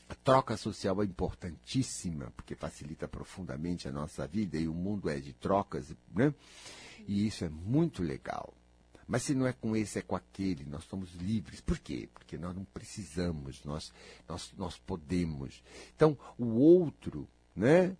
A 0.07 0.15
troca 0.15 0.55
social 0.55 1.01
é 1.01 1.05
importantíssima, 1.05 2.31
porque 2.35 2.53
facilita 2.53 3.07
profundamente 3.07 3.87
a 3.87 3.91
nossa 3.91 4.27
vida 4.27 4.57
e 4.57 4.67
o 4.67 4.73
mundo 4.73 5.09
é 5.09 5.19
de 5.19 5.33
trocas, 5.33 5.95
né? 6.13 6.33
E 7.07 7.25
isso 7.25 7.43
é 7.43 7.49
muito 7.49 8.03
legal. 8.03 8.53
Mas 9.07 9.23
se 9.23 9.35
não 9.35 9.45
é 9.45 9.53
com 9.53 9.75
esse, 9.75 9.99
é 9.99 10.01
com 10.01 10.15
aquele, 10.15 10.65
nós 10.65 10.83
somos 10.85 11.13
livres. 11.13 11.61
Por 11.61 11.77
quê? 11.79 12.09
Porque 12.13 12.37
nós 12.37 12.55
não 12.55 12.65
precisamos, 12.65 13.63
nós, 13.63 13.93
nós, 14.27 14.53
nós 14.57 14.77
podemos. 14.77 15.63
Então, 15.95 16.17
o 16.37 16.55
outro, 16.55 17.27
né? 17.55 17.95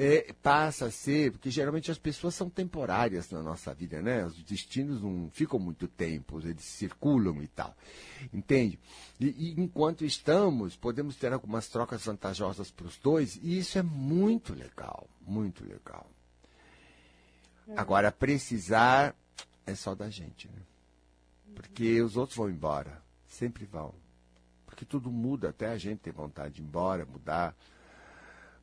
é, 0.00 0.32
passa 0.40 0.86
a 0.86 0.90
ser, 0.92 1.32
porque 1.32 1.50
geralmente 1.50 1.90
as 1.90 1.98
pessoas 1.98 2.32
são 2.32 2.48
temporárias 2.48 3.30
na 3.30 3.42
nossa 3.42 3.74
vida, 3.74 4.00
né? 4.00 4.24
Os 4.24 4.40
destinos 4.44 5.02
não 5.02 5.28
ficam 5.32 5.58
muito 5.58 5.88
tempo, 5.88 6.38
eles 6.38 6.62
circulam 6.62 7.42
e 7.42 7.48
tal. 7.48 7.76
Entende? 8.32 8.78
E, 9.18 9.26
e 9.26 9.60
enquanto 9.60 10.04
estamos, 10.04 10.76
podemos 10.76 11.16
ter 11.16 11.32
algumas 11.32 11.68
trocas 11.68 12.04
vantajosas 12.04 12.70
para 12.70 12.86
os 12.86 12.96
dois, 12.96 13.40
e 13.42 13.58
isso 13.58 13.76
é 13.76 13.82
muito 13.82 14.54
legal, 14.54 15.08
muito 15.20 15.64
legal. 15.64 16.08
É. 17.66 17.74
Agora, 17.76 18.12
precisar 18.12 19.16
é 19.68 19.74
só 19.74 19.94
da 19.94 20.08
gente, 20.08 20.48
né? 20.48 20.62
Porque 21.54 22.00
os 22.00 22.16
outros 22.16 22.36
vão 22.36 22.48
embora, 22.48 23.02
sempre 23.26 23.64
vão. 23.64 23.94
Porque 24.64 24.84
tudo 24.84 25.10
muda, 25.10 25.50
até 25.50 25.68
a 25.68 25.78
gente 25.78 26.00
tem 26.00 26.12
vontade 26.12 26.54
de 26.54 26.62
ir 26.62 26.64
embora, 26.64 27.04
mudar. 27.04 27.54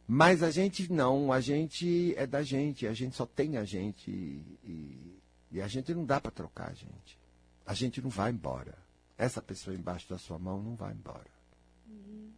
Mas 0.07 0.41
a 0.43 0.51
gente 0.51 0.91
não, 0.91 1.31
a 1.31 1.39
gente 1.41 2.13
é 2.15 2.25
da 2.25 2.41
gente, 2.41 2.87
a 2.87 2.93
gente 2.93 3.15
só 3.15 3.25
tem 3.25 3.57
a 3.57 3.65
gente 3.65 4.09
e, 4.09 5.19
e 5.51 5.61
a 5.61 5.67
gente 5.67 5.93
não 5.93 6.05
dá 6.05 6.19
para 6.19 6.31
trocar 6.31 6.69
a 6.69 6.73
gente. 6.73 7.19
A 7.65 7.73
gente 7.73 8.01
não 8.01 8.09
vai 8.09 8.31
embora. 8.31 8.77
Essa 9.17 9.41
pessoa 9.41 9.75
embaixo 9.75 10.09
da 10.09 10.17
sua 10.17 10.37
mão 10.37 10.61
não 10.61 10.75
vai 10.75 10.93
embora. 10.93 11.31
Uhum. 11.87 12.31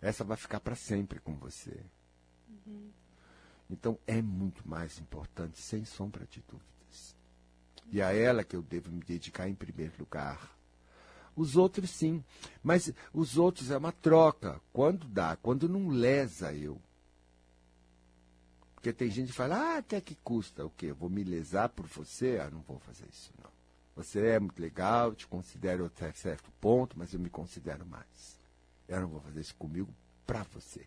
Essa 0.00 0.24
vai 0.24 0.36
ficar 0.36 0.60
para 0.60 0.74
sempre 0.74 1.20
com 1.20 1.34
você. 1.36 1.80
Uhum. 2.48 2.90
Então 3.70 3.98
é 4.06 4.20
muito 4.20 4.66
mais 4.68 4.98
importante, 4.98 5.60
sem 5.60 5.84
sombra 5.84 6.26
de 6.26 6.42
dúvidas. 6.48 6.74
E 7.90 8.02
a 8.02 8.12
ela 8.12 8.44
que 8.44 8.56
eu 8.56 8.62
devo 8.62 8.90
me 8.90 9.02
dedicar 9.02 9.48
em 9.48 9.54
primeiro 9.54 9.92
lugar. 9.98 10.54
Os 11.36 11.56
outros 11.56 11.90
sim. 11.90 12.24
Mas 12.62 12.92
os 13.12 13.36
outros 13.36 13.70
é 13.70 13.76
uma 13.76 13.92
troca. 13.92 14.60
Quando 14.72 15.06
dá, 15.06 15.36
quando 15.36 15.68
não 15.68 15.88
lesa 15.88 16.52
eu. 16.52 16.80
Porque 18.74 18.92
tem 18.92 19.10
gente 19.10 19.28
que 19.28 19.36
fala, 19.36 19.56
ah, 19.56 19.78
até 19.78 20.00
que 20.00 20.14
custa 20.16 20.64
o 20.64 20.70
quê? 20.70 20.92
Vou 20.92 21.08
me 21.08 21.24
lesar 21.24 21.70
por 21.70 21.86
você? 21.86 22.38
Ah, 22.38 22.50
não 22.50 22.60
vou 22.60 22.78
fazer 22.78 23.06
isso, 23.10 23.32
não. 23.42 23.50
Você 23.96 24.26
é 24.26 24.40
muito 24.40 24.60
legal, 24.60 25.14
te 25.14 25.26
considero 25.26 25.86
até 25.86 26.12
certo 26.12 26.50
ponto, 26.60 26.98
mas 26.98 27.14
eu 27.14 27.20
me 27.20 27.30
considero 27.30 27.86
mais. 27.86 28.38
Eu 28.88 29.00
não 29.00 29.08
vou 29.08 29.20
fazer 29.20 29.40
isso 29.40 29.54
comigo 29.54 29.92
para 30.26 30.42
você. 30.42 30.86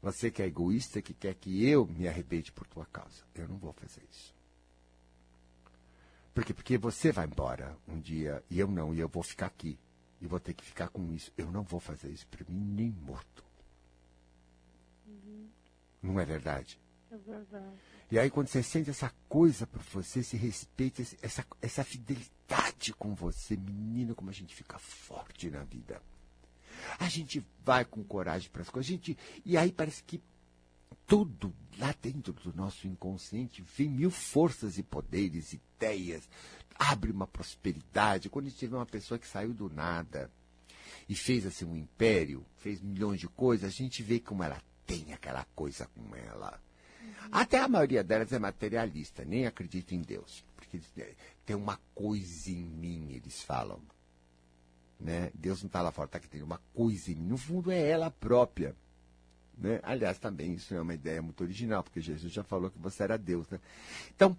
Você 0.00 0.30
que 0.30 0.42
é 0.42 0.46
egoísta, 0.46 1.02
que 1.02 1.14
quer 1.14 1.34
que 1.34 1.66
eu 1.66 1.86
me 1.86 2.06
arrebente 2.06 2.52
por 2.52 2.66
tua 2.66 2.86
causa. 2.86 3.24
Eu 3.34 3.48
não 3.48 3.56
vou 3.56 3.72
fazer 3.72 4.02
isso. 4.10 4.33
Por 6.34 6.44
quê? 6.44 6.52
Porque 6.52 6.76
você 6.76 7.12
vai 7.12 7.26
embora 7.26 7.76
um 7.86 7.98
dia 8.00 8.42
e 8.50 8.58
eu 8.58 8.66
não, 8.68 8.92
e 8.92 8.98
eu 9.00 9.08
vou 9.08 9.22
ficar 9.22 9.46
aqui. 9.46 9.78
E 10.20 10.26
vou 10.26 10.40
ter 10.40 10.54
que 10.54 10.64
ficar 10.64 10.88
com 10.88 11.12
isso. 11.12 11.32
Eu 11.36 11.50
não 11.50 11.62
vou 11.62 11.78
fazer 11.80 12.10
isso 12.10 12.26
para 12.26 12.44
mim 12.48 12.58
nem 12.60 12.90
morto. 12.90 13.44
Uhum. 15.06 15.48
Não 16.02 16.18
é 16.20 16.24
verdade? 16.24 16.80
É 17.10 17.16
verdade. 17.16 17.76
E 18.10 18.18
aí 18.18 18.30
quando 18.30 18.48
você 18.48 18.62
sente 18.62 18.90
essa 18.90 19.12
coisa 19.28 19.66
por 19.66 19.80
você, 19.82 20.20
esse 20.20 20.36
respeito, 20.36 21.00
esse- 21.02 21.18
essa, 21.22 21.44
essa 21.62 21.84
fidelidade 21.84 22.92
com 22.94 23.14
você, 23.14 23.56
menino, 23.56 24.14
como 24.14 24.30
a 24.30 24.32
gente 24.32 24.54
fica 24.54 24.78
forte 24.78 25.50
na 25.50 25.62
vida. 25.64 26.00
A 26.98 27.08
gente 27.08 27.44
vai 27.64 27.84
com 27.84 28.02
coragem 28.02 28.50
para 28.50 28.62
as 28.62 28.70
coisas. 28.70 28.90
A 28.90 28.92
gente, 28.94 29.16
e 29.44 29.56
aí 29.56 29.70
parece 29.72 30.02
que 30.02 30.20
tudo 31.06 31.54
lá 31.78 31.94
dentro 32.00 32.32
do 32.32 32.54
nosso 32.54 32.86
inconsciente 32.86 33.62
vem 33.76 33.88
mil 33.88 34.10
forças 34.10 34.78
e 34.78 34.82
poderes, 34.82 35.52
ideias, 35.52 36.28
abre 36.74 37.10
uma 37.10 37.26
prosperidade. 37.26 38.30
Quando 38.30 38.46
a 38.46 38.50
gente 38.50 38.66
vê 38.66 38.74
uma 38.74 38.86
pessoa 38.86 39.18
que 39.18 39.26
saiu 39.26 39.52
do 39.52 39.68
nada 39.68 40.30
e 41.08 41.14
fez 41.14 41.46
assim 41.46 41.64
um 41.64 41.76
império, 41.76 42.44
fez 42.56 42.80
milhões 42.80 43.20
de 43.20 43.28
coisas, 43.28 43.66
a 43.66 43.72
gente 43.72 44.02
vê 44.02 44.20
como 44.20 44.42
ela 44.42 44.60
tem 44.86 45.12
aquela 45.12 45.44
coisa 45.54 45.86
com 45.86 46.14
ela. 46.14 46.60
Até 47.30 47.58
a 47.58 47.68
maioria 47.68 48.04
delas 48.04 48.32
é 48.32 48.38
materialista, 48.38 49.24
nem 49.24 49.46
acredita 49.46 49.94
em 49.94 50.00
Deus. 50.00 50.44
Porque 50.56 50.80
eh, 50.98 51.14
tem 51.44 51.56
uma 51.56 51.78
coisa 51.94 52.50
em 52.50 52.64
mim, 52.64 53.12
eles 53.12 53.42
falam. 53.42 53.80
Né? 54.98 55.30
Deus 55.34 55.62
não 55.62 55.66
está 55.66 55.82
lá 55.82 55.90
fora, 55.90 56.06
está 56.06 56.18
aqui, 56.18 56.28
tem 56.28 56.42
uma 56.42 56.60
coisa 56.72 57.10
em 57.10 57.16
mim. 57.16 57.28
No 57.28 57.36
fundo 57.36 57.70
é 57.70 57.80
ela 57.80 58.10
própria. 58.10 58.74
Né? 59.56 59.80
Aliás, 59.82 60.18
também 60.18 60.54
isso 60.54 60.74
é 60.74 60.80
uma 60.80 60.94
ideia 60.94 61.22
muito 61.22 61.42
original, 61.42 61.82
porque 61.82 62.00
Jesus 62.00 62.32
já 62.32 62.42
falou 62.42 62.70
que 62.70 62.78
você 62.78 63.02
era 63.02 63.16
Deus. 63.16 63.48
Né? 63.48 63.60
Então, 64.14 64.36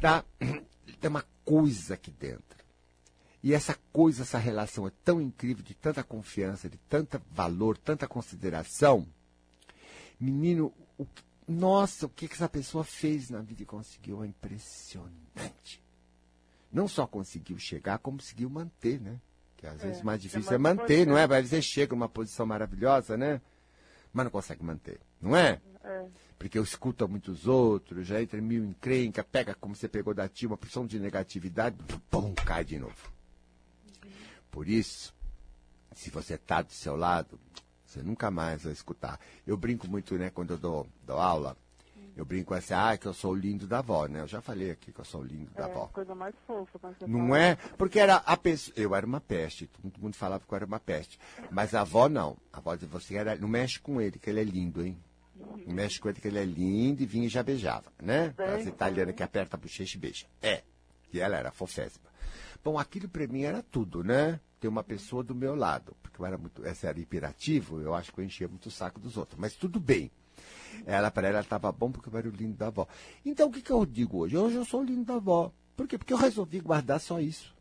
tá, 0.00 0.24
tem 1.00 1.10
uma 1.10 1.24
coisa 1.44 1.94
aqui 1.94 2.10
dentro. 2.10 2.62
E 3.42 3.52
essa 3.52 3.76
coisa, 3.92 4.22
essa 4.22 4.38
relação 4.38 4.86
é 4.86 4.92
tão 5.04 5.20
incrível, 5.20 5.64
de 5.64 5.74
tanta 5.74 6.04
confiança, 6.04 6.68
de 6.68 6.78
tanto 6.88 7.20
valor, 7.30 7.76
tanta 7.76 8.06
consideração. 8.06 9.06
Menino, 10.20 10.72
o 10.96 11.04
nossa, 11.46 12.06
o 12.06 12.08
que 12.08 12.28
que 12.28 12.34
essa 12.34 12.48
pessoa 12.48 12.84
fez 12.84 13.30
na 13.30 13.40
vida 13.40 13.62
e 13.62 13.66
conseguiu 13.66 14.22
é 14.22 14.26
impressionante. 14.26 15.82
Não 16.72 16.88
só 16.88 17.06
conseguiu 17.06 17.58
chegar, 17.58 17.98
como 17.98 18.18
conseguiu 18.18 18.48
manter, 18.48 19.00
né? 19.00 19.20
Que 19.56 19.66
às 19.66 19.82
É, 19.82 19.86
vezes 19.86 20.02
o 20.02 20.06
mais 20.06 20.20
é 20.20 20.22
difícil 20.22 20.52
é 20.52 20.58
mais 20.58 20.76
manter, 20.76 21.06
não 21.06 21.18
é? 21.18 21.26
vezes 21.26 21.50
você 21.50 21.62
chega 21.62 21.94
numa 21.94 22.08
posição 22.08 22.46
maravilhosa, 22.46 23.16
né? 23.16 23.40
Mas 24.12 24.24
não 24.24 24.30
consegue 24.30 24.62
manter, 24.62 25.00
não 25.20 25.36
é? 25.36 25.60
É. 25.84 26.06
Porque 26.38 26.58
eu 26.58 26.62
escuto 26.62 27.04
a 27.04 27.08
muitos 27.08 27.46
outros, 27.46 28.06
já 28.06 28.20
entra 28.20 28.38
em 28.38 28.42
mil 28.42 28.64
encrenca, 28.64 29.24
pega 29.24 29.54
como 29.54 29.74
você 29.74 29.88
pegou 29.88 30.12
da 30.12 30.28
tia, 30.28 30.48
uma 30.48 30.56
porção 30.56 30.86
de 30.86 30.98
negatividade, 30.98 31.76
pum, 32.10 32.34
cai 32.34 32.64
de 32.64 32.78
novo. 32.78 33.12
Por 34.50 34.68
isso, 34.68 35.14
se 35.94 36.10
você 36.10 36.34
está 36.34 36.62
do 36.62 36.72
seu 36.72 36.96
lado, 36.96 37.38
você 37.84 38.02
nunca 38.02 38.30
mais 38.30 38.64
vai 38.64 38.72
escutar. 38.72 39.18
Eu 39.46 39.56
brinco 39.56 39.88
muito, 39.88 40.16
né, 40.16 40.30
quando 40.30 40.52
eu 40.52 40.58
dou, 40.58 40.86
dou 41.06 41.18
aula, 41.18 41.56
eu 42.16 42.24
brinco 42.24 42.52
assim, 42.54 42.74
ah, 42.74 42.96
que 42.96 43.06
eu 43.06 43.14
sou 43.14 43.32
o 43.32 43.34
lindo 43.34 43.66
da 43.66 43.78
avó, 43.78 44.06
né? 44.06 44.20
Eu 44.20 44.26
já 44.28 44.40
falei 44.40 44.70
aqui 44.70 44.92
que 44.92 45.00
eu 45.00 45.04
sou 45.04 45.22
o 45.22 45.24
lindo 45.24 45.50
da 45.54 45.66
É, 45.66 45.70
avó. 45.70 45.86
coisa 45.86 46.14
mais 46.14 46.34
fofa. 46.46 46.78
você 46.78 47.06
Não 47.06 47.28
fala. 47.28 47.38
é? 47.38 47.56
Porque 47.76 47.98
era 47.98 48.16
a 48.16 48.36
pessoa. 48.36 48.74
Eu 48.76 48.94
era 48.94 49.06
uma 49.06 49.20
peste. 49.20 49.66
Todo 49.66 49.98
mundo 50.00 50.14
falava 50.14 50.44
que 50.46 50.52
eu 50.52 50.56
era 50.56 50.66
uma 50.66 50.78
peste. 50.80 51.18
Mas 51.50 51.74
a 51.74 51.80
avó 51.80 52.08
não. 52.08 52.36
A 52.52 52.58
avó 52.58 52.74
de 52.74 52.84
você 52.86 53.16
era. 53.16 53.36
Não 53.36 53.48
mexe 53.48 53.80
com 53.80 54.00
ele, 54.00 54.18
que 54.18 54.28
ele 54.28 54.40
é 54.40 54.44
lindo, 54.44 54.84
hein? 54.84 54.98
Não 55.66 55.74
mexe 55.74 55.98
com 55.98 56.08
ele, 56.08 56.20
que 56.20 56.28
ele 56.28 56.38
é 56.38 56.44
lindo 56.44 57.02
e 57.02 57.06
vinha 57.06 57.26
e 57.26 57.28
já 57.28 57.42
beijava, 57.42 57.90
né? 58.00 58.32
Bem, 58.36 58.46
As 58.46 58.66
italianas 58.66 59.14
que 59.14 59.22
aperta 59.22 59.56
a 59.56 59.58
bochecha 59.60 59.96
e 59.96 60.00
beija. 60.00 60.26
É. 60.40 60.62
E 61.12 61.18
ela 61.20 61.36
era 61.36 61.50
fofésima. 61.50 62.04
Bom, 62.62 62.78
aquilo 62.78 63.08
pra 63.08 63.26
mim 63.26 63.42
era 63.42 63.62
tudo, 63.62 64.04
né? 64.04 64.38
Ter 64.60 64.68
uma 64.68 64.84
pessoa 64.84 65.24
do 65.24 65.34
meu 65.34 65.54
lado. 65.56 65.96
Porque 66.00 66.20
eu 66.20 66.26
era 66.26 66.38
muito. 66.38 66.64
Essa 66.64 66.88
era 66.88 67.00
hiperativo, 67.00 67.80
eu 67.80 67.94
acho 67.94 68.12
que 68.12 68.20
eu 68.20 68.24
enchia 68.24 68.46
muito 68.46 68.66
o 68.66 68.70
saco 68.70 69.00
dos 69.00 69.16
outros. 69.16 69.38
Mas 69.40 69.54
tudo 69.56 69.80
bem. 69.80 70.10
Ela, 70.86 71.10
para 71.10 71.28
ela, 71.28 71.40
estava 71.40 71.70
bom 71.70 71.90
porque 71.92 72.08
eu 72.08 72.18
era 72.18 72.28
o 72.28 72.32
lindo 72.32 72.56
da 72.56 72.66
avó. 72.68 72.86
Então, 73.24 73.48
o 73.48 73.52
que, 73.52 73.62
que 73.62 73.70
eu 73.70 73.84
digo 73.86 74.18
hoje? 74.18 74.36
Hoje 74.36 74.56
eu 74.56 74.64
sou 74.64 74.80
o 74.80 74.84
lindo 74.84 75.04
da 75.04 75.14
avó. 75.14 75.52
Por 75.76 75.86
quê? 75.86 75.96
Porque 75.98 76.12
eu 76.12 76.16
resolvi 76.18 76.60
guardar 76.60 77.00
só 77.00 77.20
isso. 77.20 77.54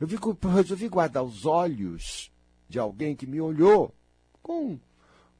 Eu 0.00 0.06
vi- 0.06 0.16
eu 0.22 0.50
resolvi 0.50 0.88
guardar 0.88 1.22
os 1.24 1.44
olhos 1.46 2.30
de 2.68 2.78
alguém 2.78 3.16
que 3.16 3.26
me 3.26 3.40
olhou 3.40 3.94
com, 4.42 4.78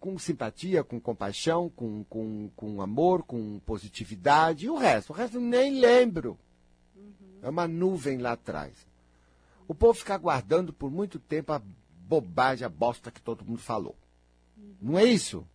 com 0.00 0.18
simpatia, 0.18 0.82
com 0.82 1.00
compaixão, 1.00 1.70
com, 1.70 2.04
com, 2.04 2.50
com 2.56 2.82
amor, 2.82 3.22
com 3.22 3.60
positividade. 3.60 4.66
E 4.66 4.70
o 4.70 4.76
resto? 4.76 5.10
O 5.12 5.16
resto 5.16 5.36
eu 5.36 5.40
nem 5.40 5.78
lembro. 5.80 6.38
É 7.42 7.48
uma 7.48 7.68
nuvem 7.68 8.18
lá 8.18 8.32
atrás. 8.32 8.74
O 9.68 9.74
povo 9.74 9.94
fica 9.94 10.16
guardando 10.16 10.72
por 10.72 10.90
muito 10.90 11.18
tempo 11.18 11.52
a 11.52 11.62
bobagem, 12.08 12.64
a 12.64 12.68
bosta 12.68 13.10
que 13.10 13.20
todo 13.20 13.44
mundo 13.44 13.60
falou. 13.60 13.94
Não 14.80 14.98
é 14.98 15.04
isso? 15.04 15.46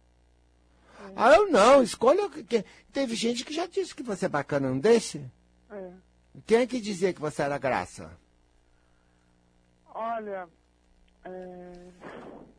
Ah, 1.16 1.34
eu 1.36 1.50
não, 1.52 1.84
escolha. 1.84 2.26
o 2.26 2.30
que- 2.30 2.66
Teve 2.92 3.16
gente 3.16 3.44
que 3.44 3.54
já 3.54 3.66
disse 3.68 3.94
que 3.96 4.04
você 4.04 4.26
é 4.26 4.30
bacana, 4.30 4.70
não 4.70 4.80
desse? 4.80 5.24
É. 5.70 5.92
Quem 6.46 6.58
é 6.60 6.68
que 6.68 6.80
dizia 6.82 7.14
que 7.14 7.22
você 7.22 7.42
era 7.42 7.58
graça? 7.58 8.12
Olha, 9.94 10.48
é, 11.24 11.74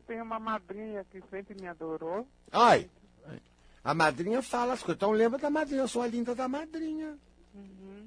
tem 0.06 0.20
uma 0.20 0.38
madrinha 0.38 1.04
que 1.10 1.20
sempre 1.30 1.60
me 1.60 1.66
adorou. 1.66 2.26
Ai, 2.52 2.88
a 3.82 3.92
madrinha 3.94 4.40
fala 4.42 4.72
as 4.74 4.80
coisas. 4.80 4.96
Então 4.96 5.10
lembra 5.10 5.38
da 5.38 5.50
madrinha, 5.50 5.82
eu 5.82 5.88
sou 5.88 6.02
a 6.02 6.06
linda 6.06 6.34
da 6.34 6.46
madrinha. 6.48 7.18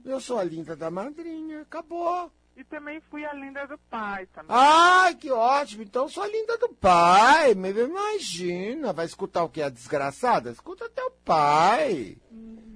Eu 0.06 0.22
sou 0.22 0.38
a 0.40 0.44
linda 0.44 0.76
da 0.76 0.90
madrinha, 0.90 1.62
acabou. 1.62 2.32
E 2.58 2.64
também 2.64 2.99
fui 2.99 3.24
a 3.24 3.34
linda 3.34 3.68
do 3.68 3.78
pai 3.78 4.26
também. 4.34 4.49
Ai, 4.49 5.14
que 5.14 5.30
ótimo. 5.30 5.84
Então 5.84 6.10
sou 6.10 6.24
a 6.24 6.28
linda 6.28 6.58
do 6.58 6.70
pai. 6.70 7.53
Me 7.53 7.70
imagina. 7.70 8.91
Vai 8.91 9.05
escutar 9.05 9.43
o 9.43 9.49
que? 9.49 9.62
A 9.62 9.70
desgraçada? 9.70 10.49
Escuta 10.49 10.89
teu 10.89 11.12
pai. 11.24 12.18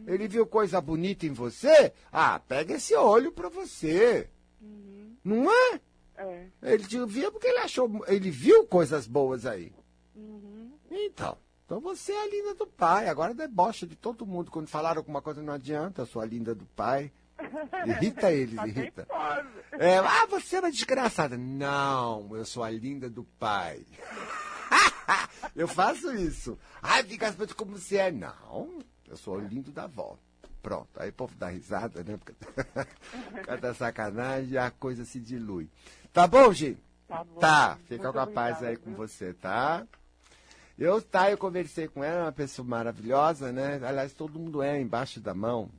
Ele 0.06 0.28
viu 0.28 0.46
coisa 0.46 0.80
bonita 0.80 1.26
em 1.26 1.34
você? 1.34 1.92
Ah, 2.12 2.40
pega 2.40 2.76
esse 2.76 2.96
olho 2.96 3.32
pra 3.32 3.50
você. 3.50 4.30
Não 5.24 5.52
é? 5.52 5.82
É. 6.16 6.48
Ele 6.62 6.86
te 6.86 7.04
via 7.08 7.32
porque 7.32 7.48
ele 7.48 7.58
achou. 7.58 8.04
Ele 8.08 8.30
viu 8.30 8.68
coisas 8.68 9.08
boas 9.08 9.48
aí. 9.48 9.74
Então. 10.92 11.36
Então 11.66 11.82
você 11.82 12.12
é 12.12 12.22
a 12.22 12.28
linda 12.28 12.54
do 12.54 12.68
pai. 12.68 13.10
Agora 13.10 13.34
debocha 13.34 13.88
de 13.88 13.96
todo 13.96 14.28
mundo. 14.28 14.52
Quando 14.52 14.68
falaram 14.68 15.00
alguma 15.00 15.24
coisa, 15.24 15.42
não 15.42 15.54
adianta. 15.54 16.04
Eu 16.04 16.06
sou 16.06 16.22
a 16.22 16.26
linda 16.26 16.54
do 16.54 16.66
pai. 16.68 17.12
Irrita 17.88 18.32
eles, 18.32 18.56
Mas 18.56 18.72
quem 18.72 18.84
irrita. 18.84 19.08
É, 19.74 19.98
ah, 19.98 20.26
você 20.30 20.58
é 20.58 20.60
uma 20.60 20.72
desgraçada. 20.72 21.38
Não, 21.38 22.36
eu 22.36 22.46
sou 22.46 22.64
a 22.64 22.70
linda 22.70 23.10
do 23.10 23.24
pai. 23.24 23.86
eu 25.56 25.68
faço 25.68 26.14
isso. 26.16 26.58
Ai, 26.82 27.04
fica 27.04 27.28
as 27.28 27.36
coisas 27.36 27.54
como 27.56 27.78
você 27.78 27.98
é. 27.98 28.12
Não, 28.12 28.80
eu 29.08 29.18
sou 29.18 29.36
o 29.36 29.40
lindo 29.40 29.72
da 29.72 29.84
avó. 29.84 30.18
Pronto, 30.62 30.90
aí 30.98 31.10
o 31.10 31.14
povo 31.14 31.36
dá 31.36 31.48
risada, 31.48 32.04
né? 32.04 32.18
Porque 32.18 32.34
cada 33.44 33.74
sacanagem 33.74 34.58
a 34.58 34.70
coisa 34.70 35.04
se 35.06 35.20
dilui. 35.20 35.68
Tá 36.14 36.28
bom, 36.28 36.54
gente? 36.54 36.82
Tá 37.08 37.24
bom. 37.24 37.40
Tá, 37.40 37.78
fica 37.88 38.04
Muito 38.04 38.14
com 38.14 38.20
a 38.20 38.28
paz 38.28 38.58
obrigada, 38.58 38.68
aí 38.68 38.78
com 38.78 38.92
viu? 38.92 38.98
você, 38.98 39.34
tá? 39.34 39.86
Eu, 40.78 41.02
tá, 41.02 41.30
eu 41.30 41.38
conversei 41.38 41.88
com 41.88 42.04
ela, 42.04 42.20
é 42.20 42.24
uma 42.24 42.32
pessoa 42.32 42.68
maravilhosa, 42.68 43.52
né? 43.52 43.80
Aliás, 43.84 44.14
todo 44.14 44.40
mundo 44.40 44.62
é 44.62 44.80
embaixo 44.80 45.20
da 45.20 45.34
mão. 45.34 45.70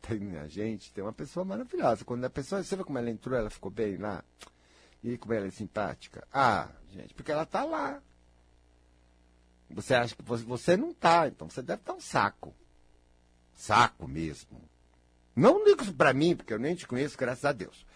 Tem 0.00 0.36
a 0.38 0.46
gente, 0.46 0.92
tem 0.92 1.02
uma 1.02 1.12
pessoa 1.12 1.44
maravilhosa. 1.44 2.04
Quando 2.04 2.24
a 2.24 2.30
pessoa, 2.30 2.62
você 2.62 2.76
vê 2.76 2.84
como 2.84 2.98
ela 2.98 3.10
entrou, 3.10 3.38
ela 3.38 3.50
ficou 3.50 3.70
bem 3.70 3.96
lá? 3.96 4.24
E 5.02 5.16
como 5.18 5.34
ela 5.34 5.46
é 5.46 5.50
simpática? 5.50 6.26
Ah, 6.32 6.68
gente, 6.90 7.14
porque 7.14 7.30
ela 7.30 7.46
tá 7.46 7.64
lá. 7.64 8.00
Você 9.70 9.94
acha 9.94 10.14
que 10.16 10.22
você, 10.22 10.76
não 10.76 10.94
tá, 10.94 11.28
então 11.28 11.48
você 11.48 11.62
deve 11.62 11.82
estar 11.82 11.92
um 11.92 12.00
saco. 12.00 12.54
Saco 13.54 14.08
mesmo. 14.08 14.62
Não 15.36 15.64
digo 15.64 15.82
isso 15.82 15.94
pra 15.94 16.12
mim, 16.12 16.34
porque 16.34 16.52
eu 16.52 16.58
nem 16.58 16.74
te 16.74 16.86
conheço, 16.86 17.18
graças 17.18 17.44
a 17.44 17.52
Deus. 17.52 17.86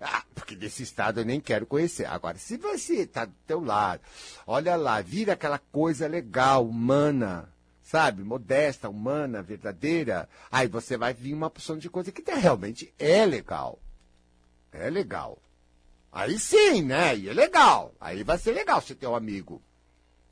Ah, 0.00 0.24
porque 0.34 0.56
desse 0.56 0.82
estado 0.82 1.20
eu 1.20 1.24
nem 1.24 1.40
quero 1.40 1.66
conhecer. 1.66 2.06
Agora, 2.06 2.36
se 2.38 2.56
você 2.56 3.06
tá 3.06 3.26
do 3.26 3.34
teu 3.46 3.60
lado, 3.60 4.02
olha 4.46 4.74
lá, 4.76 5.00
vira 5.00 5.34
aquela 5.34 5.58
coisa 5.58 6.08
legal, 6.08 6.66
humana, 6.66 7.52
sabe? 7.90 8.22
Modesta, 8.22 8.88
humana, 8.88 9.42
verdadeira. 9.42 10.28
Aí 10.48 10.68
você 10.68 10.96
vai 10.96 11.12
vir 11.12 11.34
uma 11.34 11.50
porção 11.50 11.76
de 11.76 11.90
coisa 11.90 12.12
que 12.12 12.22
realmente 12.30 12.94
é 12.96 13.26
legal. 13.26 13.80
É 14.70 14.88
legal. 14.88 15.42
Aí 16.12 16.38
sim, 16.38 16.82
né? 16.82 17.10
Aí 17.10 17.28
é 17.28 17.32
legal. 17.32 17.92
Aí 18.00 18.22
vai 18.22 18.38
ser 18.38 18.52
legal 18.52 18.80
ter 18.80 19.08
um 19.08 19.16
amigo. 19.16 19.60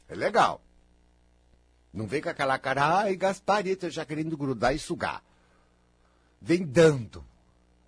É 0.09 0.15
legal. 0.15 0.63
Não 1.93 2.07
vem 2.07 2.23
com 2.23 2.29
aquela 2.29 2.57
cara, 2.61 3.01
ai, 3.01 3.17
Gasparito, 3.17 3.91
já 3.91 4.05
querendo 4.05 4.37
grudar 4.37 4.73
e 4.73 4.79
sugar. 4.79 5.21
Vem 6.41 6.65
dando. 6.65 7.25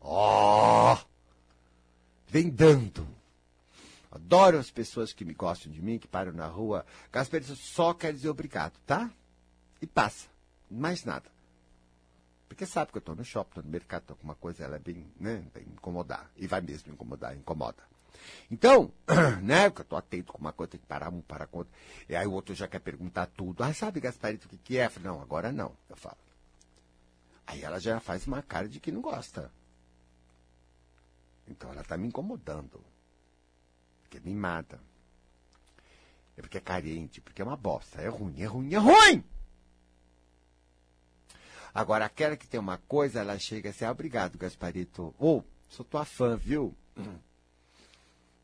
Ó! 0.01 0.99
Vem 2.27 2.51
dando. 2.51 3.07
Adoro 4.11 4.59
as 4.59 4.68
pessoas 4.68 5.12
que 5.12 5.25
me 5.25 5.35
gostam 5.35 5.71
de 5.71 5.81
mim, 5.81 5.97
que 5.97 6.09
param 6.09 6.33
na 6.33 6.49
rua. 6.49 6.85
Gasparito 7.12 7.55
só 7.55 7.95
quer 7.95 8.12
dizer 8.12 8.31
obrigado, 8.31 8.73
tá? 8.85 9.09
E 9.81 9.87
passa. 9.87 10.28
Mais 10.70 11.05
nada. 11.05 11.31
Porque 12.49 12.66
sabe 12.66 12.93
que 12.93 12.99
eu 12.99 13.03
tô 13.03 13.14
no 13.14 13.24
shopping, 13.24 13.55
tô 13.55 13.62
no 13.62 13.70
mercado, 13.70 14.03
tô 14.05 14.16
com 14.16 14.24
uma 14.24 14.35
coisa, 14.35 14.64
ela 14.64 14.76
é 14.76 14.78
bem, 14.78 15.07
né, 15.18 15.43
bem 15.55 15.64
incomodar. 15.64 16.31
E 16.37 16.47
vai 16.47 16.61
mesmo 16.61 16.93
incomodar, 16.93 17.37
incomoda. 17.37 17.83
Então, 18.51 18.93
né, 19.43 19.66
eu 19.66 19.85
tô 19.85 19.97
atento 19.97 20.33
com 20.33 20.39
uma 20.41 20.53
coisa, 20.53 20.72
tem 20.72 20.81
que 20.81 20.87
parar 20.87 21.11
um, 21.11 21.20
para 21.20 21.47
com 21.47 21.59
outra. 21.59 21.72
E 22.09 22.16
aí 22.16 22.26
o 22.26 22.33
outro 22.33 22.55
já 22.55 22.66
quer 22.66 22.81
perguntar 22.81 23.26
tudo. 23.26 23.62
Ah, 23.62 23.72
sabe, 23.72 24.01
Gasparito, 24.01 24.47
o 24.47 24.51
que, 24.51 24.59
que 24.59 24.78
é? 24.78 24.87
Eu 24.87 24.91
falo, 24.91 25.07
não, 25.07 25.22
agora 25.22 25.53
não, 25.53 25.72
eu 25.89 25.97
falo. 25.97 26.18
Aí 27.47 27.62
ela 27.62 27.81
já 27.81 27.99
faz 28.01 28.26
uma 28.26 28.43
cara 28.43 28.68
de 28.68 28.78
que 28.78 28.93
não 28.93 29.01
gosta. 29.01 29.51
Então 31.49 31.70
ela 31.70 31.83
tá 31.83 31.97
me 31.97 32.09
incomodando. 32.09 32.81
Porque 34.03 34.18
é 34.18 34.20
mimada. 34.20 34.81
É 36.37 36.43
porque 36.43 36.59
é 36.59 36.61
carente, 36.61 37.20
porque 37.20 37.43
é 37.43 37.45
uma 37.45 37.57
bosta. 37.57 38.01
É 38.01 38.09
ruim, 38.09 38.41
é 38.41 38.47
ruim, 38.47 38.74
é 38.74 38.78
ruim! 38.78 39.24
Agora, 41.75 42.05
aquela 42.05 42.37
que 42.37 42.47
tem 42.47 42.59
uma 42.59 42.79
coisa, 42.79 43.21
ela 43.21 43.39
chega 43.39 43.71
assim, 43.71 43.85
ah, 43.85 43.91
obrigado, 43.91 44.39
Gasparito. 44.39 45.14
Ou, 45.18 45.39
oh, 45.39 45.45
sou 45.68 45.85
tua 45.85 46.05
fã, 46.05 46.37
viu? 46.37 46.75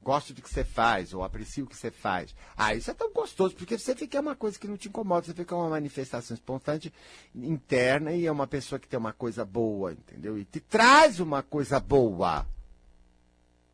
Gosto 0.02 0.32
do 0.32 0.40
que 0.40 0.48
você 0.48 0.62
faz, 0.62 1.12
ou 1.12 1.24
aprecio 1.24 1.64
o 1.64 1.66
que 1.66 1.76
você 1.76 1.90
faz. 1.90 2.32
Ah, 2.56 2.72
isso 2.74 2.88
é 2.88 2.94
tão 2.94 3.12
gostoso, 3.12 3.56
porque 3.56 3.76
você 3.76 3.92
que 3.92 4.16
é 4.16 4.20
uma 4.20 4.36
coisa 4.36 4.56
que 4.56 4.68
não 4.68 4.76
te 4.76 4.88
incomoda, 4.88 5.26
você 5.26 5.42
é 5.42 5.54
uma 5.54 5.68
manifestação 5.68 6.34
espontânea, 6.34 6.92
interna, 7.34 8.12
e 8.12 8.24
é 8.24 8.30
uma 8.30 8.46
pessoa 8.46 8.78
que 8.78 8.86
tem 8.86 8.98
uma 8.98 9.12
coisa 9.12 9.44
boa, 9.44 9.92
entendeu? 9.92 10.38
E 10.38 10.44
te 10.44 10.60
traz 10.60 11.18
uma 11.18 11.42
coisa 11.42 11.80
boa. 11.80 12.46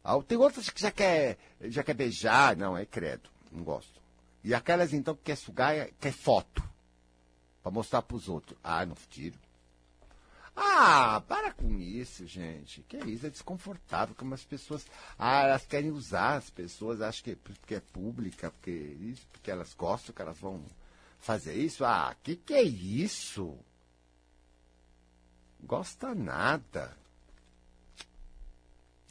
Ah, 0.02 0.18
tem 0.26 0.38
outras 0.38 0.70
que 0.70 0.80
já 0.80 0.90
quer, 0.90 1.36
já 1.60 1.84
quer 1.84 1.94
beijar, 1.94 2.56
não, 2.56 2.78
é 2.78 2.86
credo, 2.86 3.28
não 3.52 3.62
gosto. 3.62 4.00
E 4.42 4.54
aquelas 4.54 4.94
então 4.94 5.14
que 5.14 5.24
quer 5.24 5.36
sugar, 5.36 5.90
quer 6.00 6.12
foto. 6.12 6.71
Para 7.62 7.72
mostrar 7.72 8.02
para 8.02 8.16
os 8.16 8.28
outros. 8.28 8.58
Ah, 8.62 8.84
não 8.84 8.96
tiro. 9.08 9.38
Ah, 10.54 11.22
para 11.26 11.52
com 11.52 11.78
isso, 11.78 12.26
gente. 12.26 12.82
Que 12.82 12.98
isso, 12.98 13.26
é 13.26 13.30
desconfortável. 13.30 14.14
Como 14.14 14.34
as 14.34 14.44
pessoas. 14.44 14.86
Ah, 15.18 15.44
elas 15.44 15.64
querem 15.64 15.90
usar 15.90 16.36
as 16.36 16.50
pessoas, 16.50 17.00
acham 17.00 17.24
que 17.24 17.36
porque 17.36 17.76
é 17.76 17.80
pública, 17.80 18.50
porque 18.50 18.70
isso, 18.70 19.26
porque 19.32 19.50
elas 19.50 19.74
gostam 19.74 20.14
que 20.14 20.20
elas 20.20 20.38
vão 20.38 20.62
fazer 21.18 21.54
isso. 21.54 21.84
Ah, 21.84 22.14
que 22.22 22.36
que 22.36 22.52
é 22.52 22.62
isso? 22.62 23.56
Gosta 25.60 26.14
nada. 26.14 26.96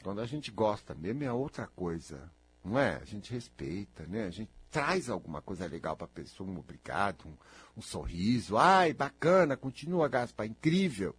Quando 0.03 0.19
a 0.19 0.25
gente 0.25 0.51
gosta 0.51 0.93
mesmo 0.93 1.23
é 1.23 1.31
outra 1.31 1.67
coisa. 1.67 2.29
Não 2.63 2.77
é? 2.77 2.95
A 2.95 3.05
gente 3.05 3.31
respeita, 3.31 4.05
né? 4.05 4.25
A 4.25 4.29
gente 4.29 4.51
traz 4.71 5.09
alguma 5.09 5.41
coisa 5.41 5.67
legal 5.67 5.97
para 5.97 6.05
a 6.05 6.09
pessoa, 6.09 6.49
um 6.49 6.57
obrigado, 6.57 7.25
um, 7.27 7.33
um, 7.77 7.81
sorriso. 7.81 8.57
Ai, 8.57 8.93
bacana, 8.93 9.57
continua, 9.57 10.07
Gaspar, 10.07 10.47
incrível. 10.47 11.13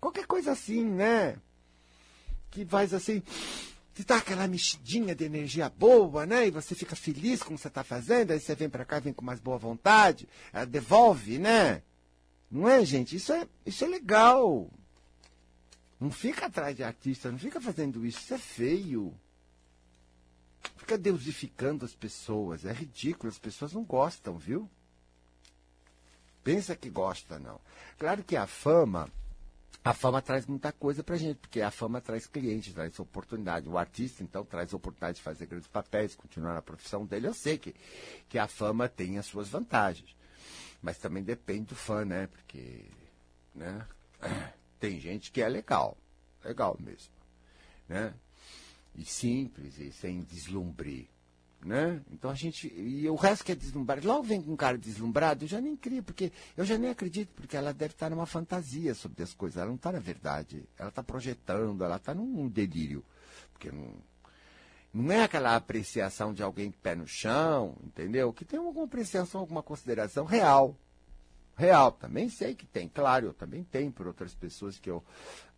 Qualquer 0.00 0.26
coisa 0.26 0.52
assim, 0.52 0.82
né? 0.82 1.36
Que 2.50 2.64
faz 2.64 2.94
assim, 2.94 3.22
te 3.94 4.02
dá 4.02 4.16
aquela 4.16 4.48
mexidinha 4.48 5.14
de 5.14 5.24
energia 5.24 5.68
boa, 5.68 6.24
né? 6.24 6.46
E 6.46 6.50
você 6.50 6.74
fica 6.74 6.96
feliz 6.96 7.42
com 7.42 7.52
o 7.52 7.56
que 7.56 7.62
você 7.62 7.68
está 7.68 7.84
fazendo, 7.84 8.30
aí 8.30 8.40
você 8.40 8.54
vem 8.54 8.70
para 8.70 8.84
cá, 8.84 8.98
vem 8.98 9.12
com 9.12 9.24
mais 9.24 9.40
boa 9.40 9.58
vontade, 9.58 10.26
ela 10.52 10.64
devolve, 10.64 11.38
né? 11.38 11.82
Não 12.50 12.66
é, 12.66 12.82
gente? 12.84 13.16
Isso 13.16 13.32
é, 13.32 13.46
isso 13.66 13.84
é 13.84 13.88
legal. 13.88 14.70
Não 16.00 16.10
fica 16.10 16.46
atrás 16.46 16.74
de 16.74 16.82
artista, 16.82 17.30
não 17.30 17.38
fica 17.38 17.60
fazendo 17.60 18.06
isso, 18.06 18.20
isso 18.20 18.34
é 18.34 18.38
feio 18.38 19.14
fica 20.86 20.96
deusificando 20.96 21.84
as 21.84 21.94
pessoas. 21.96 22.64
É 22.64 22.72
ridículo, 22.72 23.28
as 23.28 23.38
pessoas 23.40 23.72
não 23.72 23.82
gostam, 23.82 24.38
viu? 24.38 24.70
Pensa 26.44 26.76
que 26.76 26.88
gosta, 26.88 27.40
não. 27.40 27.60
Claro 27.98 28.22
que 28.22 28.36
a 28.36 28.46
fama, 28.46 29.10
a 29.84 29.92
fama 29.92 30.22
traz 30.22 30.46
muita 30.46 30.70
coisa 30.70 31.02
pra 31.02 31.16
gente, 31.16 31.38
porque 31.38 31.60
a 31.60 31.72
fama 31.72 32.00
traz 32.00 32.28
clientes, 32.28 32.72
traz 32.72 33.00
oportunidade. 33.00 33.68
O 33.68 33.76
artista, 33.76 34.22
então, 34.22 34.44
traz 34.44 34.72
oportunidade 34.72 35.16
de 35.16 35.24
fazer 35.24 35.46
grandes 35.46 35.66
papéis, 35.66 36.14
continuar 36.14 36.54
na 36.54 36.62
profissão 36.62 37.04
dele. 37.04 37.26
Eu 37.26 37.34
sei 37.34 37.58
que, 37.58 37.74
que 38.28 38.38
a 38.38 38.46
fama 38.46 38.88
tem 38.88 39.18
as 39.18 39.26
suas 39.26 39.48
vantagens. 39.48 40.14
Mas 40.80 40.98
também 40.98 41.24
depende 41.24 41.64
do 41.64 41.74
fã, 41.74 42.04
né? 42.04 42.28
Porque, 42.28 42.84
né? 43.52 43.84
Tem 44.78 45.00
gente 45.00 45.32
que 45.32 45.40
é 45.40 45.48
legal. 45.48 45.96
Legal 46.44 46.76
mesmo. 46.78 47.12
Né? 47.88 48.14
E 48.96 49.04
simples 49.04 49.78
e 49.78 49.92
sem 49.92 50.22
deslumbre. 50.22 51.08
Né? 51.64 52.00
Então 52.12 52.30
a 52.30 52.34
gente. 52.34 52.72
E 52.76 53.08
o 53.08 53.14
resto 53.14 53.44
que 53.44 53.52
é 53.52 53.54
deslumbrado. 53.54 54.06
Logo 54.06 54.22
vem 54.22 54.40
com 54.40 54.52
um 54.52 54.56
cara 54.56 54.78
deslumbrado, 54.78 55.44
eu 55.44 55.48
já 55.48 55.60
nem 55.60 55.76
crio, 55.76 56.02
porque 56.02 56.30
eu 56.56 56.64
já 56.64 56.78
nem 56.78 56.90
acredito, 56.90 57.30
porque 57.34 57.56
ela 57.56 57.72
deve 57.72 57.94
estar 57.94 58.10
numa 58.10 58.26
fantasia 58.26 58.94
sobre 58.94 59.22
as 59.22 59.34
coisas. 59.34 59.56
Ela 59.56 59.68
não 59.68 59.76
está 59.76 59.90
na 59.90 59.98
verdade. 59.98 60.64
Ela 60.78 60.90
está 60.90 61.02
projetando, 61.02 61.82
ela 61.82 61.96
está 61.96 62.14
num 62.14 62.48
delírio. 62.48 63.04
Porque 63.52 63.72
não, 63.72 63.94
não 64.92 65.12
é 65.12 65.24
aquela 65.24 65.56
apreciação 65.56 66.32
de 66.32 66.42
alguém 66.42 66.70
pé 66.70 66.94
no 66.94 67.06
chão, 67.06 67.76
entendeu? 67.82 68.32
Que 68.32 68.44
tem 68.44 68.58
alguma 68.60 68.84
apreciação, 68.84 69.40
alguma 69.40 69.62
consideração 69.62 70.24
real 70.24 70.76
real. 71.56 71.92
Também 71.92 72.28
sei 72.28 72.54
que 72.54 72.66
tem, 72.66 72.88
claro, 72.88 73.26
eu 73.26 73.34
também 73.34 73.64
tenho 73.64 73.90
por 73.90 74.06
outras 74.06 74.34
pessoas 74.34 74.78
que 74.78 74.90
eu 74.90 75.02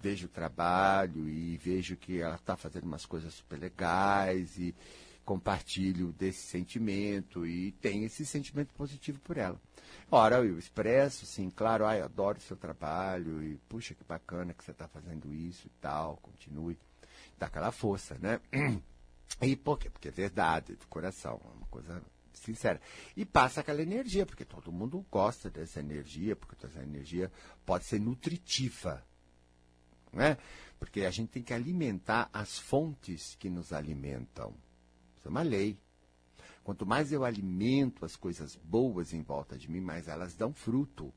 vejo 0.00 0.26
o 0.26 0.30
trabalho 0.30 1.28
e 1.28 1.56
vejo 1.56 1.96
que 1.96 2.20
ela 2.20 2.36
está 2.36 2.56
fazendo 2.56 2.84
umas 2.84 3.04
coisas 3.04 3.34
super 3.34 3.58
legais 3.58 4.56
e 4.58 4.74
compartilho 5.24 6.10
desse 6.12 6.46
sentimento 6.46 7.46
e 7.46 7.72
tenho 7.72 8.06
esse 8.06 8.24
sentimento 8.24 8.72
positivo 8.72 9.20
por 9.20 9.36
ela. 9.36 9.60
Ora, 10.10 10.36
eu 10.36 10.58
expresso, 10.58 11.26
sim, 11.26 11.50
claro, 11.50 11.84
ai, 11.84 12.00
adoro 12.00 12.38
o 12.38 12.40
seu 12.40 12.56
trabalho 12.56 13.42
e 13.42 13.58
puxa 13.68 13.94
que 13.94 14.04
bacana 14.04 14.54
que 14.54 14.64
você 14.64 14.70
está 14.70 14.88
fazendo 14.88 15.34
isso 15.34 15.66
e 15.66 15.70
tal, 15.82 16.16
continue. 16.22 16.78
Dá 17.38 17.46
aquela 17.46 17.70
força, 17.70 18.16
né? 18.18 18.40
E 19.42 19.54
por 19.54 19.78
quê? 19.78 19.90
Porque 19.90 20.08
é 20.08 20.10
verdade, 20.10 20.74
do 20.74 20.86
coração, 20.86 21.38
é 21.44 21.56
uma 21.58 21.66
coisa 21.66 22.02
sincera. 22.38 22.80
E 23.16 23.24
passa 23.24 23.60
aquela 23.60 23.82
energia, 23.82 24.26
porque 24.26 24.44
todo 24.44 24.72
mundo 24.72 25.04
gosta 25.10 25.50
dessa 25.50 25.80
energia, 25.80 26.34
porque 26.36 26.66
essa 26.66 26.82
energia 26.82 27.30
pode 27.64 27.84
ser 27.84 28.00
nutritiva. 28.00 29.04
Não 30.12 30.22
é? 30.22 30.38
Porque 30.78 31.02
a 31.02 31.10
gente 31.10 31.30
tem 31.30 31.42
que 31.42 31.52
alimentar 31.52 32.30
as 32.32 32.58
fontes 32.58 33.34
que 33.34 33.50
nos 33.50 33.72
alimentam. 33.72 34.54
Isso 35.16 35.28
é 35.28 35.30
uma 35.30 35.42
lei. 35.42 35.78
Quanto 36.62 36.86
mais 36.86 37.12
eu 37.12 37.24
alimento 37.24 38.04
as 38.04 38.14
coisas 38.14 38.54
boas 38.56 39.12
em 39.12 39.22
volta 39.22 39.56
de 39.56 39.70
mim, 39.70 39.80
mais 39.80 40.06
elas 40.06 40.34
dão 40.34 40.52
fruto. 40.52 41.12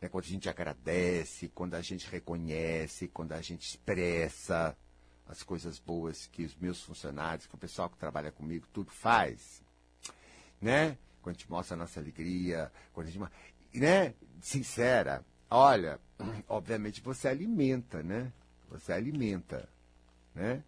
É 0.00 0.08
quando 0.08 0.24
a 0.24 0.28
gente 0.28 0.48
agradece, 0.48 1.48
quando 1.48 1.74
a 1.74 1.80
gente 1.80 2.10
reconhece, 2.10 3.06
quando 3.06 3.32
a 3.32 3.40
gente 3.40 3.62
expressa 3.68 4.76
as 5.26 5.42
coisas 5.44 5.78
boas 5.78 6.26
que 6.26 6.44
os 6.44 6.56
meus 6.56 6.82
funcionários, 6.82 7.46
que 7.46 7.54
o 7.54 7.58
pessoal 7.58 7.88
que 7.88 7.96
trabalha 7.96 8.32
comigo, 8.32 8.66
tudo 8.72 8.90
faz 8.90 9.61
né? 10.62 10.96
Quando 11.20 11.36
a 11.36 11.38
gente 11.38 11.50
mostra 11.50 11.74
a 11.74 11.78
nossa 11.78 12.00
alegria, 12.00 12.72
quando 12.92 13.08
a 13.08 13.10
gente, 13.10 13.30
né? 13.74 14.14
Sincera. 14.40 15.24
Olha, 15.50 16.00
obviamente 16.48 17.00
você 17.00 17.28
alimenta, 17.28 18.02
né? 18.02 18.32
Você 18.70 18.92
alimenta, 18.92 19.68
né? 20.34 20.62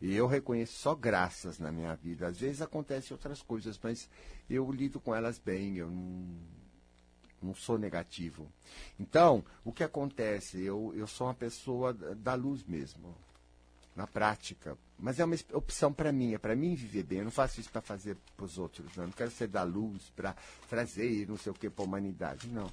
E 0.00 0.14
eu 0.14 0.28
reconheço 0.28 0.74
só 0.74 0.94
graças 0.94 1.58
na 1.58 1.72
minha 1.72 1.94
vida. 1.96 2.28
Às 2.28 2.38
vezes 2.38 2.62
acontecem 2.62 3.12
outras 3.12 3.42
coisas, 3.42 3.78
mas 3.82 4.08
eu 4.48 4.70
lido 4.70 5.00
com 5.00 5.12
elas 5.14 5.38
bem, 5.38 5.76
eu 5.76 5.90
não, 5.90 6.38
não 7.42 7.54
sou 7.54 7.76
negativo. 7.76 8.46
Então, 8.98 9.44
o 9.64 9.72
que 9.72 9.82
acontece? 9.82 10.62
Eu, 10.62 10.94
eu 10.94 11.06
sou 11.06 11.26
uma 11.26 11.34
pessoa 11.34 11.92
da 11.92 12.34
luz 12.34 12.62
mesmo 12.62 13.16
na 13.96 14.06
prática. 14.06 14.78
Mas 14.98 15.20
é 15.20 15.24
uma 15.24 15.36
opção 15.52 15.92
para 15.92 16.10
mim, 16.10 16.34
é 16.34 16.38
para 16.38 16.56
mim 16.56 16.74
viver 16.74 17.04
bem. 17.04 17.18
Eu 17.18 17.24
não 17.24 17.30
faço 17.30 17.60
isso 17.60 17.70
para 17.70 17.80
fazer 17.80 18.16
para 18.36 18.44
os 18.44 18.58
outros, 18.58 18.96
não. 18.96 19.04
Eu 19.04 19.08
não 19.08 19.14
quero 19.14 19.30
ser 19.30 19.46
da 19.46 19.62
luz 19.62 20.10
para 20.10 20.34
trazer 20.68 21.28
não 21.28 21.36
sei 21.36 21.52
o 21.52 21.54
que 21.54 21.70
para 21.70 21.84
a 21.84 21.86
humanidade. 21.86 22.48
Não. 22.48 22.72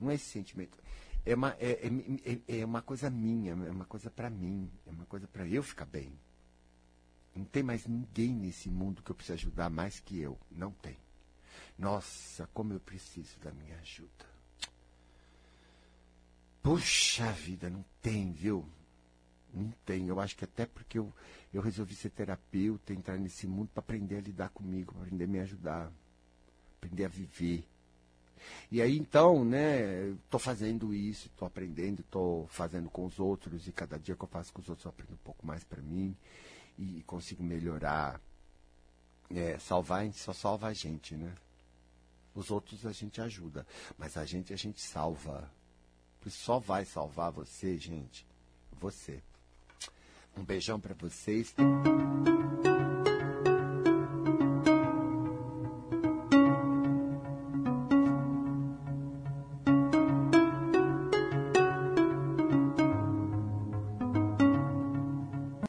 Não 0.00 0.10
é 0.10 0.14
esse 0.14 0.24
sentimento. 0.24 0.78
É 1.26 1.34
uma, 1.34 1.54
é, 1.58 1.86
é, 1.86 2.32
é, 2.32 2.60
é 2.60 2.64
uma 2.64 2.80
coisa 2.80 3.10
minha, 3.10 3.52
é 3.52 3.70
uma 3.70 3.84
coisa 3.84 4.10
para 4.10 4.30
mim, 4.30 4.70
é 4.86 4.90
uma 4.90 5.04
coisa 5.04 5.26
para 5.28 5.46
eu 5.46 5.62
ficar 5.62 5.84
bem. 5.84 6.18
Não 7.34 7.44
tem 7.44 7.62
mais 7.62 7.86
ninguém 7.86 8.34
nesse 8.34 8.70
mundo 8.70 9.02
que 9.02 9.10
eu 9.10 9.14
preciso 9.14 9.34
ajudar 9.34 9.68
mais 9.68 10.00
que 10.00 10.18
eu. 10.18 10.38
Não 10.50 10.72
tem. 10.72 10.96
Nossa, 11.78 12.48
como 12.54 12.72
eu 12.72 12.80
preciso 12.80 13.38
da 13.40 13.52
minha 13.52 13.76
ajuda. 13.78 14.26
Puxa 16.62 17.30
vida, 17.32 17.70
não 17.70 17.84
tem, 18.02 18.32
viu? 18.32 18.68
Não 19.52 19.72
tem. 19.84 20.08
Eu 20.08 20.20
acho 20.20 20.36
que 20.36 20.44
até 20.44 20.66
porque 20.66 20.98
eu, 20.98 21.12
eu 21.52 21.62
resolvi 21.62 21.94
ser 21.94 22.10
terapeuta, 22.10 22.92
entrar 22.92 23.18
nesse 23.18 23.46
mundo 23.46 23.70
para 23.72 23.80
aprender 23.80 24.16
a 24.16 24.20
lidar 24.20 24.50
comigo, 24.50 24.92
para 24.92 25.02
aprender 25.02 25.24
a 25.24 25.28
me 25.28 25.40
ajudar, 25.40 25.92
aprender 26.76 27.04
a 27.04 27.08
viver. 27.08 27.64
E 28.70 28.80
aí 28.80 28.96
então, 28.96 29.44
né, 29.44 30.10
estou 30.10 30.38
fazendo 30.38 30.94
isso, 30.94 31.26
estou 31.26 31.46
aprendendo, 31.46 32.00
estou 32.00 32.46
fazendo 32.48 32.88
com 32.90 33.04
os 33.04 33.18
outros, 33.18 33.66
e 33.66 33.72
cada 33.72 33.98
dia 33.98 34.14
que 34.14 34.22
eu 34.22 34.28
faço 34.28 34.52
com 34.52 34.60
os 34.60 34.68
outros 34.68 34.84
eu 34.84 34.90
aprendo 34.90 35.14
um 35.14 35.24
pouco 35.24 35.46
mais 35.46 35.64
para 35.64 35.82
mim 35.82 36.16
e 36.78 37.02
consigo 37.02 37.42
melhorar. 37.42 38.20
É, 39.30 39.58
salvar, 39.58 40.10
só 40.14 40.32
salva 40.32 40.68
a 40.68 40.72
gente, 40.72 41.14
né? 41.14 41.34
Os 42.34 42.50
outros 42.50 42.86
a 42.86 42.92
gente 42.92 43.20
ajuda, 43.20 43.66
mas 43.98 44.16
a 44.16 44.24
gente 44.24 44.52
a 44.52 44.56
gente 44.56 44.80
salva. 44.80 45.50
Só 46.26 46.58
vai 46.58 46.84
salvar 46.84 47.32
você, 47.32 47.78
gente, 47.78 48.26
você. 48.72 49.22
Um 50.38 50.44
beijão 50.44 50.78
para 50.78 50.94
vocês. 50.94 51.52